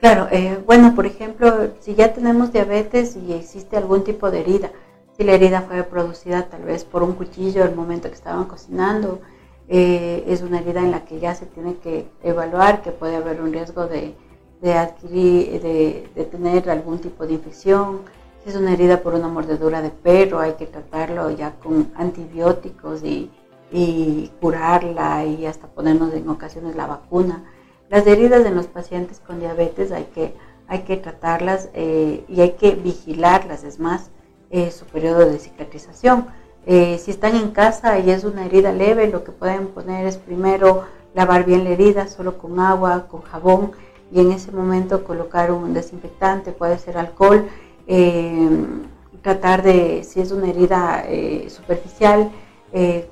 Claro, 0.00 0.28
eh, 0.30 0.58
bueno, 0.66 0.94
por 0.94 1.06
ejemplo, 1.06 1.70
si 1.80 1.94
ya 1.94 2.12
tenemos 2.12 2.52
diabetes 2.52 3.16
y 3.16 3.34
existe 3.34 3.76
algún 3.76 4.02
tipo 4.02 4.30
de 4.30 4.40
herida, 4.40 4.70
si 5.16 5.24
la 5.24 5.32
herida 5.32 5.62
fue 5.62 5.82
producida 5.82 6.46
tal 6.48 6.62
vez 6.62 6.84
por 6.84 7.02
un 7.02 7.12
cuchillo 7.12 7.64
el 7.64 7.74
momento 7.74 8.08
que 8.08 8.14
estaban 8.14 8.46
cocinando, 8.46 9.20
eh, 9.68 10.24
es 10.26 10.42
una 10.42 10.58
herida 10.60 10.80
en 10.80 10.90
la 10.90 11.04
que 11.04 11.20
ya 11.20 11.34
se 11.34 11.46
tiene 11.46 11.76
que 11.76 12.08
evaluar 12.22 12.82
que 12.82 12.90
puede 12.90 13.16
haber 13.16 13.40
un 13.42 13.52
riesgo 13.52 13.86
de, 13.86 14.14
de 14.60 14.74
adquirir, 14.74 15.60
de, 15.62 16.08
de, 16.14 16.24
tener 16.24 16.68
algún 16.70 16.98
tipo 16.98 17.26
de 17.26 17.34
infección. 17.34 18.00
Si 18.42 18.50
es 18.50 18.56
una 18.56 18.72
herida 18.72 19.02
por 19.02 19.14
una 19.14 19.28
mordedura 19.28 19.82
de 19.82 19.90
perro, 19.90 20.40
hay 20.40 20.54
que 20.54 20.66
tratarlo 20.66 21.30
ya 21.30 21.52
con 21.62 21.90
antibióticos 21.94 23.02
y, 23.02 23.30
y 23.70 24.30
curarla 24.40 25.24
y 25.24 25.46
hasta 25.46 25.66
ponernos 25.66 26.12
en 26.14 26.28
ocasiones 26.28 26.76
la 26.76 26.86
vacuna 26.86 27.44
las 27.90 28.06
heridas 28.06 28.46
en 28.46 28.54
los 28.54 28.68
pacientes 28.68 29.18
con 29.18 29.40
diabetes 29.40 29.90
hay 29.90 30.04
que, 30.14 30.32
hay 30.68 30.82
que 30.82 30.96
tratarlas 30.96 31.70
eh, 31.74 32.24
y 32.28 32.40
hay 32.40 32.52
que 32.52 32.76
vigilarlas, 32.76 33.64
es 33.64 33.80
más, 33.80 34.10
eh, 34.50 34.70
su 34.70 34.84
periodo 34.84 35.28
de 35.28 35.40
cicatrización. 35.40 36.26
Eh, 36.66 36.98
si 36.98 37.10
están 37.10 37.34
en 37.34 37.50
casa 37.50 37.98
y 37.98 38.10
es 38.10 38.22
una 38.22 38.46
herida 38.46 38.72
leve, 38.72 39.08
lo 39.08 39.24
que 39.24 39.32
pueden 39.32 39.66
poner 39.66 40.06
es 40.06 40.18
primero 40.18 40.84
lavar 41.14 41.44
bien 41.44 41.64
la 41.64 41.70
herida, 41.70 42.06
solo 42.06 42.38
con 42.38 42.60
agua, 42.60 43.08
con 43.08 43.22
jabón, 43.22 43.72
y 44.12 44.20
en 44.20 44.32
ese 44.32 44.52
momento 44.52 45.04
colocar 45.04 45.52
un 45.52 45.72
desinfectante, 45.74 46.52
puede 46.52 46.78
ser 46.78 46.98
alcohol, 46.98 47.48
tratar 49.22 49.62
de, 49.62 50.04
si 50.04 50.20
es 50.20 50.32
una 50.32 50.48
herida 50.48 51.04
superficial, 51.48 52.30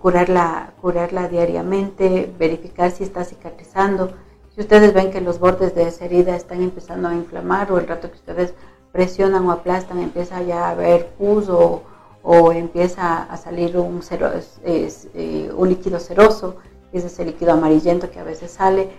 curarla, 0.01 0.73
curarla 0.81 1.29
diariamente, 1.29 2.33
verificar 2.39 2.91
si 2.91 3.05
está 3.05 3.25
cicatrizando, 3.25 4.13
si 4.59 4.63
ustedes 4.63 4.93
ven 4.93 5.13
que 5.13 5.21
los 5.21 5.39
bordes 5.39 5.75
de 5.77 5.87
esa 5.87 6.05
herida 6.05 6.35
están 6.35 6.63
empezando 6.63 7.07
a 7.09 7.15
inflamar 7.15 7.71
o 7.71 7.79
el 7.79 7.87
rato 7.87 8.11
que 8.11 8.17
ustedes 8.17 8.55
presionan 8.91 9.47
o 9.47 9.53
aplastan 9.53 10.01
empieza 10.01 10.43
ya 10.43 10.67
a 10.67 10.71
haber 10.71 11.11
pus 11.11 11.49
o, 11.49 11.83
o 12.23 12.53
empieza 12.53 13.23
a 13.23 13.37
salir 13.37 13.77
un, 13.77 14.03
cero, 14.03 14.33
es, 14.65 15.09
eh, 15.15 15.53
un 15.57 15.69
líquido 15.69 16.01
ceroso, 16.01 16.57
es 16.93 17.05
ese 17.05 17.25
líquido 17.25 17.53
amarillento 17.53 18.11
que 18.11 18.19
a 18.19 18.25
veces 18.25 18.51
sale, 18.51 18.91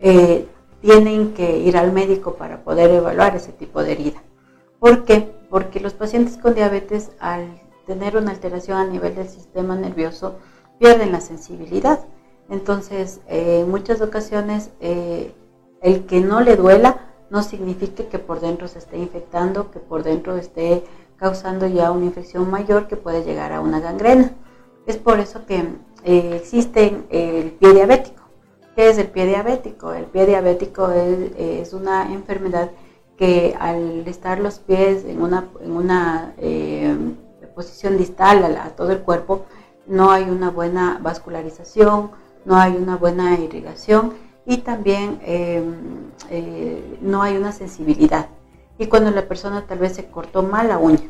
eh, 0.00 0.46
tienen 0.86 1.34
que 1.34 1.58
ir 1.58 1.76
al 1.76 1.90
médico 1.90 2.34
para 2.34 2.62
poder 2.62 2.92
evaluar 2.92 3.34
ese 3.34 3.50
tipo 3.50 3.82
de 3.82 3.90
herida. 3.90 4.22
¿Por 4.78 5.04
qué? 5.04 5.34
Porque 5.50 5.80
los 5.80 5.94
pacientes 5.94 6.38
con 6.38 6.54
diabetes 6.54 7.10
al 7.18 7.60
tener 7.88 8.16
una 8.16 8.30
alteración 8.30 8.78
a 8.78 8.86
nivel 8.86 9.16
del 9.16 9.28
sistema 9.28 9.74
nervioso 9.74 10.36
pierden 10.78 11.10
la 11.10 11.20
sensibilidad. 11.20 12.06
Entonces, 12.48 13.20
eh, 13.26 13.62
en 13.62 13.70
muchas 13.70 14.00
ocasiones, 14.00 14.70
el 14.78 16.06
que 16.06 16.20
no 16.20 16.40
le 16.40 16.54
duela 16.54 17.00
no 17.30 17.42
significa 17.42 18.04
que 18.04 18.20
por 18.20 18.38
dentro 18.38 18.68
se 18.68 18.78
esté 18.78 18.96
infectando, 18.96 19.72
que 19.72 19.80
por 19.80 20.04
dentro 20.04 20.36
esté 20.36 20.84
causando 21.16 21.66
ya 21.66 21.90
una 21.90 22.04
infección 22.04 22.48
mayor 22.48 22.86
que 22.86 22.94
puede 22.94 23.24
llegar 23.24 23.52
a 23.52 23.60
una 23.60 23.80
gangrena. 23.80 24.36
Es 24.86 24.98
por 24.98 25.18
eso 25.18 25.46
que 25.46 25.64
eh, 26.04 26.36
existe 26.36 27.02
el 27.10 27.50
pie 27.50 27.74
diabético. 27.74 28.15
¿Qué 28.76 28.90
es 28.90 28.98
el 28.98 29.08
pie 29.08 29.24
diabético? 29.24 29.94
El 29.94 30.04
pie 30.04 30.26
diabético 30.26 30.90
es, 30.90 31.72
una 31.72 32.12
enfermedad 32.12 32.70
que 33.16 33.56
al 33.58 34.06
estar 34.06 34.38
los 34.38 34.58
pies 34.58 35.06
en 35.06 35.22
una, 35.22 35.48
en 35.62 35.72
una 35.72 36.34
eh, 36.36 36.94
posición 37.54 37.96
distal 37.96 38.44
a, 38.44 38.68
todo 38.76 38.92
el 38.92 39.00
cuerpo, 39.00 39.46
no 39.86 40.10
hay 40.10 40.24
una 40.24 40.50
buena 40.50 40.98
vascularización, 41.00 42.10
no 42.44 42.56
hay 42.56 42.76
una 42.76 42.96
buena 42.98 43.40
irrigación 43.40 44.12
y 44.44 44.58
también 44.58 45.20
eh, 45.22 45.64
no 47.00 47.22
hay 47.22 47.38
una 47.38 47.52
sensibilidad 47.52 48.28
y 48.78 48.88
cuando 48.88 49.10
la 49.10 49.26
persona 49.26 49.64
tal 49.66 49.78
vez 49.78 49.94
se 49.94 50.04
cortó 50.04 50.42
mal 50.42 50.68
la 50.68 50.76
uña, 50.76 51.08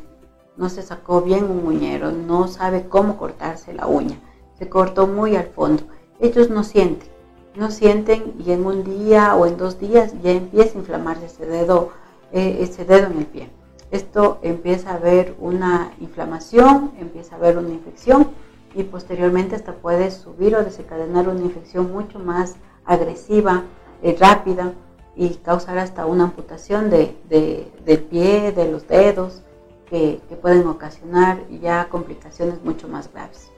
no 0.57 0.69
se 0.69 0.83
sacó 0.83 1.21
bien 1.21 1.51
un 1.51 1.67
uñero, 1.67 2.13
no 2.13 2.47
sabe 2.47 2.89
cómo 2.89 3.17
cortarse 3.17 3.73
la 3.73 3.89
uña, 3.89 4.21
se 4.57 4.69
cortó 4.69 5.09
muy 5.09 5.35
al 5.35 5.49
fondo. 5.49 5.83
Ellos 6.21 6.49
no 6.49 6.65
sienten, 6.65 7.16
no 7.57 7.71
sienten 7.71 8.35
y 8.45 8.53
en 8.53 8.67
un 8.67 8.85
día 8.85 9.35
o 9.35 9.47
en 9.47 9.57
dos 9.57 9.79
días 9.79 10.15
ya 10.23 10.33
empieza 10.33 10.77
a 10.77 10.81
inflamarse 10.81 11.27
ese 11.27 11.47
dedo, 11.47 11.91
eh, 12.33 12.59
ese 12.61 12.85
dedo 12.85 13.07
en 13.07 13.19
el 13.19 13.27
pie. 13.27 13.51
Esto 13.91 14.39
empieza 14.43 14.91
a 14.91 14.95
haber 14.95 15.35
una 15.39 15.93
inflamación, 16.01 16.93
empieza 16.99 17.35
a 17.35 17.39
haber 17.39 17.59
una 17.59 17.71
infección 17.71 18.29
y 18.75 18.83
posteriormente 18.83 19.55
hasta 19.55 19.73
puede 19.73 20.11
subir 20.11 20.55
o 20.55 20.65
desencadenar 20.65 21.29
una 21.29 21.41
infección 21.41 21.93
mucho 21.93 22.19
más 22.19 22.57
agresiva, 22.85 23.63
eh, 24.03 24.17
rápida 24.19 24.73
y 25.15 25.31
causar 25.37 25.79
hasta 25.79 26.05
una 26.05 26.25
amputación 26.25 26.91
de, 26.91 27.17
del 27.29 28.01
pie, 28.01 28.53
de 28.53 28.71
los 28.71 28.87
dedos, 28.87 29.43
que, 29.89 30.21
pueden 30.43 30.67
ocasionar 30.67 31.49
ya 31.49 31.89
complicaciones 31.89 32.63
mucho 32.63 32.89
más 32.89 33.11
graves. 33.13 33.51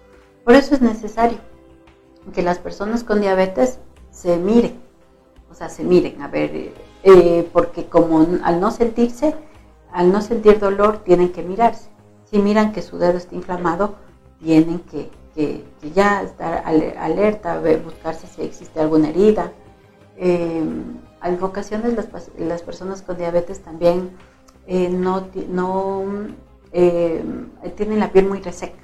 Por 0.44 0.54
eso 0.54 0.74
es 0.74 0.80
necesario 0.80 1.38
que 2.32 2.42
las 2.42 2.58
personas 2.58 3.02
con 3.02 3.20
diabetes 3.20 3.80
se 4.18 4.36
miren, 4.36 4.80
o 5.48 5.54
sea, 5.54 5.68
se 5.68 5.84
miren, 5.84 6.20
a 6.22 6.26
ver, 6.26 6.72
eh, 7.04 7.48
porque 7.52 7.86
como 7.86 8.26
al 8.42 8.60
no 8.60 8.72
sentirse, 8.72 9.36
al 9.92 10.10
no 10.10 10.20
sentir 10.20 10.58
dolor, 10.58 11.04
tienen 11.04 11.30
que 11.30 11.44
mirarse. 11.44 11.88
Si 12.24 12.40
miran 12.40 12.72
que 12.72 12.82
su 12.82 12.98
dedo 12.98 13.16
está 13.16 13.36
inflamado, 13.36 13.94
tienen 14.42 14.80
que, 14.80 15.10
ya 15.94 16.22
estar 16.22 16.64
alerta, 16.66 17.62
buscarse 17.84 18.26
si 18.26 18.42
existe 18.42 18.80
alguna 18.80 19.10
herida. 19.10 19.52
Eh, 20.16 20.64
en 21.22 21.42
ocasiones 21.42 21.94
las, 22.38 22.62
personas 22.62 23.02
con 23.02 23.18
diabetes 23.18 23.60
también 23.60 24.10
eh, 24.66 24.88
no, 24.88 25.28
no 25.48 26.04
eh, 26.72 27.22
tienen 27.76 28.00
la 28.00 28.10
piel 28.10 28.26
muy 28.26 28.40
reseca. 28.40 28.78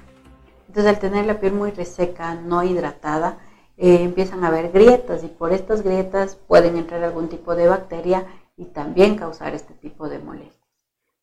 Entonces 0.69 0.93
al 0.93 0.99
tener 0.99 1.25
la 1.25 1.41
piel 1.41 1.51
muy 1.51 1.71
reseca, 1.71 2.35
no 2.35 2.63
hidratada, 2.63 3.37
eh, 3.77 4.03
empiezan 4.03 4.43
a 4.43 4.47
haber 4.47 4.71
grietas 4.71 5.23
y 5.23 5.27
por 5.27 5.51
estas 5.53 5.81
grietas 5.81 6.35
pueden 6.35 6.77
entrar 6.77 7.03
algún 7.03 7.29
tipo 7.29 7.55
de 7.55 7.67
bacteria 7.67 8.25
y 8.57 8.65
también 8.65 9.17
causar 9.17 9.53
este 9.53 9.73
tipo 9.73 10.07
de 10.09 10.19
molestias. 10.19 10.65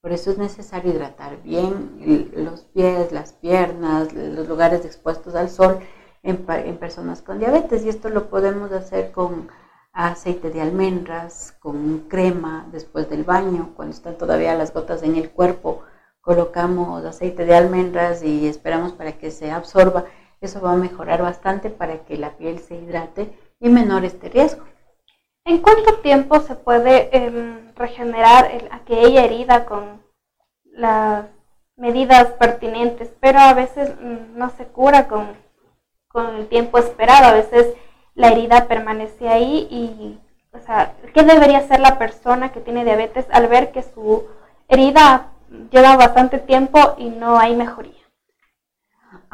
Por 0.00 0.12
eso 0.12 0.30
es 0.30 0.38
necesario 0.38 0.92
hidratar 0.92 1.42
bien 1.42 2.30
los 2.34 2.62
pies, 2.62 3.12
las 3.12 3.32
piernas, 3.34 4.12
los 4.12 4.48
lugares 4.48 4.84
expuestos 4.84 5.34
al 5.34 5.48
sol 5.48 5.78
en, 6.22 6.44
en 6.48 6.76
personas 6.76 7.22
con 7.22 7.38
diabetes 7.38 7.84
y 7.84 7.88
esto 7.88 8.08
lo 8.08 8.28
podemos 8.28 8.72
hacer 8.72 9.12
con 9.12 9.48
aceite 9.92 10.50
de 10.50 10.60
almendras 10.60 11.54
con 11.60 12.00
crema 12.08 12.66
después 12.72 13.08
del 13.10 13.24
baño, 13.24 13.72
cuando 13.76 13.94
están 13.94 14.16
todavía 14.16 14.54
las 14.54 14.72
gotas 14.72 15.02
en 15.02 15.16
el 15.16 15.30
cuerpo, 15.30 15.82
colocamos 16.20 17.04
aceite 17.04 17.44
de 17.44 17.54
almendras 17.54 18.22
y 18.22 18.46
esperamos 18.46 18.92
para 18.92 19.12
que 19.12 19.30
se 19.30 19.50
absorba. 19.50 20.06
Eso 20.42 20.60
va 20.60 20.72
a 20.72 20.76
mejorar 20.76 21.22
bastante 21.22 21.70
para 21.70 21.98
que 21.98 22.16
la 22.16 22.30
piel 22.30 22.58
se 22.58 22.74
hidrate 22.74 23.32
y 23.60 23.68
menor 23.68 24.04
este 24.04 24.28
riesgo. 24.28 24.64
¿En 25.44 25.58
cuánto 25.58 25.98
tiempo 25.98 26.40
se 26.40 26.56
puede 26.56 27.16
em, 27.16 27.72
regenerar 27.76 28.50
aquella 28.72 29.24
herida 29.24 29.64
con 29.66 30.02
las 30.64 31.26
medidas 31.76 32.32
pertinentes? 32.32 33.14
Pero 33.20 33.38
a 33.38 33.54
veces 33.54 33.94
mm, 34.00 34.36
no 34.36 34.50
se 34.50 34.66
cura 34.66 35.06
con, 35.06 35.36
con 36.08 36.34
el 36.34 36.48
tiempo 36.48 36.78
esperado. 36.78 37.26
A 37.26 37.34
veces 37.34 37.74
la 38.14 38.32
herida 38.32 38.66
permanece 38.66 39.28
ahí 39.28 39.68
y, 39.70 40.18
o 40.52 40.58
sea, 40.58 40.94
¿qué 41.14 41.22
debería 41.22 41.58
hacer 41.58 41.78
la 41.78 41.98
persona 41.98 42.50
que 42.50 42.60
tiene 42.60 42.84
diabetes 42.84 43.26
al 43.30 43.46
ver 43.46 43.70
que 43.70 43.84
su 43.84 44.26
herida 44.66 45.32
lleva 45.70 45.96
bastante 45.96 46.38
tiempo 46.38 46.94
y 46.98 47.10
no 47.10 47.38
hay 47.38 47.54
mejoría? 47.54 48.01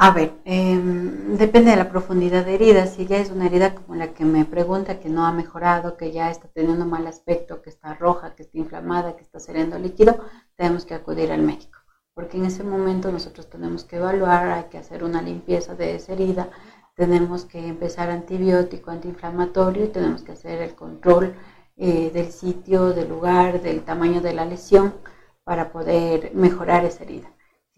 A 0.01 0.13
ver, 0.13 0.31
em, 0.45 1.37
depende 1.37 1.73
de 1.73 1.77
la 1.77 1.91
profundidad 1.91 2.45
de 2.47 2.55
herida. 2.55 2.87
Si 2.87 3.05
ya 3.05 3.19
es 3.19 3.31
una 3.31 3.47
herida 3.47 3.75
como 3.75 3.97
la 3.97 4.15
que 4.15 4.25
me 4.25 4.45
pregunta, 4.45 5.01
que 5.01 5.09
no 5.09 5.27
ha 5.27 5.33
mejorado, 5.33 5.97
que 5.97 6.13
ya 6.13 6.31
está 6.31 6.47
teniendo 6.49 6.87
mal 6.87 7.05
aspecto, 7.09 7.63
que 7.63 7.71
está 7.71 7.95
roja, 7.95 8.37
que 8.37 8.45
está 8.45 8.59
inflamada, 8.59 9.17
que 9.17 9.25
está 9.25 9.41
saliendo 9.41 9.77
líquido, 9.77 10.21
tenemos 10.57 10.85
que 10.85 10.95
acudir 10.95 11.33
al 11.33 11.43
médico. 11.43 11.81
Porque 12.15 12.37
en 12.37 12.45
ese 12.47 12.63
momento 12.63 13.11
nosotros 13.11 13.51
tenemos 13.51 13.83
que 13.85 13.97
evaluar, 13.97 14.47
hay 14.53 14.65
que 14.71 14.79
hacer 14.79 15.03
una 15.03 15.21
limpieza 15.21 15.75
de 15.75 15.97
esa 15.97 16.13
herida, 16.13 16.49
tenemos 16.95 17.45
que 17.45 17.67
empezar 17.67 18.09
antibiótico, 18.09 18.93
antiinflamatorio 18.93 19.85
y 19.87 19.89
tenemos 19.89 20.23
que 20.23 20.33
hacer 20.33 20.63
el 20.63 20.77
control 20.77 21.35
eh, 21.77 22.11
del 22.13 22.31
sitio, 22.31 22.91
del 22.91 23.09
lugar, 23.09 23.61
del 23.63 23.83
tamaño 23.83 24.21
de 24.21 24.33
la 24.33 24.45
lesión 24.45 24.95
para 25.43 25.73
poder 25.73 26.31
mejorar 26.35 26.85
esa 26.85 27.03
herida. 27.03 27.29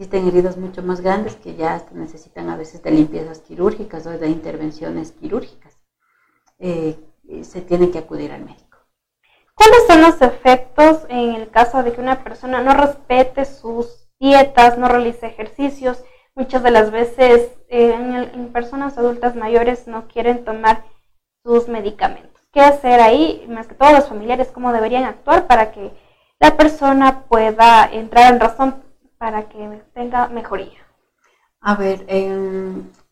Existen 0.01 0.29
heridas 0.29 0.57
mucho 0.57 0.83
más 0.83 1.03
grandes 1.03 1.37
que 1.37 1.57
ya 1.57 1.85
necesitan 1.93 2.49
a 2.49 2.57
veces 2.57 2.83
de 2.83 2.91
limpiezas 2.91 3.41
quirúrgicas 3.41 4.07
o 4.07 4.11
de 4.11 4.31
intervenciones 4.31 5.13
quirúrgicas. 5.13 5.79
Eh, 6.59 6.97
se 7.43 7.61
tiene 7.61 7.91
que 7.91 7.99
acudir 7.99 8.33
al 8.33 8.43
médico. 8.43 8.79
¿Cuáles 9.55 9.87
son 9.87 10.01
los 10.01 10.23
efectos 10.23 11.05
en 11.11 11.35
el 11.35 11.51
caso 11.51 11.83
de 11.83 11.93
que 11.93 12.01
una 12.01 12.25
persona 12.25 12.63
no 12.63 12.73
respete 12.73 13.45
sus 13.45 14.09
dietas, 14.19 14.79
no 14.79 14.89
realice 14.89 15.27
ejercicios 15.27 16.03
muchas 16.35 16.63
de 16.63 16.71
las 16.71 16.91
veces 16.91 17.51
eh, 17.69 17.93
en, 17.93 18.53
personas 18.55 18.97
adultas 18.97 19.37
mayores 19.37 19.87
no 19.87 20.09
quieren 20.09 20.47
tomar 20.47 20.83
sus 21.45 21.69
medicamentos. 21.69 22.41
¿Qué 22.55 22.63
hacer 22.63 23.03
ahí? 23.03 23.45
Más 23.51 23.67
que 23.67 23.75
todos 23.75 23.93
los 23.93 24.09
familiares, 24.09 24.51
cómo 24.51 24.73
deberían 24.73 25.05
actuar 25.05 25.47
para 25.47 25.73
que 25.73 25.93
la 26.39 26.57
persona 26.57 27.25
pueda 27.29 27.85
entrar 27.93 28.33
en 28.33 28.41
razón 28.41 28.90
para 29.21 29.49
que 29.49 29.83
tenga 29.95 30.29
mejoría. 30.29 30.81
A 31.61 31.77
ver, 31.77 32.07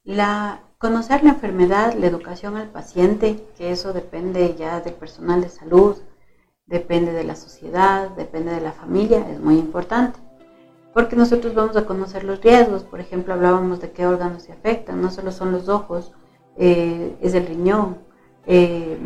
la, 0.02 0.62
conocer 0.78 1.22
la 1.22 1.30
enfermedad, 1.30 1.92
la 1.92 2.06
educación 2.06 2.56
al 2.56 2.70
paciente, 2.70 3.46
que 3.56 3.70
eso 3.70 3.92
depende 3.92 4.56
ya 4.56 4.80
del 4.80 4.94
personal 4.94 5.42
de 5.42 5.50
salud, 5.50 5.96
depende 6.66 7.12
de 7.12 7.22
la 7.24 7.36
sociedad, 7.36 8.09
depende 8.16 8.52
de 8.52 8.62
la 8.62 8.72
familia, 8.72 9.24
es 9.30 9.38
muy 9.38 9.59
importante 9.59 10.18
porque 10.98 11.14
nosotros 11.14 11.54
vamos 11.54 11.76
a 11.76 11.86
conocer 11.86 12.24
los 12.24 12.40
riesgos. 12.40 12.82
Por 12.82 12.98
ejemplo, 12.98 13.32
hablábamos 13.32 13.80
de 13.80 13.92
qué 13.92 14.04
órganos 14.04 14.42
se 14.42 14.52
afectan, 14.52 15.00
no 15.00 15.12
solo 15.12 15.30
son 15.30 15.52
los 15.52 15.68
ojos, 15.68 16.12
eh, 16.56 17.16
es 17.20 17.34
el 17.34 17.46
riñón. 17.46 17.98
Eh, 18.46 18.98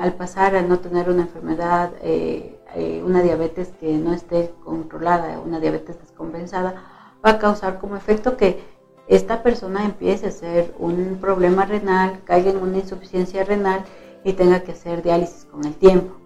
al, 0.00 0.14
pasar 0.14 0.56
a 0.56 0.62
no 0.62 0.80
tener 0.80 1.08
una 1.08 1.22
enfermedad, 1.22 1.92
eh, 2.02 2.55
una 3.04 3.22
diabetes 3.22 3.68
que 3.80 3.96
no 3.96 4.12
esté 4.12 4.52
controlada, 4.64 5.40
una 5.40 5.60
diabetes 5.60 5.98
descompensada, 5.98 6.82
va 7.24 7.30
a 7.30 7.38
causar 7.38 7.78
como 7.78 7.96
efecto 7.96 8.36
que 8.36 8.60
esta 9.08 9.42
persona 9.42 9.84
empiece 9.84 10.26
a 10.26 10.28
hacer 10.30 10.74
un 10.78 11.18
problema 11.20 11.64
renal, 11.64 12.20
caiga 12.24 12.50
en 12.50 12.58
una 12.58 12.78
insuficiencia 12.78 13.44
renal 13.44 13.84
y 14.24 14.32
tenga 14.32 14.60
que 14.60 14.72
hacer 14.72 15.02
diálisis 15.02 15.46
con 15.46 15.64
el 15.64 15.74
tiempo 15.74 16.16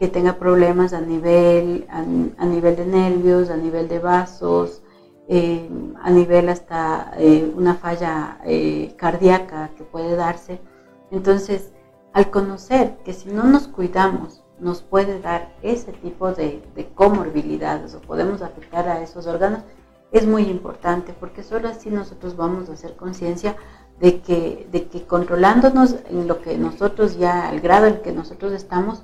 que 0.00 0.08
tenga 0.08 0.38
problemas 0.38 0.94
a 0.94 1.02
nivel, 1.02 1.86
a, 1.90 2.46
nivel 2.46 2.74
de 2.74 2.86
nervios, 2.86 3.50
a 3.50 3.56
nivel 3.58 3.86
de 3.86 3.98
vasos, 3.98 4.82
eh, 5.28 5.68
a 6.02 6.10
nivel 6.10 6.48
hasta 6.48 7.12
eh, 7.18 7.52
una 7.54 7.74
falla 7.74 8.38
eh, 8.46 8.94
cardíaca 8.96 9.68
que 9.76 9.84
puede 9.84 10.16
darse. 10.16 10.58
Entonces, 11.10 11.72
al 12.14 12.30
conocer 12.30 12.96
que 13.04 13.12
si 13.12 13.28
no 13.28 13.44
nos 13.44 13.68
cuidamos, 13.68 14.39
nos 14.60 14.82
puede 14.82 15.20
dar 15.20 15.54
ese 15.62 15.92
tipo 15.92 16.32
de, 16.32 16.62
de 16.74 16.88
comorbilidades 16.88 17.94
o 17.94 18.00
podemos 18.00 18.42
afectar 18.42 18.88
a 18.88 19.02
esos 19.02 19.26
órganos, 19.26 19.60
es 20.12 20.26
muy 20.26 20.42
importante 20.42 21.14
porque 21.18 21.42
solo 21.42 21.68
así 21.68 21.90
nosotros 21.90 22.36
vamos 22.36 22.68
a 22.68 22.72
hacer 22.72 22.96
conciencia 22.96 23.56
de 24.00 24.20
que, 24.20 24.66
de 24.72 24.88
que 24.88 25.04
controlándonos 25.04 25.96
en 26.08 26.26
lo 26.26 26.40
que 26.40 26.56
nosotros 26.56 27.18
ya, 27.18 27.48
al 27.48 27.60
grado 27.60 27.86
en 27.86 28.00
que 28.02 28.12
nosotros 28.12 28.52
estamos, 28.52 29.02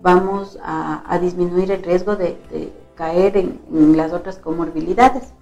vamos 0.00 0.58
a, 0.62 1.18
disminuir 1.20 1.72
el 1.72 1.82
riesgo 1.82 2.16
de, 2.16 2.38
caer 2.94 3.36
en, 3.36 3.96
las 3.96 4.12
otras 4.12 4.38
comorbilidades. 4.38 5.32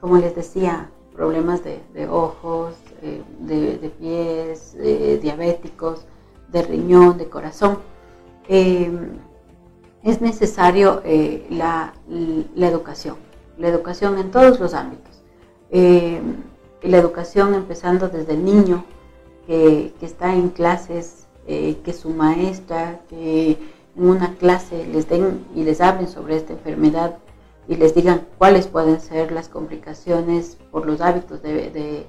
Como 0.00 0.18
les 0.18 0.36
decía, 0.36 0.90
problemas 1.14 1.62
de, 1.64 2.08
ojos, 2.08 2.74
eh, 3.02 3.22
de, 3.40 3.90
pies, 3.98 4.76
diabéticos, 5.22 6.04
de 6.48 6.62
riñón, 6.62 7.16
de 7.16 7.28
corazón. 7.28 7.78
Eh, 8.48 8.90
es 10.02 10.20
necesario 10.20 11.02
eh, 11.04 11.46
la, 11.50 11.92
educación, 12.56 13.16
la 13.58 13.68
educación 13.68 14.18
en 14.18 14.30
todos 14.30 14.58
los 14.58 14.74
ámbitos. 14.74 15.22
Eh, 15.70 16.20
la 16.82 16.96
educación 16.96 17.54
empezando 17.54 18.08
desde 18.08 18.32
el 18.32 18.44
niño 18.44 18.84
que, 19.46 19.92
está 20.00 20.34
en 20.34 20.48
clases, 20.48 21.26
eh, 21.46 21.78
que 21.84 21.92
su 21.92 22.10
maestra, 22.10 23.00
que 23.08 23.58
en 23.96 24.08
una 24.08 24.34
clase 24.36 24.86
les 24.86 25.08
den 25.08 25.44
y 25.54 25.64
les 25.64 25.80
hablen 25.80 26.08
sobre 26.08 26.36
esta 26.36 26.54
enfermedad 26.54 27.18
y 27.68 27.74
les 27.76 27.94
digan 27.94 28.26
cuáles 28.38 28.66
pueden 28.68 29.00
ser 29.00 29.32
las 29.32 29.48
complicaciones 29.48 30.56
por 30.70 30.86
los 30.86 31.00
hábitos 31.00 31.42
de, 31.42 31.70
de, 31.70 32.06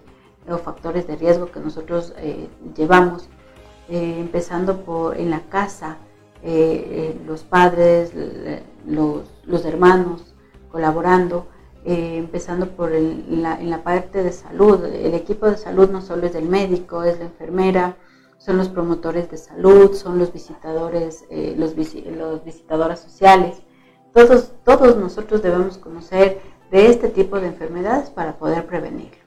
los 0.48 0.62
factores 0.62 1.06
de 1.08 1.18
riesgo 1.18 1.52
que 1.52 1.60
nosotros 1.60 2.16
llevamos, 2.76 3.30
empezando 3.90 4.82
por 4.82 5.20
en 5.20 5.30
la 5.30 5.42
casa, 5.42 5.98
eh, 6.44 7.14
eh, 7.14 7.22
los 7.28 7.44
padres, 7.44 8.14
los, 8.86 9.66
hermanos 9.66 10.34
colaborando, 10.72 11.48
eh, 11.86 12.18
empezando 12.18 12.70
por 12.70 12.94
en 12.94 13.42
la 13.42 13.84
parte 13.84 14.24
de 14.24 14.32
salud. 14.32 14.86
El 14.86 15.14
equipo 15.14 15.46
de 15.48 15.58
salud 15.58 15.90
no 15.90 16.02
solo 16.02 16.26
es 16.26 16.34
del 16.34 16.48
médico, 16.48 17.04
es 17.04 17.20
la 17.20 17.26
enfermera, 17.26 17.98
son 18.38 18.58
los 18.58 18.70
promotores 18.70 19.30
de 19.30 19.38
salud, 19.38 19.94
son 19.94 20.18
los 20.18 20.34
visitadores, 20.34 21.26
los, 21.58 21.76
los 21.76 22.44
visitadoras 22.44 23.00
sociales. 23.00 23.62
Todos, 24.14 24.52
todos 24.64 24.98
nosotros 24.98 25.42
debemos 25.42 25.78
conocer 25.78 26.42
de 26.72 26.88
este 26.88 27.10
tipo 27.10 27.40
de 27.40 27.48
enfermedades 27.48 28.10
para 28.10 28.38
poder 28.38 28.66
prevenirlo. 28.66 29.21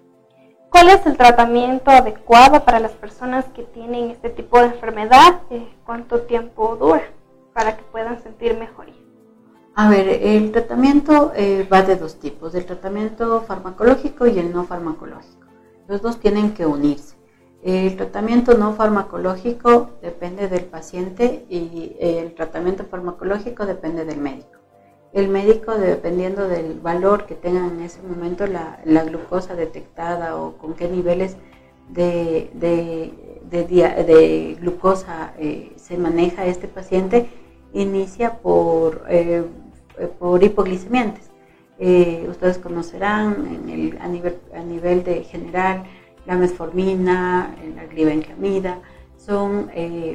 ¿Cuál 0.75 0.91
es 0.91 1.07
el 1.07 1.17
tratamiento 1.17 1.93
adecuado 1.93 2.65
para 2.65 2.81
las 2.81 2.91
personas 2.91 3.45
que 3.55 3.63
tienen 3.63 4.11
este 4.11 4.29
tipo 4.29 4.59
de 4.59 4.65
enfermedad? 4.65 5.43
Eh, 5.49 5.73
¿Cuánto 5.87 6.23
tiempo 6.23 6.75
dura 6.75 7.05
para 7.53 7.77
que 7.77 7.85
puedan 7.85 8.21
sentir 8.25 8.59
mejoría? 8.59 8.97
A 9.77 9.89
ver, 9.89 10.09
el 10.09 10.51
tratamiento 10.51 11.31
eh, 11.37 11.65
va 11.73 11.83
de 11.83 11.95
dos 11.95 12.19
tipos, 12.19 12.57
el 12.57 12.67
tratamiento 12.67 13.43
farmacológico 13.43 14.27
y 14.27 14.37
el 14.41 14.53
no 14.53 14.65
farmacológico. 14.65 15.47
Los 15.87 16.03
dos 16.03 16.19
tienen 16.19 16.55
que 16.55 16.67
unirse. 16.67 17.15
El 17.63 17.95
tratamiento 17.97 18.59
no 18.59 18.73
farmacológico 18.73 19.91
depende 20.03 20.49
del 20.49 20.65
paciente 20.65 21.47
y 21.49 21.97
el 22.01 22.35
tratamiento 22.35 22.85
farmacológico 22.85 23.65
depende 23.65 24.05
del 24.05 24.19
médico 24.19 24.64
el 25.15 25.29
médico, 25.29 25.73
dependiendo 25.75 26.49
del 26.49 26.81
valor 26.81 27.27
que 27.27 27.37
tenga 27.37 27.67
en 27.67 27.81
ese 27.81 28.03
momento 28.03 28.47
la, 28.49 28.81
glucosa 29.05 29.55
detectada 29.55 30.37
o 30.37 30.59
con 30.59 30.75
qué 30.75 30.89
niveles 30.89 31.37
de, 31.89 32.51
de, 32.53 34.57
glucosa 34.61 35.35
eh, 35.39 35.73
se 35.77 35.97
maneja 35.99 36.47
este 36.47 36.67
paciente, 36.67 37.29
inicia 37.73 38.39
por, 38.39 39.05
eh, 39.09 39.45
por 40.19 40.43
hipoglicemiantes. 40.43 41.31
Eh, 41.79 42.27
ustedes 42.29 42.59
conocerán 42.59 43.47
en 43.47 43.69
el, 43.69 43.99
a, 44.01 44.09
nivel, 44.09 44.41
a 44.53 44.63
nivel 44.63 45.05
de 45.05 45.23
general 45.23 45.85
la 46.27 46.37
mesformina, 46.37 47.55
la 47.77 47.87
glibenclamida, 47.87 48.81
son 49.25 49.71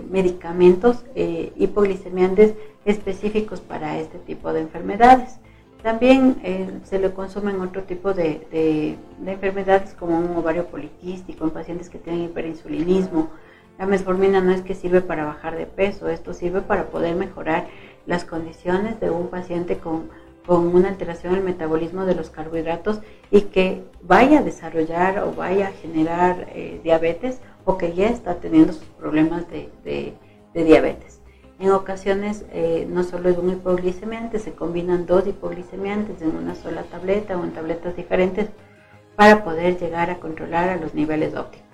medicamentos 0.09 1.03
hipoglicemiantes 1.15 2.53
específicos 2.85 3.61
para 3.61 3.99
este 3.99 4.17
tipo 4.19 4.53
de 4.53 4.61
enfermedades. 4.61 5.39
También 5.83 6.41
eh, 6.43 6.81
se 6.83 6.99
le 6.99 7.11
consumen 7.13 7.61
otro 7.61 7.83
tipo 7.83 8.13
de, 8.13 8.97
enfermedades 9.25 9.93
como 9.93 10.19
un 10.19 10.35
ovario 10.35 10.65
poliquístico 10.65 11.45
en 11.45 11.51
pacientes 11.51 11.89
que 11.89 11.99
tienen 11.99 12.25
hiperinsulinismo. 12.25 13.29
La 13.77 13.85
mesformina 13.85 14.41
no 14.41 14.51
es 14.51 14.61
que 14.61 14.75
sirve 14.75 14.99
para 14.99 15.23
bajar 15.23 15.55
de 15.55 15.65
peso, 15.65 16.09
esto 16.09 16.33
sirve 16.33 16.61
para 16.61 16.87
poder 16.87 17.15
mejorar 17.15 17.67
las 18.05 18.25
condiciones 18.25 18.99
de 18.99 19.09
un 19.09 19.29
paciente 19.29 19.77
con, 19.77 20.09
una 20.47 20.89
alteración 20.89 21.35
del 21.35 21.43
metabolismo 21.43 22.05
de 22.05 22.15
los 22.15 22.31
carbohidratos 22.31 23.01
y 23.29 23.41
que 23.41 23.83
vaya 24.01 24.39
a 24.39 24.43
desarrollar 24.43 25.19
o 25.19 25.31
vaya 25.31 25.67
a 25.67 25.71
generar 25.73 26.47
eh, 26.49 26.81
diabetes 26.83 27.39
o 27.69 27.77
que 27.77 27.93
ya 27.93 28.09
está 28.09 28.35
teniendo 28.35 28.73
sus 28.73 28.87
problemas 28.99 29.45
de 29.51 30.15
diabetes. 30.55 31.19
En 31.59 31.71
ocasiones 31.71 32.45
eh, 32.51 32.87
no 32.89 33.03
solo 33.03 33.29
es 33.29 33.37
un 33.37 33.51
hipoglicemiante, 33.51 34.39
se 34.39 34.53
combinan 34.53 35.05
dos 35.05 35.27
hipoglicemiantes 35.27 36.21
en 36.23 36.35
una 36.35 36.55
sola 36.55 36.83
tableta 36.83 37.37
o 37.37 37.43
en 37.43 37.51
tabletas 37.51 37.95
diferentes 37.95 38.49
para 39.15 39.43
poder 39.43 39.77
llegar 39.77 40.09
a 40.09 40.19
controlar 40.19 40.69
a 40.69 40.77
los 40.77 40.95
niveles 40.95 41.35
óptimos. 41.35 41.67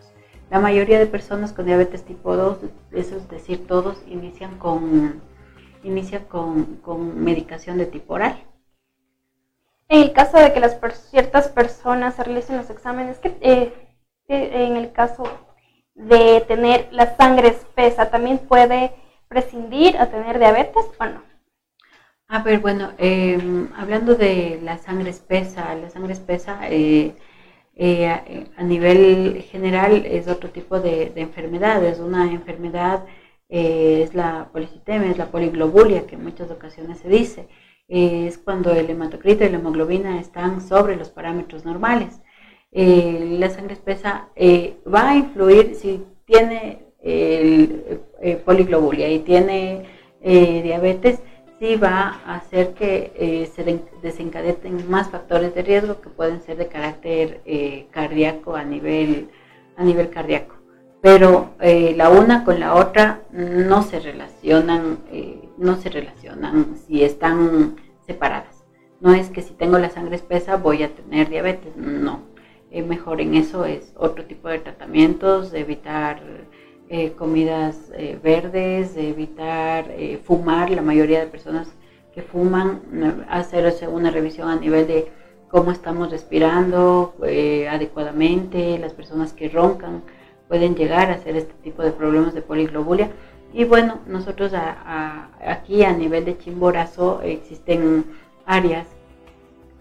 La 0.49 0.59
mayoría 0.59 0.99
de 0.99 1.05
personas 1.05 1.53
con 1.53 1.65
diabetes 1.65 2.03
tipo 2.03 2.35
2, 2.35 2.57
eso 2.91 3.15
es 3.15 3.29
decir, 3.29 3.65
todos 3.67 4.03
inician 4.05 4.57
con, 4.57 5.21
inicia 5.83 6.27
con, 6.27 7.23
medicación 7.23 7.77
de 7.77 7.85
tipo 7.85 8.15
oral. 8.15 8.43
En 9.87 10.01
el 10.01 10.11
caso 10.11 10.39
de 10.39 10.51
que 10.51 10.59
las 10.59 10.77
ciertas 11.09 11.47
personas 11.47 12.15
se 12.15 12.23
realicen 12.25 12.57
los 12.57 12.69
exámenes, 12.69 13.19
que 13.19 13.37
eh, 13.39 13.71
en 14.27 14.77
el 14.77 14.91
caso 14.91 15.23
de 15.95 16.41
tener 16.47 16.89
la 16.91 17.15
sangre 17.15 17.47
espesa, 17.49 18.09
también 18.11 18.37
puede 18.37 18.91
prescindir 19.27 19.97
a 19.97 20.07
tener 20.07 20.37
diabetes 20.37 20.85
o 20.99 21.05
no? 21.05 21.35
A 22.27 22.41
ver, 22.43 22.59
bueno, 22.59 22.91
em, 22.97 23.69
hablando 23.75 24.15
de 24.15 24.59
la 24.63 24.77
sangre 24.77 25.09
espesa, 25.11 25.75
la 25.75 25.89
sangre 25.89 26.13
espesa 26.13 26.59
eh, 26.69 27.15
eh, 27.75 28.07
a, 28.57 28.63
nivel 28.63 29.43
general 29.43 30.05
es 30.05 30.27
otro 30.27 30.49
tipo 30.49 30.79
de, 30.79 31.11
enfermedad, 31.15 31.83
es 31.85 31.99
una 31.99 32.31
enfermedad, 32.31 33.05
eh, 33.49 34.01
es 34.03 34.15
la 34.15 34.49
policitemia, 34.51 35.11
es 35.11 35.17
la 35.17 35.27
poliglobulia, 35.27 36.07
que 36.07 36.15
en 36.15 36.23
muchas 36.23 36.49
ocasiones 36.51 36.99
se 36.99 37.09
dice, 37.09 37.47
es 37.87 38.37
cuando 38.39 38.73
el 38.73 38.89
hematocrito 38.89 39.43
y 39.45 39.49
la 39.49 39.57
hemoglobina 39.57 40.19
están 40.19 40.61
sobre 40.61 40.95
los 40.95 41.09
parámetros 41.11 41.63
normales. 41.65 42.21
La 42.76 43.49
sangre 43.49 43.73
espesa 43.73 44.28
va 44.86 45.09
a 45.09 45.15
influir 45.15 45.76
si 45.76 46.03
tiene 46.26 46.86
el, 47.05 48.01
eh, 48.21 48.41
poliglobulia 48.43 49.09
y 49.11 49.19
tiene 49.19 49.84
eh, 50.21 50.61
diabetes, 50.63 51.19
sí 51.59 51.76
va 51.76 52.19
a 52.26 52.38
hacer 52.38 52.73
que 52.73 53.13
eh, 53.15 53.51
se 53.55 53.63
desencadeten 54.01 54.89
más 54.89 55.09
factores 55.09 55.53
de 55.53 55.61
riesgo 55.61 56.01
que 56.01 56.09
pueden 56.09 56.41
ser 56.41 56.57
de 56.57 56.67
carácter 56.67 57.41
cardíaco 57.91 58.55
a 58.55 58.63
nivel, 58.63 59.30
a 59.78 59.84
nivel 59.84 60.09
cardíaco. 60.09 60.55
Pero 61.01 61.51
la 61.59 62.09
una 62.09 62.43
con 62.43 62.59
la 62.59 62.73
otra 62.73 63.21
no 63.32 63.84
se 63.84 63.99
relacionan, 63.99 64.97
no 65.57 65.76
se 65.78 65.89
relacionan 65.89 66.76
si 66.88 67.03
están 67.03 67.76
separadas. 68.07 68.63
No 68.99 69.13
es 69.13 69.30
que 69.30 69.43
si 69.43 69.53
tengo 69.53 69.78
la 69.78 69.91
sangre 69.91 70.15
espesa 70.15 70.57
voy 70.57 70.82
a 70.82 70.89
tener 70.89 71.30
diabetes, 71.30 71.78
no. 71.78 72.21
Mejor 72.84 73.21
en 73.21 73.36
eso 73.36 73.65
es 73.65 73.93
otro 73.97 74.26
tipo 74.26 74.49
de 74.49 74.59
tratamientos, 74.59 75.53
evitar 75.53 76.21
eh, 76.88 77.13
comidas 77.13 77.91
eh, 77.95 78.19
verdes, 78.21 78.95
evitar 78.95 79.89
eh, 79.89 80.19
fumar, 80.23 80.69
la 80.69 80.84
mayoría 80.84 81.19
de 81.19 81.26
personas 81.26 81.67
que 82.13 82.21
fuman, 82.21 83.26
hacerse 83.28 83.88
una 83.88 84.11
revisión 84.11 84.49
a 84.49 84.55
nivel 84.55 84.86
de 84.86 85.11
cómo 85.49 85.71
estamos 85.71 86.11
respirando 86.11 87.15
adecuadamente, 87.69 88.78
las 88.80 88.93
personas 88.93 89.34
que 89.34 89.49
roncan 89.49 90.01
pueden 90.47 90.76
llegar 90.76 91.09
a 91.09 91.15
hacer 91.15 91.36
este 91.36 91.53
tipo 91.61 91.82
de 91.82 91.91
problemas 91.91 92.34
de 92.34 92.41
poliglobulia. 92.41 93.09
Y 93.51 93.65
bueno, 93.65 93.99
nosotros 94.07 94.53
aquí 95.45 95.84
a 95.84 95.91
nivel 95.91 96.23
de 96.23 96.38
Chimborazo 96.38 97.21
existen 97.21 98.05
áreas 98.45 98.88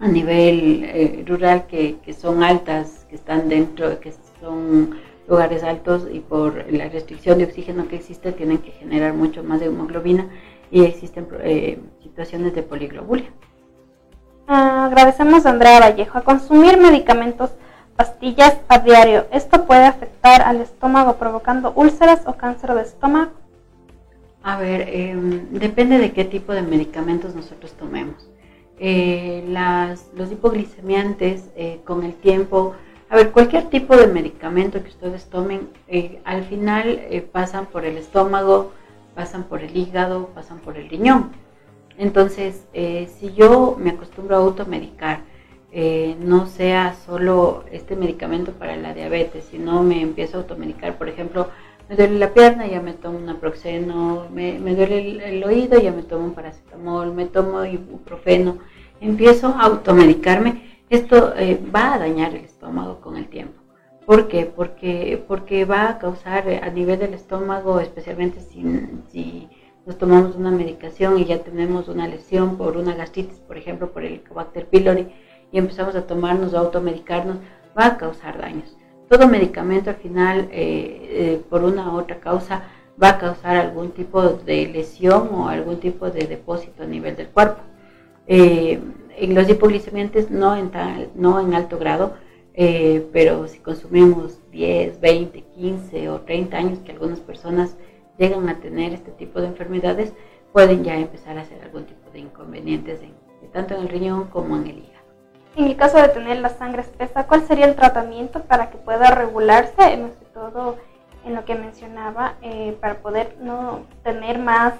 a 0.05 0.07
nivel 0.07 1.25
rural 1.27 1.65
que, 1.67 1.97
que, 2.03 2.13
son 2.13 2.43
altas, 2.43 3.05
que 3.09 3.15
están 3.15 3.49
dentro, 3.49 3.99
que 3.99 4.13
son 4.39 4.95
lugares 5.27 5.63
altos 5.63 6.07
y 6.11 6.19
por 6.19 6.71
la 6.71 6.87
restricción 6.89 7.39
de 7.39 7.45
oxígeno 7.45 7.87
que 7.87 7.95
existe 7.95 8.31
tienen 8.31 8.59
que 8.59 8.71
generar 8.71 9.13
mucho 9.13 9.43
más 9.43 9.59
de 9.59 9.67
hemoglobina 9.67 10.27
y 10.71 10.83
existen 10.83 11.27
eh, 11.41 11.79
situaciones 12.03 12.53
de 12.53 12.63
poliglobulia. 12.63 13.31
agradecemos 14.47 15.45
a 15.45 15.49
Andrea 15.49 15.79
Vallejo. 15.79 16.17
A 16.17 16.21
consumir 16.21 16.77
medicamentos, 16.77 17.51
pastillas 17.95 18.57
a 18.67 18.79
diario, 18.79 19.25
¿esto 19.31 19.65
puede 19.65 19.85
afectar 19.85 20.41
al 20.41 20.61
estómago 20.61 21.15
provocando 21.15 21.73
úlceras 21.75 22.21
o 22.27 22.33
cáncer 22.33 22.73
de 22.73 22.81
estómago? 22.83 23.31
A 24.43 24.57
ver, 24.57 24.81
em, 24.89 25.47
depende 25.49 25.97
de 25.97 26.11
qué 26.13 26.23
tipo 26.23 26.53
de 26.53 26.61
medicamentos 26.61 27.33
nosotros 27.33 27.71
tomemos. 27.73 28.29
Eh, 28.77 29.45
las, 29.47 30.09
los 30.17 30.29
hipoglicemiantes 30.31 31.45
eh, 31.55 31.79
con 31.85 32.03
el 32.03 32.13
tiempo, 32.13 32.75
a 33.09 33.15
ver, 33.15 33.31
cualquier 33.31 33.69
tipo 33.69 33.95
de 33.95 34.07
medicamento 34.07 34.83
que 34.83 34.89
ustedes 34.89 35.25
tomen, 35.25 35.69
eh, 35.87 36.19
al 36.25 36.43
final 36.43 36.99
pasan 37.31 37.67
por 37.67 37.85
el 37.85 37.97
estómago, 37.97 38.73
pasan 39.13 39.43
por 39.43 39.61
el 39.61 39.77
hígado, 39.77 40.27
pasan 40.35 40.59
por 40.59 40.77
el 40.77 40.89
riñón. 40.89 41.31
Entonces, 41.97 42.65
si 42.73 43.33
yo 43.35 43.77
me 43.79 43.91
acostumbro 43.91 44.35
a 44.35 44.39
automedicar, 44.39 45.21
no 46.19 46.47
sea 46.47 46.95
solo 47.05 47.63
este 47.71 47.95
medicamento 47.95 48.51
para 48.51 48.75
la 48.75 48.93
diabetes, 48.93 49.45
sino 49.49 49.81
me 49.83 50.01
empiezo 50.01 50.37
a 50.37 50.41
automedicar, 50.41 50.97
por 50.97 51.07
ejemplo, 51.07 51.47
me 51.87 51.95
duele 51.95 52.17
la 52.17 52.33
pierna, 52.33 52.67
ya 52.67 52.81
me 52.81 52.93
tomo 52.93 53.17
un 53.17 53.29
aproxeno, 53.29 54.27
me, 54.33 54.59
me 54.59 54.75
duele 54.75 55.27
el, 55.27 55.43
oído, 55.43 55.79
ya 55.79 55.91
me 55.91 56.03
tomo 56.03 56.25
un 56.25 56.33
paracetamol, 56.33 57.13
me 57.13 57.25
tomo 57.25 57.63
ibuprofeno, 57.63 58.57
empiezo 59.01 59.47
a 59.47 59.63
automedicarme, 59.63 60.79
esto 60.89 61.33
eh, 61.37 61.59
va 61.73 61.93
a 61.93 61.99
dañar 61.99 62.33
el 62.33 62.45
estómago 62.45 63.01
con 63.01 63.17
el 63.17 63.27
tiempo. 63.27 63.61
¿Por 64.05 64.27
qué? 64.27 64.45
Porque, 64.45 65.23
porque 65.27 65.65
va 65.65 65.89
a 65.89 65.99
causar 65.99 66.47
eh, 66.47 66.59
a 66.63 66.69
nivel 66.69 66.99
del 66.99 67.13
estómago, 67.13 67.79
especialmente 67.79 68.39
si, 68.39 68.63
si 69.11 69.47
nos 69.85 69.97
tomamos 69.97 70.35
una 70.35 70.51
medicación 70.51 71.19
y 71.19 71.25
ya 71.25 71.43
tenemos 71.43 71.87
una 71.87 72.07
lesión 72.07 72.57
por 72.57 72.77
una 72.77 72.95
gastritis, 72.95 73.39
por 73.39 73.57
ejemplo, 73.57 73.91
por 73.91 74.03
el 74.03 74.13
Helicobacter 74.13 74.67
pylori, 74.67 75.07
y 75.51 75.57
empezamos 75.57 75.95
a 75.95 76.07
tomarnos 76.07 76.53
o 76.53 76.57
automedicarnos, 76.57 77.37
va 77.77 77.85
a 77.87 77.97
causar 77.97 78.39
daños 78.39 78.75
todo 79.15 79.29
medicamento 79.29 79.89
al 79.89 79.95
final, 79.95 80.49
eh, 80.51 81.07
eh, 81.09 81.41
por 81.49 81.63
una 81.63 81.89
u 81.93 81.99
otra 81.99 82.19
causa, 82.19 82.63
va 83.01 83.09
a 83.11 83.17
causar 83.17 83.55
algún 83.55 83.91
tipo 83.91 84.21
de 84.21 84.67
lesión 84.67 85.29
o 85.31 85.47
algún 85.47 85.79
tipo 85.79 86.09
de 86.09 86.27
depósito 86.27 86.83
a 86.83 86.85
nivel 86.85 87.15
del 87.15 87.29
cuerpo. 87.29 87.61
Eh, 88.27 88.77
en 89.17 89.33
los 89.33 89.47
hipoglicemiantes 89.47 90.31
no 90.31 90.57
en, 90.57 90.69
no 91.15 91.39
en 91.39 91.53
alto 91.53 91.77
grado, 91.77 92.15
pero 93.13 93.47
si 93.47 93.59
consumimos 93.59 94.39
10, 94.51 94.99
20, 94.99 95.41
15 95.41 96.09
o 96.09 96.21
30 96.21 96.57
años 96.57 96.79
que 96.79 96.91
algunas 96.91 97.19
personas 97.21 97.77
llegan 98.17 98.49
a 98.49 98.59
tener 98.59 98.93
este 98.93 99.11
tipo 99.11 99.39
de 99.39 99.47
enfermedades, 99.47 100.11
pueden 100.51 100.83
ya 100.83 100.97
empezar 100.97 101.37
a 101.37 101.41
hacer 101.41 101.61
algún 101.63 101.85
tipo 101.85 102.09
de 102.11 102.19
inconvenientes 102.19 102.99
tanto 103.53 103.75
en 103.75 103.81
el 103.81 103.89
riñón 103.89 104.25
como 104.25 104.57
en 104.57 104.67
el 104.67 104.77
hígado. 104.79 104.94
En 105.55 105.67
el 105.67 105.77
caso 105.77 105.97
de 105.97 106.09
tener 106.09 106.39
la 106.39 106.49
sangre 106.49 106.81
espesa, 106.81 107.27
¿cuál 107.27 107.47
sería 107.47 107.65
el 107.65 107.75
tratamiento 107.75 108.41
para 108.43 108.69
que 108.69 108.77
pueda 108.77 109.11
regularse, 109.11 109.95
más 109.97 110.11
que 110.11 110.25
todo 110.33 110.75
en 111.25 111.33
lo 111.33 111.45
que 111.45 111.55
mencionaba, 111.55 112.33
eh, 112.41 112.75
para 112.81 112.95
poder 112.95 113.37
no 113.39 113.85
tener 114.03 114.37
más, 114.37 114.73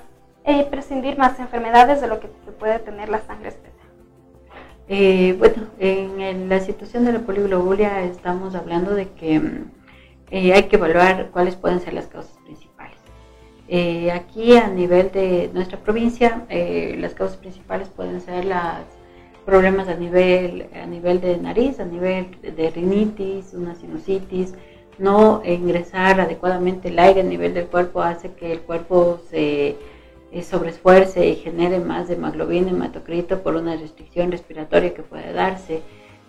eh, 0.43 0.67
prescindir 0.69 1.17
más 1.17 1.39
enfermedades 1.39 2.01
de 2.01 2.07
lo 2.07 2.19
que 2.19 2.27
puede 2.59 2.79
tener 2.79 3.07
la 3.07 3.21
sangre 3.21 3.49
espesa? 3.49 3.71
Eh, 4.89 5.33
bueno, 5.39 5.63
en 5.79 6.49
la 6.49 6.59
situación 6.59 7.05
de 7.05 7.13
la 7.13 7.19
poliglobulia 7.19 8.03
estamos 8.03 8.53
hablando 8.53 8.93
de 8.93 9.09
que 9.11 9.41
hay 10.31 10.63
que 10.63 10.75
evaluar 10.75 11.29
cuáles 11.31 11.55
pueden 11.55 11.79
ser 11.79 11.93
las 11.93 12.07
causas 12.07 12.37
principales. 12.43 12.99
aquí 14.13 14.57
a 14.57 14.67
nivel 14.67 15.09
de 15.11 15.49
nuestra 15.53 15.79
provincia, 15.79 16.45
las 16.49 17.13
causas 17.13 17.37
principales 17.37 17.87
pueden 17.87 18.19
ser 18.21 18.43
las 18.45 18.83
problemas 19.45 19.87
a 19.87 19.95
nivel, 19.95 20.67
a 20.73 20.85
nivel 20.85 21.21
de 21.21 21.37
nariz, 21.37 21.79
a 21.79 21.85
nivel 21.85 22.37
de 22.41 22.69
rinitis, 22.71 23.53
una 23.53 23.75
sinusitis, 23.75 24.53
no 24.97 25.41
ingresar 25.45 26.19
adecuadamente 26.19 26.87
el 26.87 26.99
aire 26.99 27.21
a 27.21 27.23
nivel 27.23 27.53
del 27.53 27.67
cuerpo 27.67 28.01
hace 28.01 28.31
que 28.31 28.51
el 28.51 28.61
cuerpo 28.61 29.19
se 29.29 29.75
eh, 30.31 30.43
sobreesfuerce 30.43 31.27
y 31.27 31.35
genere 31.35 31.79
más 31.79 32.09
hemoglobina, 32.09 32.71
hematocrito 32.71 33.41
por 33.41 33.55
una 33.55 33.75
restricción 33.75 34.31
respiratoria 34.31 34.93
que 34.93 35.03
puede 35.03 35.31
darse. 35.33 35.81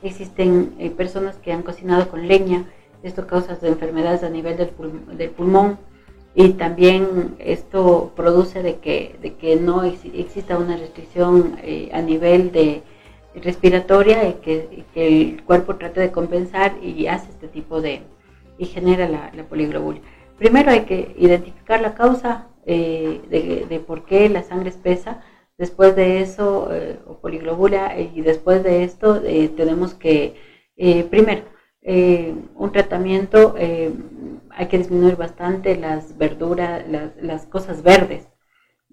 Existen 0.02 0.74
eh, 0.78 0.90
personas 0.90 1.36
que 1.36 1.52
han 1.52 1.62
cocinado 1.62 2.08
con 2.08 2.28
leña, 2.28 2.66
esto 3.02 3.26
causa 3.26 3.58
enfermedades 3.62 4.22
a 4.22 4.30
nivel 4.30 4.56
del, 4.56 4.70
del 5.16 5.30
pulmón. 5.30 5.78
Y 6.34 6.50
también 6.50 7.34
esto 7.38 8.12
produce 8.14 8.62
de 8.62 8.76
que, 8.76 9.16
de 9.22 9.34
que 9.34 9.56
no 9.56 9.84
exista 9.84 10.58
una 10.58 10.76
restricción 10.76 11.56
eh, 11.62 11.88
a 11.94 12.02
nivel 12.02 12.52
de 12.52 12.82
respiratoria 13.42 14.28
y 14.28 14.34
que, 14.34 14.84
el 14.94 15.42
cuerpo 15.44 15.76
trata 15.76 16.00
de 16.00 16.12
compensar 16.12 16.76
y 16.82 17.06
hace 17.06 17.30
este 17.30 17.48
tipo 17.48 17.80
de, 17.80 18.02
y 18.58 18.66
genera 18.66 19.08
la, 19.08 19.30
la 19.34 19.44
poliglobulia. 19.44 20.02
Primero 20.38 20.70
hay 20.70 20.82
que 20.82 21.14
identificar 21.18 21.80
la 21.80 21.94
causa 21.94 22.48
eh, 22.66 23.66
de, 23.68 23.80
por 23.80 24.04
qué 24.04 24.28
la 24.28 24.42
sangre 24.42 24.70
espesa, 24.70 25.22
después 25.56 25.94
de 25.94 26.20
eso, 26.20 26.68
eh, 26.72 26.98
o 27.06 27.18
poliglobulia, 27.18 27.98
y 27.98 28.20
después 28.22 28.64
de 28.64 28.82
esto 28.82 29.22
eh, 29.24 29.48
tenemos 29.56 29.94
que, 29.94 30.34
primero, 31.10 31.44
un 32.56 32.72
tratamiento, 32.72 33.54
hay 33.56 34.66
que 34.66 34.78
disminuir 34.78 35.16
bastante 35.16 35.76
las 35.76 36.18
verduras, 36.18 36.86
las, 36.88 37.16
las 37.22 37.46
cosas 37.46 37.82
verdes, 37.82 38.26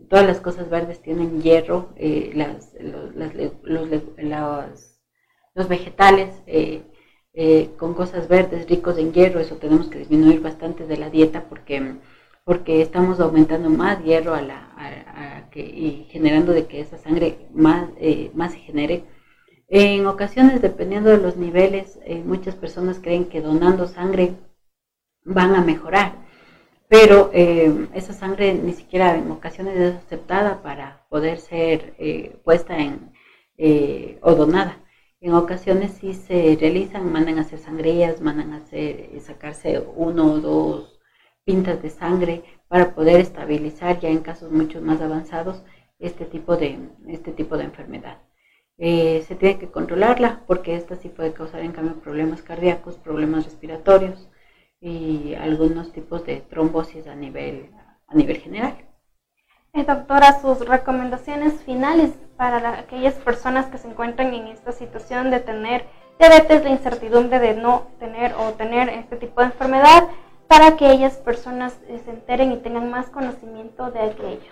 todas 0.09 0.25
las 0.25 0.39
cosas 0.39 0.69
verdes 0.69 1.01
tienen 1.01 1.41
hierro, 1.41 1.89
eh, 1.95 2.31
las, 2.35 2.73
los, 5.53 5.67
vegetales 5.69 6.35
eh, 6.47 6.83
eh, 7.33 7.69
con 7.77 7.93
cosas 7.93 8.27
verdes 8.27 8.67
ricos 8.69 8.97
en 8.97 9.13
hierro, 9.13 9.39
eso 9.39 9.55
tenemos 9.57 9.87
que 9.87 9.99
disminuir 9.99 10.41
bastante 10.41 10.85
de 10.87 10.97
la 10.97 11.09
dieta 11.09 11.45
porque, 11.47 11.95
porque 12.43 12.81
estamos 12.81 13.19
aumentando 13.19 13.69
más 13.69 14.03
hierro 14.03 14.33
a 14.33 14.41
la, 14.41 15.49
y 15.55 16.07
generando 16.09 16.51
de 16.51 16.65
que 16.65 16.79
esa 16.81 16.97
sangre 16.97 17.47
más, 17.53 17.89
más 18.33 18.53
se 18.53 18.59
genere. 18.59 19.03
En 19.67 20.07
ocasiones, 20.07 20.61
dependiendo 20.61 21.09
de 21.09 21.17
los 21.17 21.37
niveles, 21.37 21.99
muchas 22.25 22.55
personas 22.55 22.99
creen 22.99 23.25
que 23.25 23.41
donando 23.41 23.87
sangre 23.87 24.33
van 25.25 25.55
a 25.55 25.61
mejorar 25.61 26.22
pero 26.87 27.31
eh, 27.33 27.87
esa 27.93 28.13
sangre 28.13 28.53
ni 28.53 28.73
siquiera 28.73 29.17
en 29.17 29.31
ocasiones 29.31 29.75
es 29.77 29.95
aceptada 29.95 30.61
para 30.61 31.05
poder 31.09 31.39
ser 31.39 31.95
eh, 31.97 32.37
puesta 32.43 32.77
en 32.77 33.11
eh, 33.57 34.19
o 34.21 34.35
donada. 34.35 34.77
En 35.21 35.33
ocasiones 35.33 35.93
sí 35.99 36.13
se 36.13 36.57
realizan, 36.59 37.11
mandan 37.11 37.37
a 37.39 37.41
hacer 37.41 37.59
sangrías, 37.59 38.21
mandan 38.21 38.53
a 38.53 38.57
hacer, 38.57 39.09
sacarse 39.21 39.81
uno 39.95 40.33
o 40.33 40.39
dos 40.39 40.99
pintas 41.45 41.81
de 41.81 41.89
sangre 41.89 42.43
para 42.67 42.93
poder 42.93 43.21
estabilizar 43.21 43.99
ya 43.99 44.09
en 44.09 44.19
casos 44.19 44.51
mucho 44.51 44.81
más 44.81 45.01
avanzados 45.01 45.63
este 45.99 46.25
tipo 46.25 46.57
de, 46.57 46.77
este 47.07 47.31
tipo 47.31 47.57
de 47.57 47.63
enfermedad. 47.65 48.17
se 48.77 49.35
tiene 49.39 49.59
que 49.59 49.71
controlarla 49.71 50.43
porque 50.47 50.75
esta 50.75 50.95
sí 50.97 51.09
puede 51.09 51.33
causar 51.33 51.61
en 51.61 51.71
cambio 51.71 51.95
problemas 52.01 52.41
cardíacos, 52.41 52.97
problemas 52.97 53.45
respiratorios, 53.45 54.29
y 54.83 55.33
algunos 55.35 55.93
tipos 55.93 56.25
de 56.25 56.41
trombosis 56.41 57.07
a 57.07 57.15
nivel, 57.15 57.69
a 58.07 58.15
nivel 58.15 58.37
general. 58.37 58.75
Eh, 59.71 59.85
doctora, 59.85 60.41
sus 60.41 60.67
recomendaciones 60.67 61.53
finales 61.63 62.11
para 62.35 62.79
aquellas 62.79 63.13
personas 63.13 63.67
que 63.67 63.77
se 63.77 63.87
encuentran 63.87 64.33
en 64.33 64.47
esta 64.47 64.73
situación 64.73 65.31
de 65.31 65.39
tener 65.39 65.85
diabetes, 66.19 66.65
la 66.65 66.69
incertidumbre 66.71 67.39
de 67.39 67.55
no 67.55 67.87
tener 67.97 68.33
o 68.33 68.51
tener 68.51 68.89
este 68.89 69.15
tipo 69.15 69.39
de 69.39 69.47
enfermedad, 69.47 70.09
para 70.47 70.75
que 70.75 70.91
ellas 70.91 71.15
personas 71.15 71.79
eh, 71.87 72.01
se 72.03 72.11
enteren 72.11 72.51
y 72.51 72.57
tengan 72.57 72.91
más 72.91 73.09
conocimiento 73.09 73.89
de 73.89 73.99
aquello. 73.99 74.51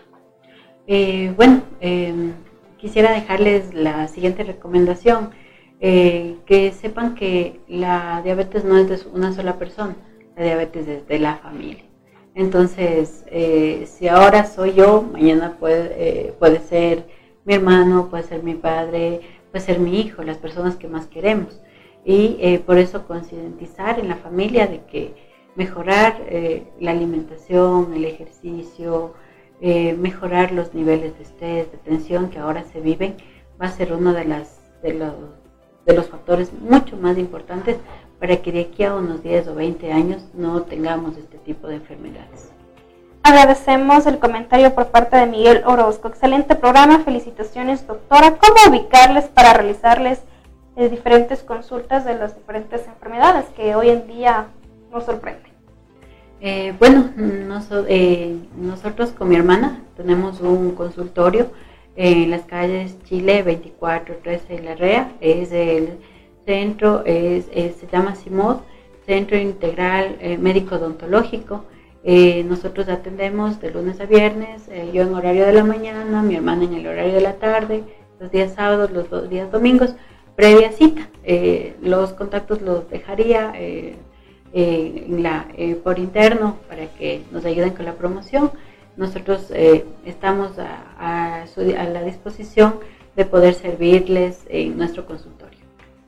Eh, 0.87 1.33
bueno, 1.35 1.61
em, 1.81 2.33
quisiera 2.77 3.11
dejarles 3.11 3.73
la 3.73 4.07
siguiente 4.07 4.43
recomendación, 4.43 5.31
que 5.81 6.71
sepan 6.79 7.15
que 7.15 7.59
la 7.67 8.21
diabetes 8.23 8.63
no 8.63 8.77
es 8.77 8.87
de 8.87 8.99
una 9.15 9.33
sola 9.33 9.57
persona, 9.57 9.95
diabetes 10.43 10.85
desde 10.85 11.19
la 11.19 11.37
familia. 11.37 11.83
Entonces, 12.33 13.25
eh, 13.27 13.85
si 13.87 14.07
ahora 14.07 14.45
soy 14.45 14.73
yo, 14.73 15.01
mañana 15.01 15.57
puede, 15.59 15.95
eh, 15.97 16.33
puede 16.39 16.59
ser 16.59 17.05
mi 17.43 17.55
hermano, 17.55 18.09
puede 18.09 18.23
ser 18.23 18.41
mi 18.43 18.53
padre, 18.53 19.21
puede 19.51 19.65
ser 19.65 19.79
mi 19.79 19.99
hijo, 19.99 20.23
las 20.23 20.37
personas 20.37 20.77
que 20.77 20.87
más 20.87 21.07
queremos. 21.07 21.61
Y 22.05 22.37
eh, 22.39 22.59
por 22.59 22.77
eso 22.77 23.05
concientizar 23.05 23.99
en 23.99 24.07
la 24.07 24.15
familia 24.15 24.67
de 24.67 24.81
que 24.85 25.31
mejorar 25.55 26.21
la 26.79 26.91
alimentación, 26.91 27.93
el 27.93 28.05
ejercicio, 28.05 29.13
mejorar 29.59 30.53
los 30.53 30.73
niveles 30.73 31.17
de 31.17 31.23
estrés, 31.23 31.71
de 31.73 31.77
tensión 31.77 32.29
que 32.29 32.39
ahora 32.39 32.63
se 32.63 32.79
viven, 32.79 33.17
va 33.61 33.65
a 33.65 33.71
ser 33.71 33.91
uno 33.91 34.13
de, 34.13 34.23
los, 34.23 34.47
de 34.81 35.93
los 35.93 36.07
factores 36.07 36.53
mucho 36.53 36.95
más 36.95 37.17
importantes 37.17 37.77
para 38.21 38.37
que 38.37 38.51
de 38.51 38.61
aquí 38.61 38.83
a 38.83 38.93
unos 38.93 39.23
10 39.23 39.47
o 39.47 39.55
20 39.55 39.91
años 39.91 40.21
no 40.35 40.61
tengamos 40.61 41.17
este 41.17 41.39
tipo 41.39 41.67
de 41.67 41.77
enfermedades. 41.77 42.51
Agradecemos 43.23 44.05
el 44.05 44.19
comentario 44.19 44.75
por 44.75 44.89
parte 44.89 45.17
de 45.17 45.25
Miguel 45.25 45.63
Orozco. 45.65 46.07
Excelente 46.07 46.55
programa, 46.55 46.99
felicitaciones 46.99 47.87
doctora. 47.87 48.37
¿Cómo 48.37 48.77
ubicarles 48.77 49.25
para 49.25 49.53
realizarles 49.53 50.21
eh, 50.75 50.87
diferentes 50.89 51.41
consultas 51.41 52.05
de 52.05 52.13
las 52.13 52.35
diferentes 52.35 52.85
enfermedades 52.85 53.45
que 53.55 53.73
hoy 53.73 53.89
en 53.89 54.05
día 54.05 54.45
nos 54.91 55.05
sorprenden? 55.05 55.51
Eh, 56.41 56.75
bueno, 56.77 57.09
eh, 57.87 58.37
nosotros 58.55 59.09
con 59.09 59.29
mi 59.29 59.35
hermana 59.35 59.81
tenemos 59.97 60.41
un 60.41 60.75
consultorio 60.75 61.49
en 61.95 62.29
las 62.29 62.43
calles 62.43 63.03
Chile 63.03 63.41
24, 63.41 64.17
13 64.21 64.53
y 64.53 64.57
Larrea. 64.59 65.11
Es 65.21 65.51
el 65.51 65.97
centro, 66.45 67.03
es, 67.05 67.45
se 67.45 67.87
llama 67.91 68.15
CIMOD, 68.15 68.61
Centro 69.05 69.37
Integral 69.37 70.17
eh, 70.19 70.37
Médico 70.37 70.75
Odontológico. 70.75 71.65
Eh, 72.03 72.43
nosotros 72.43 72.89
atendemos 72.89 73.59
de 73.61 73.71
lunes 73.71 73.99
a 73.99 74.05
viernes, 74.05 74.67
eh, 74.69 74.89
yo 74.93 75.03
en 75.03 75.13
horario 75.13 75.45
de 75.45 75.53
la 75.53 75.63
mañana, 75.63 76.21
mi 76.21 76.35
hermana 76.35 76.63
en 76.63 76.73
el 76.73 76.87
horario 76.87 77.13
de 77.13 77.21
la 77.21 77.33
tarde, 77.33 77.83
los 78.19 78.31
días 78.31 78.53
sábados, 78.53 78.91
los 78.91 79.09
dos 79.09 79.29
días 79.29 79.51
domingos, 79.51 79.95
previa 80.35 80.71
cita. 80.71 81.09
los 81.81 82.13
contactos 82.13 82.61
los 82.61 82.89
dejaría 82.89 83.53
por 85.83 85.99
interno 85.99 86.57
para 86.67 86.85
que 86.97 87.21
nos 87.31 87.45
ayuden 87.45 87.71
con 87.71 87.85
la 87.85 87.93
promoción. 87.93 88.51
Nosotros 88.97 89.51
estamos 90.05 90.57
a, 90.57 91.43
a 91.43 91.83
la 91.85 92.03
disposición 92.03 92.75
de 93.15 93.25
poder 93.25 93.53
servirles 93.53 94.45
en 94.49 94.77
nuestro 94.77 95.05
consultorio. 95.05 95.50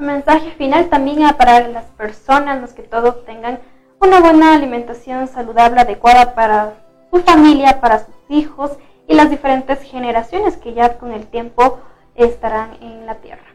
Mensaje 0.04 0.52
final 0.52 0.90
también 0.90 1.20
para 1.38 1.66
las 1.70 1.86
personas, 1.86 2.60
los 2.60 2.74
que 2.74 2.84
todos 2.84 3.24
tengan 3.24 3.60
una 4.02 4.20
buena 4.20 4.54
alimentación 4.54 5.30
saludable, 5.30 5.80
adecuada 5.80 6.36
para 6.36 6.74
su 7.10 7.20
familia, 7.22 7.80
para 7.80 8.00
sus 8.00 8.16
hijos 8.28 8.72
y 9.08 9.14
las 9.16 9.30
diferentes 9.30 9.80
generaciones 9.82 10.58
que 10.58 10.74
ya 10.74 10.98
con 10.98 11.14
el 11.14 11.26
tiempo 11.28 11.80
estarán 12.16 12.72
en 12.82 13.06
la 13.06 13.16
tierra. 13.16 13.46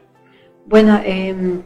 Bueno, 0.65 0.99
em, 1.03 1.61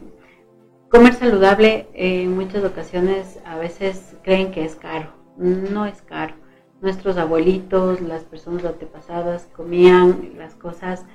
comer 0.90 1.14
saludable 1.14 1.88
en 1.94 2.36
muchas 2.36 2.62
ocasiones 2.62 3.40
a 3.46 3.56
veces 3.56 4.14
creen 4.22 4.50
que 4.50 4.66
es 4.66 4.76
caro. 4.76 5.08
No 5.38 5.86
es 5.86 6.02
caro. 6.02 6.34
Nuestros 6.82 7.16
abuelitos, 7.16 8.02
las 8.02 8.24
personas 8.24 8.66
antepasadas 8.66 9.48
comían 9.56 10.32
las 10.36 10.54
cosas, 10.54 11.06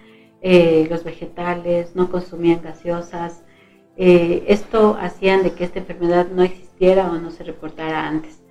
eh, 0.42 0.88
los 0.90 1.04
vegetales, 1.04 1.96
no 1.96 2.10
consumían 2.10 2.62
gaseosas, 2.64 3.44
eh, 4.02 4.46
esto 4.48 4.98
hacían 4.98 5.44
de 5.44 5.52
que 5.52 5.66
esta 5.66 5.80
enfermedad 5.80 6.28
no 6.34 6.42
existiera 6.42 7.12
o 7.12 7.18
no 7.18 7.32
se 7.32 7.44
reportara 7.44 8.08
antes. 8.08 8.42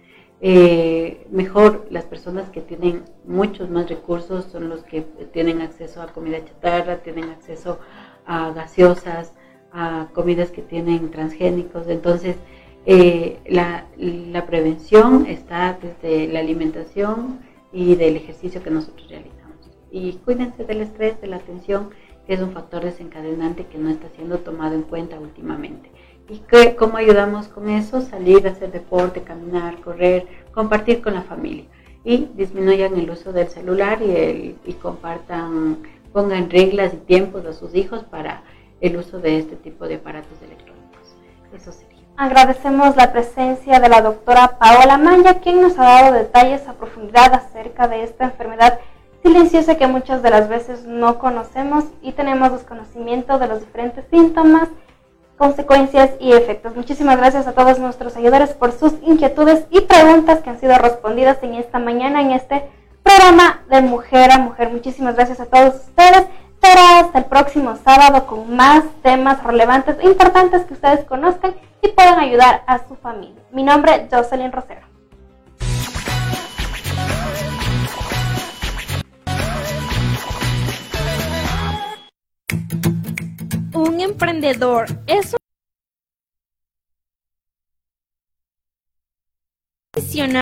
Eh, 0.42 1.26
mejor 1.30 1.86
las 1.88 2.04
personas 2.04 2.50
que 2.50 2.60
tienen 2.60 3.04
muchos 3.24 3.70
más 3.70 3.88
recursos 3.88 4.44
son 4.44 4.68
los 4.68 4.82
que 4.82 5.00
tienen 5.32 5.62
acceso 5.62 6.02
a 6.02 6.08
comida 6.08 6.44
chatarra, 6.44 6.98
tienen 6.98 7.30
acceso 7.30 7.78
a 8.26 8.50
gaseosas, 8.50 9.32
a 9.72 10.08
comidas 10.12 10.50
que 10.50 10.60
tienen 10.60 11.10
transgénicos. 11.10 11.88
Entonces, 11.88 12.36
eh, 12.84 13.38
la, 13.46 13.86
la, 13.96 14.44
prevención 14.44 15.24
está 15.24 15.78
desde 15.80 16.30
la 16.30 16.40
alimentación 16.40 17.38
y 17.72 17.94
del 17.94 18.16
ejercicio 18.16 18.62
que 18.62 18.70
nosotros 18.70 19.08
realizamos. 19.08 19.70
Y 19.90 20.12
cuídense 20.26 20.64
del 20.64 20.82
estrés, 20.82 21.18
de 21.22 21.26
la 21.28 21.38
tensión 21.38 21.88
es 22.28 22.40
un 22.40 22.52
factor 22.52 22.84
desencadenante 22.84 23.66
que 23.66 23.78
no 23.78 23.90
está 23.90 24.08
siendo 24.14 24.38
tomado 24.38 24.74
en 24.74 24.82
cuenta 24.82 25.18
últimamente. 25.18 25.90
¿Y 26.28 26.38
qué, 26.40 26.76
cómo 26.76 26.98
ayudamos 26.98 27.48
con 27.48 27.70
eso? 27.70 28.02
Salir 28.02 28.46
hacer 28.46 28.70
deporte, 28.70 29.22
caminar, 29.22 29.80
correr, 29.80 30.26
compartir 30.52 31.00
con 31.00 31.14
la 31.14 31.22
familia 31.22 31.64
y 32.04 32.28
disminuyan 32.34 32.98
el 32.98 33.10
uso 33.10 33.32
del 33.32 33.48
celular 33.48 34.00
y, 34.02 34.10
el, 34.14 34.56
y 34.64 34.72
compartan, 34.74 35.78
pongan 36.12 36.50
reglas 36.50 36.92
y 36.92 36.98
tiempos 36.98 37.46
a 37.46 37.54
sus 37.54 37.74
hijos 37.74 38.04
para 38.04 38.42
el 38.80 38.96
uso 38.96 39.18
de 39.18 39.38
este 39.38 39.56
tipo 39.56 39.88
de 39.88 39.96
aparatos 39.96 40.40
electrónicos. 40.42 41.16
Eso 41.54 41.72
sería. 41.72 41.98
Agradecemos 42.16 42.96
la 42.96 43.12
presencia 43.12 43.80
de 43.80 43.88
la 43.88 44.02
doctora 44.02 44.58
Paola 44.58 44.98
Maya, 44.98 45.40
quien 45.40 45.62
nos 45.62 45.78
ha 45.78 45.84
dado 45.84 46.12
detalles 46.14 46.66
a 46.68 46.74
profundidad 46.74 47.32
acerca 47.32 47.88
de 47.88 48.02
esta 48.02 48.24
enfermedad 48.24 48.80
silenciosa 49.28 49.76
que 49.76 49.86
muchas 49.86 50.22
de 50.22 50.30
las 50.30 50.48
veces 50.48 50.86
no 50.86 51.18
conocemos 51.18 51.84
y 52.00 52.12
tenemos 52.12 52.50
desconocimiento 52.50 53.38
de 53.38 53.46
los 53.46 53.60
diferentes 53.60 54.06
síntomas, 54.10 54.70
consecuencias 55.36 56.12
y 56.18 56.32
efectos. 56.32 56.74
Muchísimas 56.74 57.18
gracias 57.18 57.46
a 57.46 57.52
todos 57.52 57.78
nuestros 57.78 58.16
ayudadores 58.16 58.54
por 58.54 58.72
sus 58.72 58.94
inquietudes 59.02 59.66
y 59.70 59.82
preguntas 59.82 60.40
que 60.40 60.48
han 60.48 60.58
sido 60.58 60.78
respondidas 60.78 61.42
en 61.42 61.56
esta 61.56 61.78
mañana 61.78 62.22
en 62.22 62.30
este 62.30 62.70
programa 63.02 63.60
de 63.68 63.82
Mujer 63.82 64.30
a 64.30 64.38
Mujer. 64.38 64.70
Muchísimas 64.70 65.14
gracias 65.14 65.40
a 65.40 65.46
todos 65.46 65.74
ustedes. 65.74 66.26
Será 66.62 67.00
hasta 67.00 67.18
el 67.18 67.26
próximo 67.26 67.76
sábado 67.84 68.26
con 68.26 68.56
más 68.56 68.82
temas 69.02 69.44
relevantes 69.44 69.96
e 70.00 70.06
importantes 70.06 70.64
que 70.64 70.72
ustedes 70.72 71.04
conozcan 71.04 71.54
y 71.82 71.88
puedan 71.88 72.18
ayudar 72.18 72.62
a 72.66 72.78
su 72.88 72.96
familia. 72.96 73.42
Mi 73.52 73.62
nombre 73.62 73.94
es 73.94 74.02
Jocelyn 74.10 74.52
Rosero. 74.52 74.87
Un 83.78 84.00
emprendedor 84.00 84.88
es 85.06 85.36
un 90.16 90.40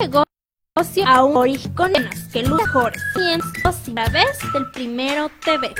negocio 0.00 1.06
a 1.06 1.22
un 1.22 1.36
origen 1.36 1.74
con 1.74 1.92
que 2.32 2.42
lo 2.42 2.56
mejor 2.56 2.94
cientos 3.12 3.88
la 3.88 4.08
vez 4.08 4.38
del 4.54 4.70
primero 4.70 5.30
TV. 5.44 5.74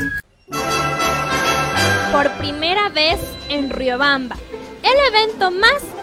Por 2.12 2.30
primera 2.36 2.90
vez 2.90 3.18
en 3.48 3.70
Riobamba, 3.70 4.36
el 4.82 5.14
evento 5.14 5.50
más 5.50 5.95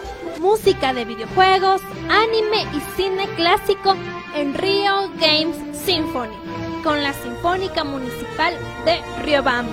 música 0.44 0.92
de 0.92 1.06
videojuegos, 1.06 1.80
anime 2.10 2.66
y 2.74 2.80
cine 2.96 3.26
clásico 3.34 3.96
en 4.36 4.52
Rio 4.52 5.10
Games 5.18 5.56
Symphony 5.86 6.36
con 6.84 7.02
la 7.02 7.14
Sinfónica 7.14 7.82
Municipal 7.82 8.52
de 8.84 9.00
Riobamba. 9.22 9.72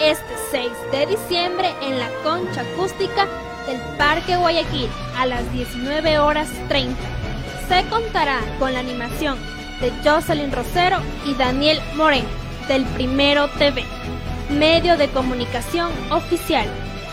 Este 0.00 0.34
6 0.50 0.70
de 0.92 1.06
diciembre 1.08 1.68
en 1.82 1.98
la 1.98 2.08
concha 2.22 2.62
acústica 2.62 3.26
del 3.66 3.78
Parque 3.98 4.38
Guayaquil 4.38 4.88
a 5.14 5.26
las 5.26 5.52
19 5.52 6.18
horas 6.18 6.48
30. 6.68 6.96
Se 7.68 7.86
contará 7.90 8.40
con 8.58 8.72
la 8.72 8.80
animación 8.80 9.36
de 9.82 9.92
Jocelyn 10.02 10.52
Rosero 10.52 11.00
y 11.26 11.34
Daniel 11.34 11.80
Moreno 11.96 12.28
del 12.66 12.86
Primero 12.94 13.48
TV, 13.58 13.84
medio 14.58 14.96
de 14.96 15.08
comunicación 15.08 15.92
oficial, 16.10 16.66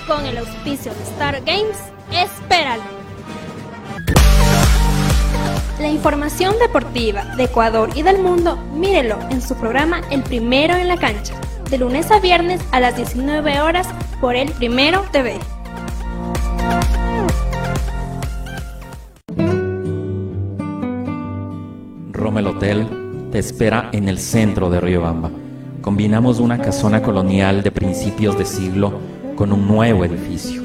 con 0.08 0.26
el 0.26 0.38
auspicio 0.38 0.93
de 0.93 1.04
Star 1.04 1.41
Games 1.43 1.95
Espéralo. 2.12 2.84
La 5.80 5.89
información 5.89 6.56
deportiva 6.60 7.26
de 7.36 7.43
Ecuador 7.43 7.89
y 7.95 8.01
del 8.01 8.20
mundo, 8.20 8.58
mírelo 8.74 9.20
en 9.30 9.41
su 9.41 9.56
programa 9.56 10.01
El 10.10 10.24
Primero 10.24 10.74
en 10.76 10.88
la 10.88 10.97
Cancha, 10.97 11.34
de 11.70 11.78
lunes 11.78 12.12
a 12.12 12.20
viernes 12.20 12.62
a 12.72 12.80
las 12.80 12.95
19 12.95 13.60
horas 13.62 13.88
por 14.22 14.36
El 14.36 14.51
Primero 14.51 15.03
TV. 15.12 15.38
Rommel 22.12 22.47
Hotel 22.47 23.30
te 23.32 23.39
espera 23.39 23.89
en 23.91 24.08
el 24.08 24.18
centro 24.18 24.70
de 24.70 24.80
Riobamba. 24.80 25.30
Combinamos 25.82 26.39
una 26.39 26.58
casona 26.60 27.01
colonial 27.01 27.62
de 27.62 27.72
principios 27.72 28.38
de 28.38 28.45
siglo 28.45 28.93
con 29.36 29.51
un 29.51 29.68
nuevo 29.68 30.06
edificio 30.06 30.64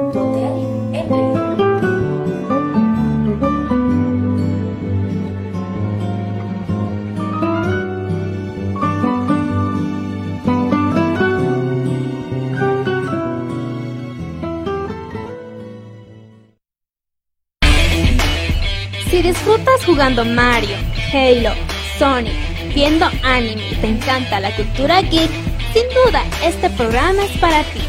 disfrutas 19.31 19.85
jugando 19.85 20.25
Mario, 20.25 20.75
Halo, 21.13 21.53
Sonic, 21.97 22.33
viendo 22.73 23.05
anime 23.23 23.63
y 23.71 23.75
te 23.75 23.87
encanta 23.87 24.41
la 24.41 24.53
cultura 24.57 25.01
geek, 25.01 25.31
sin 25.71 25.83
duda 26.03 26.21
este 26.43 26.69
programa 26.71 27.23
es 27.23 27.31
para 27.39 27.63
ti. 27.63 27.79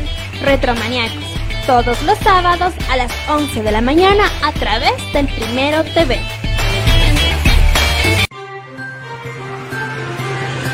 Retromaniacos, 0.43 1.25
todos 1.67 2.01
los 2.05 2.17
sábados 2.19 2.73
a 2.89 2.97
las 2.97 3.11
11 3.29 3.61
de 3.61 3.73
la 3.73 3.81
mañana 3.81 4.25
a 4.45 4.53
través 4.53 4.93
del 5.13 5.27
Primero 5.27 5.83
TV. 5.83 6.21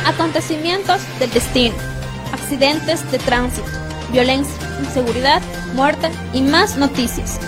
Acontecimientos 0.04 1.00
del 1.18 1.30
destino, 1.30 1.76
accidentes 2.30 3.10
de 3.10 3.18
tránsito, 3.18 3.68
violencia, 4.12 4.54
inseguridad, 4.80 5.40
muerte 5.74 6.10
y 6.34 6.42
más 6.42 6.76
noticias 6.76 7.40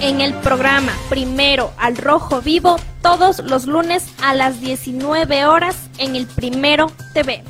en 0.00 0.20
el 0.20 0.34
programa 0.34 0.92
Primero 1.08 1.72
al 1.78 1.96
Rojo 1.96 2.42
Vivo, 2.42 2.76
todos 3.02 3.38
los 3.38 3.66
lunes 3.66 4.06
a 4.22 4.34
las 4.34 4.60
19 4.60 5.46
horas 5.46 5.88
en 5.98 6.16
el 6.16 6.26
Primero 6.26 6.92
TV. 7.14 7.42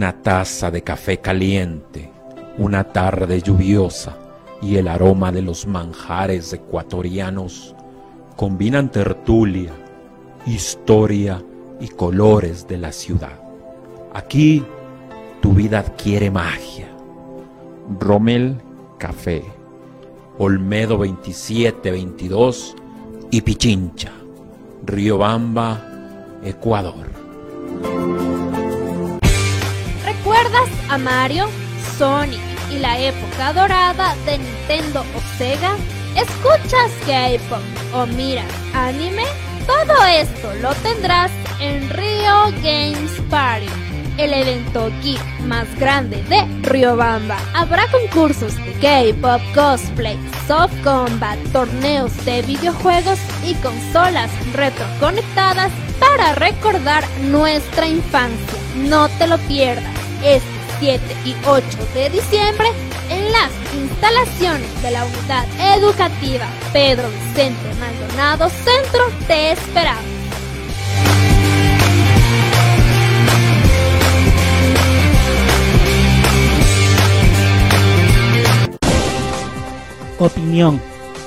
Una 0.00 0.22
taza 0.22 0.70
de 0.70 0.80
café 0.80 1.18
caliente, 1.18 2.10
una 2.56 2.84
tarde 2.84 3.42
lluviosa 3.42 4.16
y 4.62 4.76
el 4.76 4.88
aroma 4.88 5.30
de 5.30 5.42
los 5.42 5.66
manjares 5.66 6.54
ecuatorianos 6.54 7.74
combinan 8.34 8.90
tertulia, 8.90 9.72
historia 10.46 11.44
y 11.80 11.88
colores 11.88 12.66
de 12.66 12.78
la 12.78 12.92
ciudad. 12.92 13.42
Aquí 14.14 14.64
tu 15.42 15.52
vida 15.52 15.80
adquiere 15.80 16.30
magia. 16.30 16.88
Rommel 18.00 18.56
Café, 18.96 19.44
Olmedo 20.38 20.96
2722 20.96 22.74
y 23.30 23.42
Pichincha, 23.42 24.12
Riobamba, 24.82 25.78
Ecuador. 26.42 28.39
¿Recuerdas 30.42 30.70
a 30.88 30.96
Mario, 30.96 31.48
Sonic 31.98 32.40
y 32.70 32.78
la 32.78 32.98
época 32.98 33.52
dorada 33.52 34.14
de 34.24 34.38
Nintendo 34.38 35.00
o 35.14 35.36
Sega? 35.36 35.76
¿Escuchas 36.16 36.90
K-pop 37.04 37.60
o 37.92 38.06
miras 38.06 38.46
anime? 38.72 39.24
Todo 39.66 40.02
esto 40.06 40.50
lo 40.62 40.72
tendrás 40.76 41.30
en 41.60 41.90
Rio 41.90 42.44
Games 42.62 43.20
Party, 43.28 43.66
el 44.16 44.32
evento 44.32 44.90
geek 45.02 45.22
más 45.40 45.66
grande 45.78 46.22
de 46.30 46.46
Riobamba. 46.62 47.36
Habrá 47.52 47.86
concursos 47.90 48.56
de 48.56 48.72
K-pop, 48.80 49.42
cosplay, 49.54 50.18
soft 50.48 50.72
combat, 50.82 51.38
torneos 51.52 52.24
de 52.24 52.40
videojuegos 52.42 53.18
y 53.44 53.52
consolas 53.56 54.30
retroconectadas 54.54 55.70
para 55.98 56.34
recordar 56.36 57.04
nuestra 57.24 57.86
infancia. 57.86 58.58
No 58.76 59.06
te 59.18 59.26
lo 59.26 59.36
pierdas 59.40 59.99
este 60.24 60.60
7 60.80 61.02
y 61.24 61.34
8 61.46 61.64
de 61.94 62.10
diciembre 62.10 62.68
en 63.10 63.32
las 63.32 63.50
instalaciones 63.74 64.82
de 64.82 64.90
la 64.90 65.04
unidad 65.04 65.46
educativa 65.76 66.46
Pedro 66.72 67.08
Vicente 67.10 67.74
Maldonado 67.78 68.48
Centro 68.48 69.04
te 69.26 69.52
esperamos. 69.52 70.20
opinión, 80.20 80.80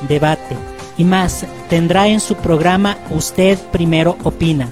debate 0.07 0.55
y 0.97 1.03
más 1.03 1.45
tendrá 1.69 2.07
en 2.07 2.19
su 2.19 2.35
programa 2.35 2.97
Usted 3.09 3.57
Primero 3.71 4.17
Opina, 4.23 4.71